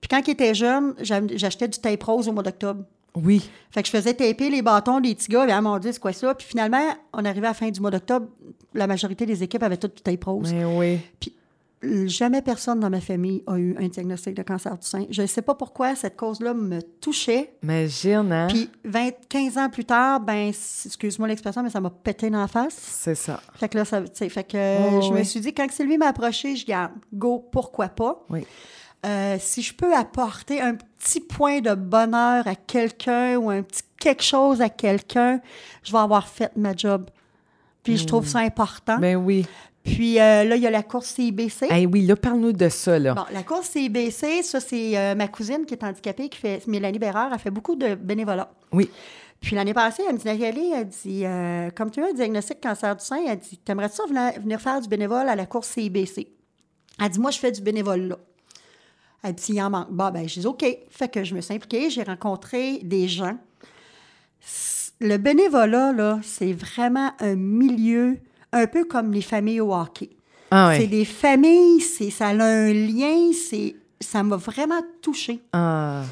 Puis 0.01 0.09
quand 0.09 0.21
ils 0.27 0.31
étaient 0.33 0.55
jeunes, 0.55 0.95
j'am- 1.01 1.29
j'achetais 1.35 1.69
du 1.69 1.79
tape 1.79 2.03
rose 2.03 2.29
au 2.29 2.33
mois 2.33 2.43
d'octobre. 2.43 2.85
Oui. 3.15 3.51
Fait 3.71 3.83
que 3.83 3.89
je 3.89 3.93
faisais 3.93 4.15
taper 4.15 4.49
les 4.51 4.63
bâtons 4.63 5.01
des 5.01 5.15
petits 5.15 5.29
gars. 5.29 5.47
Et, 5.49 5.51
ah, 5.51 5.61
mon 5.61 5.79
Dieu, 5.79 5.91
c'est 5.93 5.99
quoi 5.99 6.13
ça? 6.13 6.35
Puis 6.35 6.47
finalement, 6.47 6.83
on 7.13 7.25
arrivait 7.25 7.47
à 7.47 7.51
la 7.51 7.55
fin 7.55 7.69
du 7.69 7.81
mois 7.81 7.91
d'octobre. 7.91 8.27
La 8.75 8.87
majorité 8.87 9.27
des 9.27 9.43
équipes 9.43 9.63
avaient 9.63 9.77
tout 9.77 9.89
du 9.89 10.01
tape 10.03 10.23
rose. 10.25 10.53
Mais 10.53 10.65
oui. 10.65 11.01
Puis 11.19 11.35
jamais 12.07 12.43
personne 12.43 12.81
dans 12.81 12.91
ma 12.91 13.01
famille 13.01 13.43
a 13.47 13.57
eu 13.57 13.77
un 13.79 13.89
diagnostic 13.89 14.35
de 14.35 14.43
cancer 14.43 14.77
du 14.77 14.87
sein. 14.87 15.07
Je 15.11 15.23
ne 15.23 15.27
sais 15.27 15.43
pas 15.43 15.55
pourquoi 15.55 15.95
cette 15.95 16.17
cause-là 16.17 16.53
me 16.55 16.81
touchait. 17.01 17.53
Imagine, 17.63 18.33
hein? 18.33 18.47
Puis 18.49 18.69
20, 18.85 19.11
15 19.29 19.59
ans 19.59 19.69
plus 19.71 19.85
tard, 19.85 20.21
ben, 20.21 20.49
excuse-moi 20.49 21.29
l'expression, 21.29 21.63
mais 21.63 21.71
ça 21.71 21.81
m'a 21.81 21.91
pété 21.91 22.31
dans 22.31 22.41
la 22.41 22.49
face. 22.49 22.77
C'est 22.79 23.15
ça. 23.15 23.41
Fait 23.55 23.69
que 23.69 23.79
là, 23.79 23.85
ça, 23.85 24.03
fait 24.13 24.45
que 24.45 24.97
Oh, 24.99 25.01
je 25.03 25.13
me 25.13 25.23
suis 25.23 25.41
dit, 25.41 25.55
quand 25.55 25.71
Sylvie 25.71 25.99
m'a 25.99 26.09
approché, 26.09 26.57
je 26.57 26.67
garde, 26.67 26.93
go, 27.13 27.45
pourquoi 27.53 27.89
pas? 27.89 28.25
Oui. 28.29 28.45
Euh, 29.07 29.37
si 29.39 29.63
je 29.63 29.75
peux 29.75 29.95
apporter 29.95 30.61
un 30.61 30.75
petit 30.75 31.21
point 31.21 31.61
de 31.61 31.75
bonheur 31.75 32.47
à 32.47 32.55
quelqu'un 32.55 33.37
ou 33.37 33.49
un 33.51 33.63
petit 33.63 33.83
quelque 33.99 34.23
chose 34.23 34.61
à 34.61 34.69
quelqu'un, 34.69 35.41
je 35.83 35.93
vais 35.93 35.99
avoir 35.99 36.29
fait 36.29 36.51
ma 36.57 36.75
job. 36.75 37.11
Puis 37.83 37.97
je 37.97 38.07
trouve 38.07 38.27
ça 38.27 38.41
important. 38.41 38.99
Ben 38.99 39.17
oui. 39.17 39.47
Puis 39.85 40.21
euh, 40.21 40.45
là, 40.45 40.57
il 40.57 40.63
y 40.63 40.67
a 40.67 40.71
la 40.71 40.83
course 40.83 41.09
CIBC. 41.15 41.69
Eh 41.71 41.87
oui, 41.87 42.03
là, 42.03 42.17
parle-nous 42.17 42.53
de 42.53 42.69
ça, 42.69 42.99
là. 42.99 43.15
Bon, 43.15 43.25
la 43.33 43.43
course 43.43 43.69
CIBC, 43.69 44.43
ça, 44.43 44.61
c'est 44.61 44.99
euh, 44.99 45.15
ma 45.15 45.29
cousine 45.29 45.65
qui 45.67 45.75
est 45.75 45.83
handicapée, 45.85 46.29
qui 46.29 46.39
fait, 46.39 46.67
Mélanie 46.67 46.99
Bérard, 46.99 47.31
elle 47.33 47.39
fait 47.39 47.51
beaucoup 47.51 47.77
de 47.77 47.95
bénévolat. 47.95 48.51
Oui. 48.73 48.91
Puis 49.41 49.55
l'année 49.55 49.73
passée, 49.73 50.03
elle 50.07 50.15
me 50.15 50.19
dit, 50.19 50.27
Nathalie, 50.27 50.73
elle 50.75 50.89
dit, 50.89 51.25
euh, 51.25 51.71
comme 51.71 51.91
tu 51.91 52.03
as 52.03 52.09
un 52.09 52.13
diagnostic 52.13 52.61
cancer 52.61 52.97
du 52.97 53.05
sein, 53.05 53.21
elle 53.27 53.39
dit, 53.39 53.57
t'aimerais 53.59 53.89
ça 53.89 54.05
venir, 54.07 54.33
venir 54.41 54.61
faire 54.61 54.81
du 54.81 54.89
bénévole 54.89 55.29
à 55.29 55.37
la 55.37 55.47
course 55.47 55.69
CIBC? 55.69 56.29
Elle 57.01 57.09
dit, 57.09 57.21
moi, 57.21 57.31
je 57.31 57.39
fais 57.39 57.53
du 57.53 57.63
bénévole 57.63 58.01
là. 58.09 58.19
Elle 59.23 59.35
dit, 59.35 59.53
il 59.53 59.63
en 59.63 59.71
manque. 59.71 59.91
Bon, 59.91 60.11
ben, 60.11 60.29
je 60.29 60.41
dis, 60.41 60.47
OK. 60.47 60.65
Fait 60.91 61.09
que 61.09 61.25
je 61.25 61.35
me 61.35 61.41
suis 61.41 61.55
impliquée, 61.55 61.91
j'ai 61.91 62.03
rencontré 62.03 62.79
des 62.83 63.09
gens. 63.09 63.37
Le 65.01 65.17
bénévolat, 65.17 65.93
là, 65.93 66.21
c'est 66.23 66.53
vraiment 66.53 67.13
un 67.21 67.35
milieu 67.35 68.19
un 68.53 68.67
peu 68.67 68.85
comme 68.85 69.13
les 69.13 69.23
familles 69.23 69.61
au 69.61 69.75
hockey. 69.75 70.11
Ah 70.51 70.73
C'est 70.73 70.81
ouais. 70.81 70.87
des 70.87 71.05
familles, 71.05 71.81
c'est, 71.81 72.11
ça 72.11 72.29
a 72.29 72.45
un 72.45 72.73
lien, 72.73 73.33
c'est, 73.33 73.77
ça 74.01 74.23
m'a 74.23 74.37
vraiment 74.37 74.81
touchée. 75.03 75.41
Ah. 75.53 76.03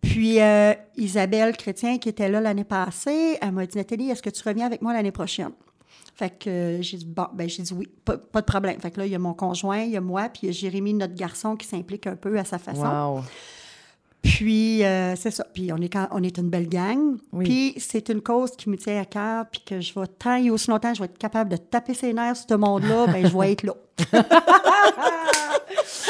Puis 0.00 0.40
euh, 0.40 0.72
Isabelle 0.96 1.56
Chrétien, 1.56 1.98
qui 1.98 2.08
était 2.08 2.28
là 2.28 2.40
l'année 2.40 2.64
passée, 2.64 3.38
elle 3.40 3.52
m'a 3.52 3.66
dit 3.66 3.76
Nathalie, 3.76 4.10
est-ce 4.10 4.22
que 4.22 4.30
tu 4.30 4.42
reviens 4.46 4.66
avec 4.66 4.80
moi 4.80 4.92
l'année 4.92 5.12
prochaine? 5.12 5.50
Fait 6.16 6.30
que 6.30 6.48
euh, 6.48 6.82
j'ai 6.82 6.96
dit 6.96 7.04
bon, 7.04 7.26
ben 7.34 7.46
j'ai 7.46 7.62
dit 7.62 7.74
oui, 7.74 7.86
pas, 8.04 8.16
pas 8.16 8.40
de 8.40 8.46
problème. 8.46 8.80
Fait 8.80 8.90
que 8.90 9.00
là, 9.00 9.06
il 9.06 9.12
y 9.12 9.14
a 9.14 9.18
mon 9.18 9.34
conjoint, 9.34 9.80
il 9.80 9.90
y 9.90 9.96
a 9.98 10.00
moi, 10.00 10.30
puis 10.30 10.40
il 10.44 10.46
y 10.46 10.48
a 10.48 10.52
Jérémy, 10.52 10.94
notre 10.94 11.14
garçon, 11.14 11.56
qui 11.56 11.66
s'implique 11.66 12.06
un 12.06 12.16
peu 12.16 12.38
à 12.38 12.44
sa 12.44 12.58
façon. 12.58 12.86
Wow. 12.86 13.20
Puis 14.22 14.82
euh, 14.82 15.14
c'est 15.14 15.30
ça. 15.30 15.44
Puis 15.52 15.70
on 15.74 15.76
est, 15.76 15.90
quand, 15.90 16.08
on 16.12 16.22
est 16.22 16.38
une 16.38 16.48
belle 16.48 16.70
gang. 16.70 17.18
Oui. 17.32 17.44
Puis 17.44 17.74
c'est 17.76 18.08
une 18.08 18.22
cause 18.22 18.52
qui 18.52 18.70
me 18.70 18.78
tient 18.78 18.98
à 18.98 19.04
cœur, 19.04 19.44
puis 19.50 19.60
que 19.60 19.82
je 19.82 19.92
vais 19.92 20.06
tant 20.06 20.36
et 20.36 20.50
aussi 20.50 20.70
longtemps 20.70 20.94
je 20.94 21.00
vais 21.00 21.04
être 21.04 21.18
capable 21.18 21.50
de 21.50 21.58
taper 21.58 21.92
ses 21.92 22.14
nerfs 22.14 22.36
sur 22.36 22.46
ce 22.48 22.54
monde-là, 22.54 23.08
ben 23.08 23.26
je 23.26 23.36
vais 23.36 23.52
être 23.52 23.64
là. 23.64 23.74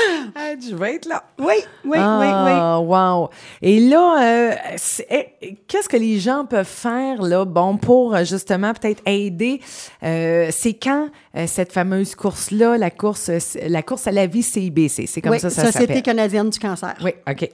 Ah, 0.35 0.53
je 0.61 0.75
vais 0.75 0.97
être 0.97 1.07
là. 1.07 1.25
Oui, 1.39 1.55
oui, 1.85 1.97
oui, 1.97 1.99
oui. 1.99 1.99
Ah, 1.99 2.81
wow. 2.81 3.31
Et 3.63 3.81
là, 3.81 4.51
euh, 4.51 4.55
eh, 5.11 5.57
qu'est-ce 5.67 5.89
que 5.89 5.97
les 5.97 6.19
gens 6.19 6.45
peuvent 6.45 6.67
faire, 6.67 7.23
là, 7.23 7.45
bon, 7.45 7.77
pour 7.77 8.15
euh, 8.15 8.25
justement 8.25 8.73
peut-être 8.75 9.03
aider? 9.07 9.61
Euh, 10.03 10.49
c'est 10.51 10.75
quand 10.75 11.09
euh, 11.37 11.47
cette 11.47 11.73
fameuse 11.73 12.15
course-là, 12.15 12.77
la 12.77 12.91
course, 12.91 13.31
la 13.67 13.83
course 13.83 14.07
à 14.07 14.13
la 14.13 14.27
vie 14.27 14.43
CIBC? 14.43 15.07
C'est 15.07 15.21
comme 15.23 15.33
Oui, 15.33 15.41
ça, 15.41 15.51
ça 15.51 15.67
Société 15.67 15.87
s'appelle. 15.87 16.03
canadienne 16.03 16.51
du 16.51 16.59
cancer. 16.59 16.95
Oui, 17.03 17.13
OK. 17.29 17.49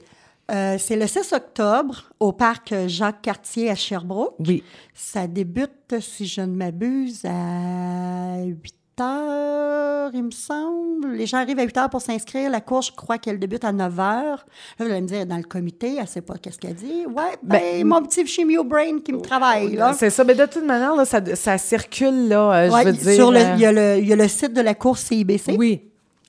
Euh, 0.51 0.75
c'est 0.77 0.97
le 0.97 1.07
6 1.07 1.31
octobre 1.31 2.03
au 2.19 2.33
parc 2.33 2.73
Jacques-Cartier 2.87 3.69
à 3.69 3.75
Sherbrooke. 3.75 4.35
Oui. 4.39 4.61
Ça 4.93 5.25
débute, 5.25 5.95
si 6.01 6.27
je 6.27 6.41
ne 6.41 6.53
m'abuse, 6.53 7.23
à 7.23 8.43
8 8.43 8.75
heures, 9.01 10.11
il 10.13 10.23
me 10.23 10.31
semble. 10.31 11.11
Les 11.13 11.25
gens 11.25 11.37
arrivent 11.37 11.59
à 11.59 11.63
8 11.63 11.77
heures 11.77 11.89
pour 11.89 12.01
s'inscrire. 12.01 12.49
La 12.49 12.61
course, 12.61 12.87
je 12.87 12.91
crois 12.91 13.17
qu'elle 13.17 13.39
débute 13.39 13.63
à 13.63 13.71
9 13.71 13.99
heures. 13.99 14.45
Là, 14.79 14.85
vous 14.85 14.91
allez 14.91 15.01
me 15.01 15.07
dire, 15.07 15.25
dans 15.25 15.37
le 15.37 15.43
comité, 15.43 15.95
elle 15.95 16.03
ne 16.03 16.07
sait 16.07 16.21
pas 16.21 16.35
qu'est-ce 16.37 16.59
qu'elle 16.59 16.75
dit. 16.75 17.05
Ouais, 17.07 17.37
ben, 17.41 17.59
Ben, 17.59 17.87
mon 17.87 18.01
petit 18.03 18.25
chimio 18.27 18.63
brain 18.63 18.99
qui 18.99 19.13
me 19.13 19.21
travaille, 19.21 19.75
là. 19.75 19.93
C'est 19.93 20.09
ça. 20.09 20.23
Mais 20.23 20.35
de 20.35 20.45
toute 20.45 20.65
manière, 20.65 20.95
là, 20.95 21.05
ça, 21.05 21.21
ça 21.35 21.57
circule, 21.57 22.27
là, 22.27 22.53
euh, 22.65 22.69
Ouais, 22.69 22.81
je 22.83 22.87
veux 22.87 22.93
dire. 22.93 23.13
sur 23.15 23.31
le, 23.31 23.39
euh, 23.39 23.53
il, 23.55 23.59
y 23.61 23.65
a 23.65 23.71
le, 23.71 23.97
il 23.99 24.07
y 24.07 24.13
a 24.13 24.15
le 24.15 24.27
site 24.27 24.53
de 24.53 24.61
la 24.61 24.73
course 24.75 25.01
CIBC. 25.01 25.55
Oui. 25.57 25.81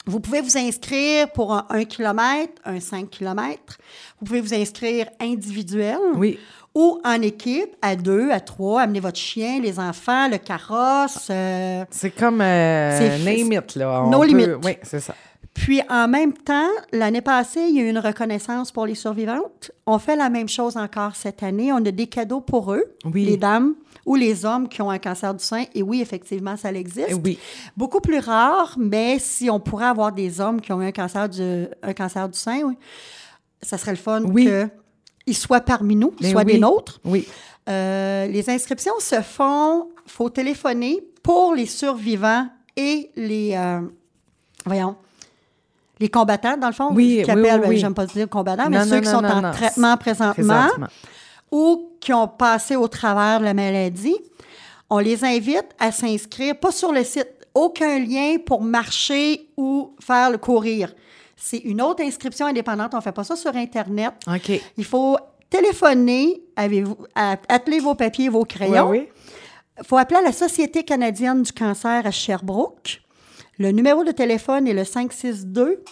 Vous 0.06 0.20
pouvez 0.20 0.42
vous 0.42 0.58
inscrire 0.58 1.30
pour 1.32 1.54
un 1.54 1.64
1 1.70 1.84
km, 1.84 2.52
un 2.66 2.78
5 2.78 3.08
km. 3.08 3.78
Vous 4.20 4.26
pouvez 4.26 4.42
vous 4.42 4.52
inscrire 4.52 5.06
individuel 5.18 5.98
Oui. 6.14 6.38
Ou 6.74 7.00
en 7.04 7.22
équipe, 7.22 7.76
à 7.82 7.94
deux, 7.96 8.30
à 8.30 8.40
trois. 8.40 8.82
Amenez 8.82 9.00
votre 9.00 9.18
chien, 9.18 9.60
les 9.60 9.78
enfants, 9.78 10.28
le 10.28 10.38
carrosse. 10.38 11.28
euh, 11.30 11.84
C'est 11.90 12.10
comme 12.10 12.40
euh, 12.40 12.98
C'est- 12.98 13.34
it, 13.36 13.76
là. 13.76 14.02
On 14.04 14.10
No 14.10 14.20
peut- 14.20 14.26
limit. 14.26 14.46
Oui, 14.64 14.76
c'est 14.82 15.00
ça. 15.00 15.14
Puis 15.54 15.80
en 15.88 16.08
même 16.08 16.32
temps, 16.32 16.68
l'année 16.90 17.20
passée, 17.20 17.60
il 17.68 17.76
y 17.76 17.78
a 17.78 17.84
eu 17.84 17.88
une 17.88 17.98
reconnaissance 18.00 18.72
pour 18.72 18.86
les 18.86 18.96
survivantes. 18.96 19.70
On 19.86 20.00
fait 20.00 20.16
la 20.16 20.28
même 20.28 20.48
chose 20.48 20.76
encore 20.76 21.14
cette 21.14 21.44
année. 21.44 21.72
On 21.72 21.76
a 21.76 21.92
des 21.92 22.08
cadeaux 22.08 22.40
pour 22.40 22.72
eux, 22.74 22.82
Oui. 23.04 23.24
les 23.24 23.36
dames 23.36 23.74
ou 24.04 24.16
les 24.16 24.44
hommes 24.44 24.68
qui 24.68 24.82
ont 24.82 24.90
un 24.90 24.98
cancer 24.98 25.32
du 25.32 25.44
sein. 25.44 25.62
Et 25.76 25.82
oui, 25.84 26.00
effectivement, 26.00 26.56
ça 26.56 26.72
existe. 26.72 27.06
Eh 27.10 27.14
Oui. 27.14 27.38
Beaucoup 27.76 28.00
plus 28.00 28.18
rare, 28.18 28.74
mais 28.78 29.20
si 29.20 29.48
on 29.48 29.60
pourrait 29.60 29.86
avoir 29.86 30.10
des 30.10 30.40
hommes 30.40 30.60
qui 30.60 30.72
ont 30.72 30.80
un 30.80 30.90
cancer 30.90 31.28
du, 31.28 31.66
un 31.84 31.92
cancer 31.92 32.28
du 32.28 32.36
sein, 32.36 32.62
oui, 32.64 32.74
ça 33.62 33.78
serait 33.78 33.92
le 33.92 33.96
fun 33.96 34.22
Oui. 34.24 34.48
Qu'ils 35.26 35.36
soient 35.36 35.60
parmi 35.60 35.96
nous, 35.96 36.12
soient 36.22 36.42
oui. 36.44 36.52
des 36.54 36.58
nôtres. 36.58 37.00
Oui. 37.04 37.26
Euh, 37.68 38.26
les 38.26 38.50
inscriptions 38.50 38.92
se 39.00 39.20
font, 39.22 39.88
faut 40.06 40.28
téléphoner 40.28 41.02
pour 41.22 41.54
les 41.54 41.66
survivants 41.66 42.46
et 42.76 43.10
les, 43.16 43.54
euh, 43.54 43.80
voyons, 44.66 44.96
les 45.98 46.08
combattants, 46.08 46.56
dans 46.56 46.66
le 46.66 46.72
fond, 46.74 46.88
Oui, 46.92 47.22
qui 47.24 47.32
oui, 47.32 47.40
oui, 47.40 47.48
appellent, 47.48 47.60
ben, 47.60 47.68
oui. 47.68 47.78
j'aime 47.78 47.94
pas 47.94 48.04
dire 48.06 48.28
combattants, 48.28 48.68
mais 48.68 48.78
Non, 48.78 48.84
ceux 48.84 49.00
qui 49.00 49.08
non, 49.08 49.20
sont 49.20 49.24
en 49.24 49.50
traitement 49.52 49.96
présentement, 49.96 50.62
Présentement. 50.66 50.86
ou 51.50 51.90
qui 52.00 52.12
ont 52.12 52.28
passé 52.28 52.76
au 52.76 52.88
travers 52.88 53.40
de 53.40 53.44
la 53.44 53.54
maladie. 53.54 54.16
On 54.90 54.98
les 54.98 55.24
invite 55.24 55.66
à 55.78 55.90
s'inscrire, 55.92 56.58
pas 56.58 56.70
sur 56.72 56.92
le 56.92 57.02
site, 57.04 57.28
aucun 57.54 57.98
lien 58.00 58.36
pour 58.44 58.60
marcher 58.62 59.48
ou 59.56 59.94
faire 60.00 60.30
le 60.30 60.38
courir. 60.38 60.92
C'est 61.36 61.58
une 61.58 61.82
autre 61.82 62.02
inscription 62.02 62.46
indépendante. 62.46 62.94
On 62.94 62.98
ne 62.98 63.02
fait 63.02 63.12
pas 63.12 63.24
ça 63.24 63.36
sur 63.36 63.54
Internet. 63.56 64.12
OK. 64.26 64.60
Il 64.76 64.84
faut 64.84 65.16
téléphoner, 65.50 66.42
avez-vous, 66.56 66.96
atteler 67.14 67.78
vos 67.80 67.94
papiers 67.94 68.26
et 68.26 68.28
vos 68.28 68.44
crayons. 68.44 68.88
Oui, 68.90 68.98
oui. 69.00 69.08
Il 69.78 69.84
faut 69.86 69.96
appeler 69.96 70.20
à 70.20 70.22
la 70.22 70.32
Société 70.32 70.84
canadienne 70.84 71.42
du 71.42 71.52
cancer 71.52 72.06
à 72.06 72.10
Sherbrooke. 72.10 73.00
Le 73.58 73.70
numéro 73.72 74.04
de 74.04 74.12
téléphone 74.12 74.66
est 74.68 74.74
le 74.74 74.84
562 74.84 75.82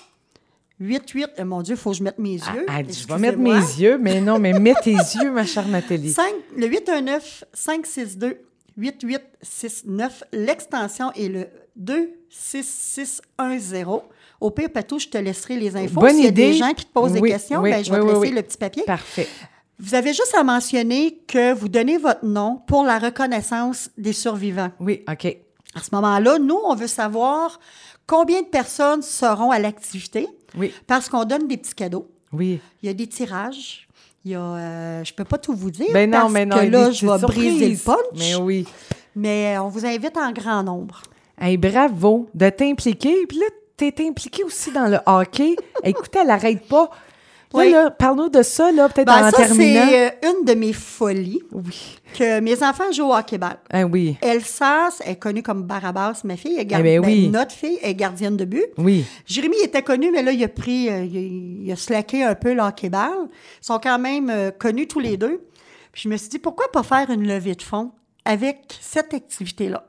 88. 0.81 1.27
euh, 1.39 1.45
Mon 1.45 1.63
Dieu, 1.63 1.75
il 1.75 1.79
faut 1.79 1.91
que 1.93 1.97
je 1.97 2.03
mette 2.03 2.19
mes 2.19 2.35
yeux. 2.35 2.67
Ah, 2.69 2.81
je 2.83 3.07
vais 3.07 3.19
mettre 3.19 3.39
mes 3.39 3.51
yeux, 3.53 3.99
mais 3.99 4.21
non, 4.21 4.39
mais 4.41 4.53
mets 4.53 4.75
tes 4.83 4.95
yeux, 5.23 5.31
ma 5.31 5.47
chère 5.47 5.69
Nathalie. 5.69 6.11
5, 6.13 6.33
le 6.57 6.67
819 6.67 7.45
562 7.53 8.41
8869. 8.77 10.25
L'extension 10.33 11.13
est 11.13 11.29
le 11.29 11.47
26610. 11.77 13.23
Au 14.43 14.51
pire, 14.51 14.71
Patou, 14.73 14.99
je 14.99 15.09
te 15.09 15.19
laisserai 15.19 15.57
les 15.57 15.77
infos. 15.77 16.01
Bonne 16.01 16.15
S'il 16.17 16.25
y 16.25 16.29
a 16.29 16.33
des 16.33 16.53
gens 16.53 16.73
qui 16.75 16.85
te 16.85 16.93
posent 16.93 17.13
Oui, 17.13 17.21
des 17.23 17.29
questions, 17.31 17.61
oui, 17.61 17.71
ben, 17.71 17.85
je 17.85 17.93
vais 17.93 18.01
oui, 18.01 18.09
te 18.13 18.21
laisser 18.23 18.35
le 18.35 18.43
petit 18.43 18.59
papier. 18.59 18.83
Parfait. 18.85 19.29
Vous 19.79 19.95
avez 19.95 20.13
juste 20.13 20.35
à 20.39 20.43
mentionner 20.45 21.19
que 21.27 21.53
vous 21.55 21.69
donnez 21.69 21.97
votre 21.97 22.25
nom 22.25 22.61
pour 22.67 22.85
la 22.85 22.99
reconnaissance 22.99 23.91
des 23.97 24.13
survivants. 24.13 24.71
Oui, 24.81 25.03
OK. 25.11 25.27
À 25.75 25.81
ce 25.81 25.89
moment-là, 25.93 26.39
nous, 26.39 26.59
on 26.65 26.75
veut 26.75 26.87
savoir 26.89 27.59
combien 28.07 28.43
de 28.43 28.47
personnes 28.47 29.03
seront 29.03 29.51
à 29.51 29.59
l'activité 29.59 30.27
Oui, 30.59 30.73
parce 30.87 31.09
qu'on 31.09 31.25
donne 31.25 31.47
des 31.49 31.57
petits 31.57 31.75
cadeaux. 31.75 32.09
oui. 32.33 32.61
Il 32.83 32.87
y 32.87 32.91
a 32.91 32.95
des 32.95 33.07
tirages. 33.07 33.87
Il 34.25 34.33
y 34.33 34.35
a, 34.37 34.41
euh, 34.41 35.05
je 35.05 35.13
peux 35.15 35.25
pas 35.25 35.39
tout 35.39 35.55
vous 35.55 35.71
dire 35.73 35.89
Ben 35.93 36.09
non, 36.11 36.19
parce 36.23 36.33
mais 36.33 36.47
non, 36.47 36.57
que 36.59 36.65
là, 36.67 36.91
je 36.93 37.07
vais 37.07 37.19
briser 37.19 37.69
le 37.71 37.77
punch. 37.77 37.97
Mais 38.17 38.35
oui. 38.37 38.67
Mais 39.17 39.59
on 39.59 39.69
vous 39.69 39.85
invite 39.85 40.17
en 40.17 40.31
grand 40.33 40.63
nombre. 40.63 41.03
Hey, 41.41 41.57
bravo 41.57 42.29
de 42.35 42.49
t'impliquer. 42.51 43.27
Puis 43.27 43.39
là, 43.39 43.47
t'es 43.91 44.07
impliqué 44.07 44.45
aussi 44.45 44.71
dans 44.71 44.87
le 44.87 44.99
hockey. 45.07 45.57
Écoute, 45.83 46.11
elle 46.15 46.29
n'arrête 46.29 46.69
pas. 46.69 46.91
Là, 47.55 47.59
Oui. 47.61 47.71
là, 47.71 47.91
parle-nous 47.91 48.31
de 48.31 48.41
ça, 48.43 48.73
là, 48.73 48.89
peut-être 48.89 49.07
Ben, 49.09 49.27
en 49.27 49.31
terminant. 49.31 49.87
c'est 49.87 50.07
euh, 50.07 50.31
une 50.39 50.47
de 50.47 50.55
mes 50.55 50.73
folies 50.73 51.43
Oui. 51.53 51.99
que 52.17 52.41
mes 52.41 52.63
enfants 52.63 52.91
jouent 52.93 53.11
au 53.11 53.15
hockey-ball. 53.15 53.59
Ah 53.71 53.85
oui. 53.85 54.17
Elsas 54.23 55.01
est 55.05 55.17
connue 55.17 55.43
comme 55.43 55.65
Barabas, 55.65 56.23
ma 56.25 56.37
fille. 56.39 56.57
Est 56.59 56.63
Eh 56.71 56.83
ben 56.83 57.05
oui. 57.05 57.29
Notre 57.29 57.53
fille 57.53 57.79
est 57.83 57.95
gardienne 57.95 58.39
de 58.39 58.47
but. 58.47 58.65
Oui. 58.79 59.05
Jérémy 59.27 59.57
était 59.65 59.83
connu, 59.83 60.11
mais 60.11 60.23
là, 60.23 60.33
il 60.33 60.43
a 60.43 60.49
pris, 60.49 60.89
euh, 60.89 61.05
il, 61.05 61.17
a, 61.17 61.21
il 61.67 61.73
a 61.73 61.77
slacké 61.77 62.23
un 62.25 62.35
peu 62.35 62.55
le 62.55 62.63
hockey-ball. 62.63 63.29
Ils 63.29 63.67
sont 63.67 63.79
quand 63.83 63.99
même 63.99 64.31
euh, 64.31 64.51
connus 64.51 64.89
tous 64.89 65.01
les 65.01 65.19
deux. 65.19 65.43
Puis 65.93 66.05
je 66.05 66.09
me 66.09 66.17
suis 66.17 66.31
dit, 66.31 66.39
pourquoi 66.39 66.73
pas 66.73 66.83
faire 66.83 67.11
une 67.11 67.27
levée 67.29 67.55
de 67.55 67.61
fonds 67.63 67.91
avec 68.25 68.79
cette 68.81 69.13
activité-là? 69.13 69.85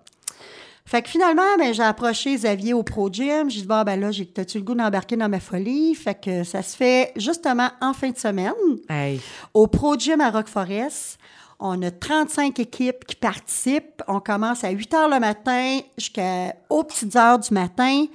Fait 0.86 1.02
que 1.02 1.10
finalement, 1.10 1.42
ben, 1.58 1.74
j'ai 1.74 1.82
approché 1.84 2.36
Xavier 2.36 2.74
au 2.74 2.84
Pro 2.84 3.10
Gym. 3.12 3.50
J'ai 3.50 3.62
dit, 3.62 3.68
bon, 3.68 3.84
ben 3.84 4.00
là, 4.00 4.12
j'ai, 4.12 4.26
t'as-tu 4.26 4.58
le 4.58 4.64
goût 4.66 4.76
d'embarquer 4.76 5.16
dans 5.16 5.30
ma 5.30 5.40
folie? 5.40 5.96
Fait 5.96 6.14
que 6.20 6.44
ça 6.44 6.62
se 6.62 6.76
fait 6.76 7.14
justement 7.16 7.70
en 7.82 7.94
fin 7.94 8.10
de 8.10 8.18
semaine 8.18 8.52
Hey. 8.90 9.22
au 9.54 9.68
Pro 9.68 9.98
Gym 9.98 10.20
à 10.22 10.30
Rock 10.30 10.48
Forest. 10.48 11.18
On 11.60 11.82
a 11.84 11.90
35 11.92 12.60
équipes 12.60 13.06
qui 13.06 13.16
participent. 13.16 14.04
On 14.10 14.20
commence 14.20 14.66
à 14.66 14.72
8 14.72 14.94
heures 14.94 15.10
le 15.10 15.20
matin 15.22 15.80
jusqu'aux 15.98 16.84
petites 16.84 17.16
heures 17.16 17.40
du 17.40 17.54
matin. 17.54 18.06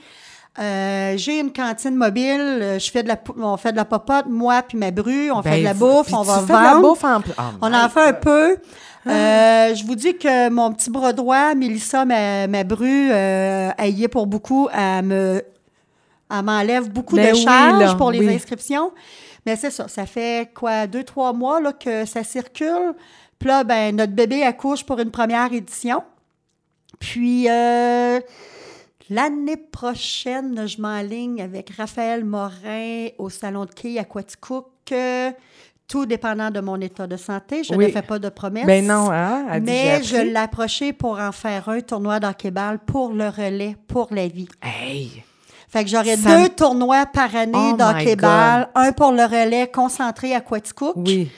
Euh, 0.58 1.14
j'ai 1.16 1.38
une 1.38 1.52
cantine 1.52 1.94
mobile. 1.94 2.40
Euh, 2.40 2.78
Je 2.78 2.90
fais 2.90 3.02
de 3.04 3.08
la, 3.08 3.16
on 3.38 3.56
fait 3.56 3.70
de 3.72 3.76
la 3.76 3.84
popote, 3.84 4.26
moi 4.28 4.60
puis 4.62 4.76
ma 4.76 4.90
bru. 4.90 5.30
On 5.30 5.40
fait 5.42 5.50
Ben, 5.50 5.58
de 5.60 5.64
la 5.64 5.74
bouffe, 5.74 6.12
on 6.12 6.22
va 6.22 6.40
fais 6.40 6.46
de 6.48 6.52
la 6.52 6.74
vendre. 6.74 6.80
bouffe 6.88 7.04
en 7.04 7.20
Oh 7.38 7.42
on 7.62 7.72
en 7.72 7.88
fait 7.88 8.00
un 8.08 8.12
peu. 8.12 8.56
Euh, 9.06 9.74
je 9.74 9.84
vous 9.84 9.94
dis 9.94 10.16
que 10.18 10.48
mon 10.50 10.72
petit 10.72 10.90
bras 10.90 11.12
droit, 11.12 11.54
Mélissa, 11.54 12.04
ma, 12.04 12.46
ma 12.46 12.64
bru, 12.64 13.10
euh, 13.10 13.70
elle 13.78 13.98
y 13.98 14.04
est 14.04 14.08
pour 14.08 14.26
beaucoup. 14.26 14.68
Elle 14.72 15.04
me, 15.04 15.42
elle 16.30 16.42
m'enlève 16.42 16.90
beaucoup 16.90 17.16
Ben 17.16 17.32
de 17.32 17.36
oui, 17.36 17.42
charges 17.42 17.80
là, 17.80 17.94
pour 17.94 18.10
les 18.10 18.20
oui. 18.20 18.34
inscriptions. 18.34 18.92
Mais 19.46 19.56
c'est 19.56 19.70
ça, 19.70 19.88
ça 19.88 20.04
fait 20.04 20.52
quoi, 20.52 20.86
deux, 20.86 21.04
trois 21.04 21.32
mois 21.32 21.60
là, 21.60 21.72
que 21.72 22.04
ça 22.04 22.22
circule. 22.24 22.94
Puis 23.38 23.48
là, 23.48 23.64
ben, 23.64 23.96
notre 23.96 24.12
bébé 24.12 24.42
accouche 24.42 24.84
pour 24.84 24.98
une 24.98 25.10
première 25.10 25.52
édition. 25.52 26.02
Puis 26.98 27.48
euh, 27.48 28.18
l'année 29.08 29.56
prochaine, 29.56 30.66
je 30.66 30.80
m'enligne 30.82 31.40
avec 31.40 31.70
Raphaël 31.70 32.24
Morin 32.24 33.06
au 33.18 33.30
Salon 33.30 33.64
de 33.64 33.70
quai 33.72 33.98
à 33.98 34.04
Quaticook. 34.04 34.66
euh, 34.92 35.30
Tout 35.88 36.04
dépendant 36.04 36.50
de 36.50 36.60
mon 36.60 36.78
état 36.80 37.06
de 37.06 37.16
santé. 37.16 37.64
Je 37.64 37.74
Oui. 37.74 37.86
ne 37.86 37.90
fais 37.90 38.02
pas 38.02 38.18
de 38.18 38.28
promesses. 38.28 38.66
Ben 38.66 38.86
non, 38.86 39.10
hein? 39.10 39.46
elle 39.50 39.62
Mais 39.62 40.02
je 40.02 40.16
l'ai 40.16 40.36
approché 40.36 40.92
pour 40.92 41.18
en 41.18 41.32
faire 41.32 41.68
un 41.70 41.80
tournoi 41.80 42.20
d'hockey-ball 42.20 42.78
pour 42.80 43.10
le 43.12 43.28
relais, 43.28 43.74
pour 43.86 44.08
la 44.10 44.28
vie. 44.28 44.48
Hey. 44.62 45.24
Fait 45.70 45.84
que 45.84 45.90
j'aurais 45.90 46.16
Ça 46.16 46.36
deux 46.42 46.50
tournois 46.50 47.06
par 47.06 47.34
année 47.34 47.52
Oh 47.72 47.76
d'hockey-ball. 47.76 48.68
Un 48.74 48.92
pour 48.92 49.12
le 49.12 49.22
relais 49.24 49.70
concentré 49.72 50.34
à 50.34 50.40
Quaticook. 50.42 50.94
Oui. 50.96 51.30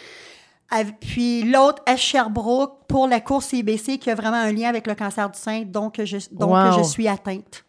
Puis 1.00 1.42
l'autre 1.44 1.82
à 1.86 1.96
Sherbrooke 1.96 2.86
pour 2.88 3.06
la 3.08 3.20
course 3.20 3.52
IBC 3.52 3.98
qui 3.98 4.10
a 4.10 4.14
vraiment 4.14 4.36
un 4.36 4.52
lien 4.52 4.68
avec 4.68 4.86
le 4.86 4.94
cancer 4.94 5.28
du 5.30 5.38
sein, 5.38 5.62
donc 5.62 6.00
je, 6.04 6.16
donc 6.32 6.50
Wow. 6.50 6.78
je 6.78 6.82
suis 6.84 7.08
atteinte. 7.08 7.64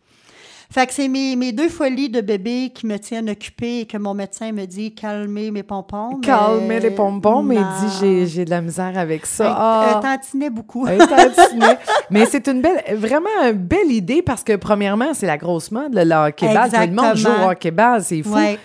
Fait 0.71 0.87
que 0.87 0.93
c'est 0.93 1.09
mes, 1.09 1.35
mes 1.35 1.51
deux 1.51 1.67
folies 1.67 2.07
de 2.09 2.21
bébé 2.21 2.71
qui 2.73 2.85
me 2.85 2.97
tiennent 2.97 3.29
occupée 3.29 3.81
et 3.81 3.85
que 3.85 3.97
mon 3.97 4.13
médecin 4.13 4.53
me 4.53 4.65
dit 4.65 4.95
calmer 4.95 5.51
mes 5.51 5.63
pompons. 5.63 6.21
Calmer 6.21 6.79
les 6.79 6.91
pompons, 6.91 7.43
mais 7.43 7.55
il 7.57 7.59
dit 7.61 7.93
j'ai, 7.99 8.25
j'ai 8.25 8.45
de 8.45 8.49
la 8.51 8.61
misère 8.61 8.97
avec 8.97 9.25
ça. 9.25 9.53
Ah. 9.53 9.97
un 9.97 10.01
tantinet 10.01 10.49
beaucoup. 10.49 10.87
Un 10.87 10.97
tantinet. 10.97 11.77
Mais 12.09 12.25
c'est 12.25 12.47
une 12.47 12.61
belle, 12.61 12.81
vraiment 12.95 13.27
une 13.43 13.51
belle 13.51 13.91
idée 13.91 14.21
parce 14.21 14.45
que, 14.45 14.55
premièrement, 14.55 15.13
c'est 15.13 15.27
la 15.27 15.37
grosse 15.37 15.71
mode, 15.71 15.93
le, 15.93 16.05
le 16.05 16.15
hockey-ball. 16.27 16.69
Tout 16.69 16.77
le 16.79 16.91
monde 16.93 17.15
joue 17.17 17.27
au 17.29 17.49
hockey-ball, 17.49 18.01
c'est 18.01 18.23
fou. 18.23 18.33
Ouais. 18.33 18.57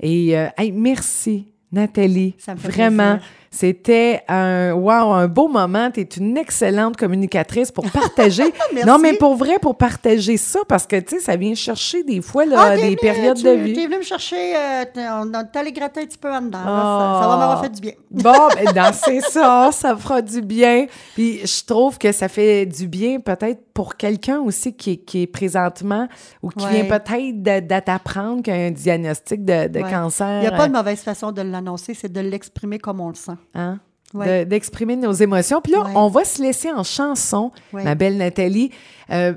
Et 0.00 0.38
euh, 0.38 0.46
hey, 0.56 0.72
merci, 0.72 1.46
Nathalie. 1.70 2.34
Ça 2.38 2.54
me 2.54 2.58
fait 2.58 2.68
Vraiment. 2.68 3.16
plaisir. 3.16 3.28
C'était 3.52 4.22
un, 4.28 4.72
wow, 4.74 5.12
un 5.12 5.26
beau 5.26 5.48
moment. 5.48 5.90
Tu 5.90 6.00
es 6.00 6.04
une 6.04 6.36
excellente 6.38 6.96
communicatrice 6.96 7.72
pour 7.72 7.90
partager. 7.90 8.44
Non, 8.86 8.98
mais 8.98 9.14
pour 9.14 9.34
vrai, 9.34 9.58
pour 9.60 9.76
partager 9.76 10.36
ça, 10.36 10.60
parce 10.68 10.86
que, 10.86 10.96
tu 11.00 11.16
sais, 11.16 11.24
ça 11.24 11.36
vient 11.36 11.54
chercher 11.54 12.04
des 12.04 12.22
fois 12.22 12.46
là, 12.46 12.56
Ah, 12.60 12.76
des 12.76 12.82
venu, 12.82 12.96
périodes 12.96 13.36
tu- 13.36 13.42
de 13.42 13.50
vie. 13.50 13.72
T'es 13.72 13.86
venu 13.86 13.98
me 13.98 14.02
chercher, 14.02 14.56
euh, 14.56 14.84
on 15.22 15.26
gratter 15.26 16.00
un 16.02 16.06
petit 16.06 16.16
peu 16.18 16.32
en 16.32 16.40
dedans. 16.42 16.58
là. 16.58 16.64
Ah. 16.66 17.18
Ça, 17.18 17.22
ça 17.22 17.28
va 17.28 17.36
m'avoir 17.36 17.62
fait 17.62 17.70
du 17.70 17.80
bien. 17.80 17.92
Bon, 18.10 18.48
ben, 18.74 18.92
c'est 18.92 19.20
ça, 19.20 19.70
ça 19.72 19.96
fera 19.96 20.22
du 20.22 20.40
bien. 20.42 20.86
Puis 21.14 21.40
je 21.44 21.64
trouve 21.64 21.98
que 21.98 22.12
ça 22.12 22.28
fait 22.28 22.66
du 22.66 22.86
bien 22.88 23.18
peut-être 23.20 23.60
pour 23.74 23.96
quelqu'un 23.96 24.38
aussi 24.40 24.72
qui 24.74 24.92
est, 24.92 24.96
qui 24.98 25.22
est 25.22 25.26
présentement 25.26 26.06
ou 26.42 26.50
qui 26.50 26.64
Ouais. 26.64 26.82
vient 26.82 26.98
peut-être 26.98 27.42
t'apprendre 27.84 28.42
qu'il 28.42 28.54
y 28.54 28.56
a 28.56 28.66
un 28.66 28.70
diagnostic 28.70 29.44
de, 29.44 29.68
de 29.68 29.80
Ouais. 29.80 29.90
cancer. 29.90 30.38
Il 30.42 30.48
n'y 30.48 30.54
a 30.54 30.56
pas 30.56 30.68
de 30.68 30.72
mauvaise 30.72 31.00
façon 31.00 31.32
de 31.32 31.42
l'annoncer, 31.42 31.94
c'est 31.94 32.12
de 32.12 32.20
l'exprimer 32.20 32.78
comme 32.78 33.00
on 33.00 33.08
le 33.08 33.14
sent. 33.14 33.32
Hein, 33.54 33.78
Ouais. 34.14 34.44
de- 34.44 34.48
d'exprimer 34.50 34.96
nos 34.96 35.12
émotions. 35.12 35.60
Puis 35.60 35.72
là, 35.72 35.82
Ouais. 35.84 35.92
on 35.94 36.08
va 36.08 36.24
se 36.24 36.42
laisser 36.42 36.70
en 36.72 36.82
chanson, 36.82 37.52
Ouais. 37.72 37.84
ma 37.84 37.94
belle 37.94 38.16
Nathalie. 38.16 38.70
Euh, 39.10 39.34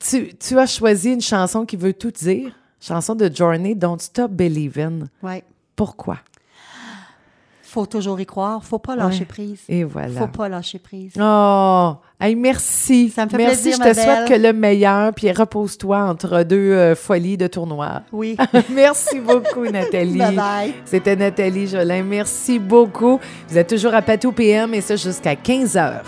tu, 0.00 0.34
tu 0.36 0.58
as 0.58 0.66
choisi 0.66 1.12
une 1.12 1.20
chanson 1.20 1.64
qui 1.64 1.76
veut 1.76 1.92
tout 1.94 2.10
dire, 2.10 2.52
chanson 2.80 3.14
de 3.14 3.30
Journey, 3.34 3.74
Don't 3.74 3.98
Stop 4.00 4.32
Believing. 4.32 5.04
Pourquoi? 5.76 6.18
Faut 7.72 7.86
toujours 7.86 8.20
y 8.20 8.26
croire, 8.26 8.62
faut 8.62 8.78
pas 8.78 8.94
lâcher 8.96 9.20
Ouais. 9.20 9.24
prise. 9.24 9.60
Et 9.66 9.82
voilà. 9.82 10.20
Faut 10.20 10.26
pas 10.26 10.46
lâcher 10.50 10.78
prise. 10.78 11.14
Oh, 11.18 11.94
hey, 12.20 12.34
merci. 12.36 13.08
Ça 13.08 13.24
me 13.24 13.30
fait 13.30 13.38
merci, 13.38 13.62
plaisir, 13.62 13.72
je 13.72 13.78
te 13.78 13.88
ma 13.88 13.94
souhaite 13.94 14.28
que 14.28 14.34
le 14.34 14.52
meilleur, 14.52 15.14
puis 15.14 15.32
repose-toi 15.32 16.02
entre 16.02 16.42
deux 16.42 16.72
euh, 16.72 16.94
folies 16.94 17.38
de 17.38 17.46
tournoi. 17.46 18.02
Oui. 18.12 18.36
merci 18.70 19.20
beaucoup, 19.20 19.64
Nathalie. 19.72 20.18
bye 20.18 20.34
bye. 20.36 20.74
C'était 20.84 21.16
Nathalie 21.16 21.66
Jolin. 21.66 22.02
Merci 22.02 22.58
beaucoup. 22.58 23.18
Vous 23.48 23.56
êtes 23.56 23.70
toujours 23.70 23.94
à 23.94 24.02
Patou 24.02 24.32
PM 24.32 24.74
et 24.74 24.82
ça 24.82 24.96
jusqu'à 24.96 25.34
15 25.34 25.78
heures. 25.78 26.04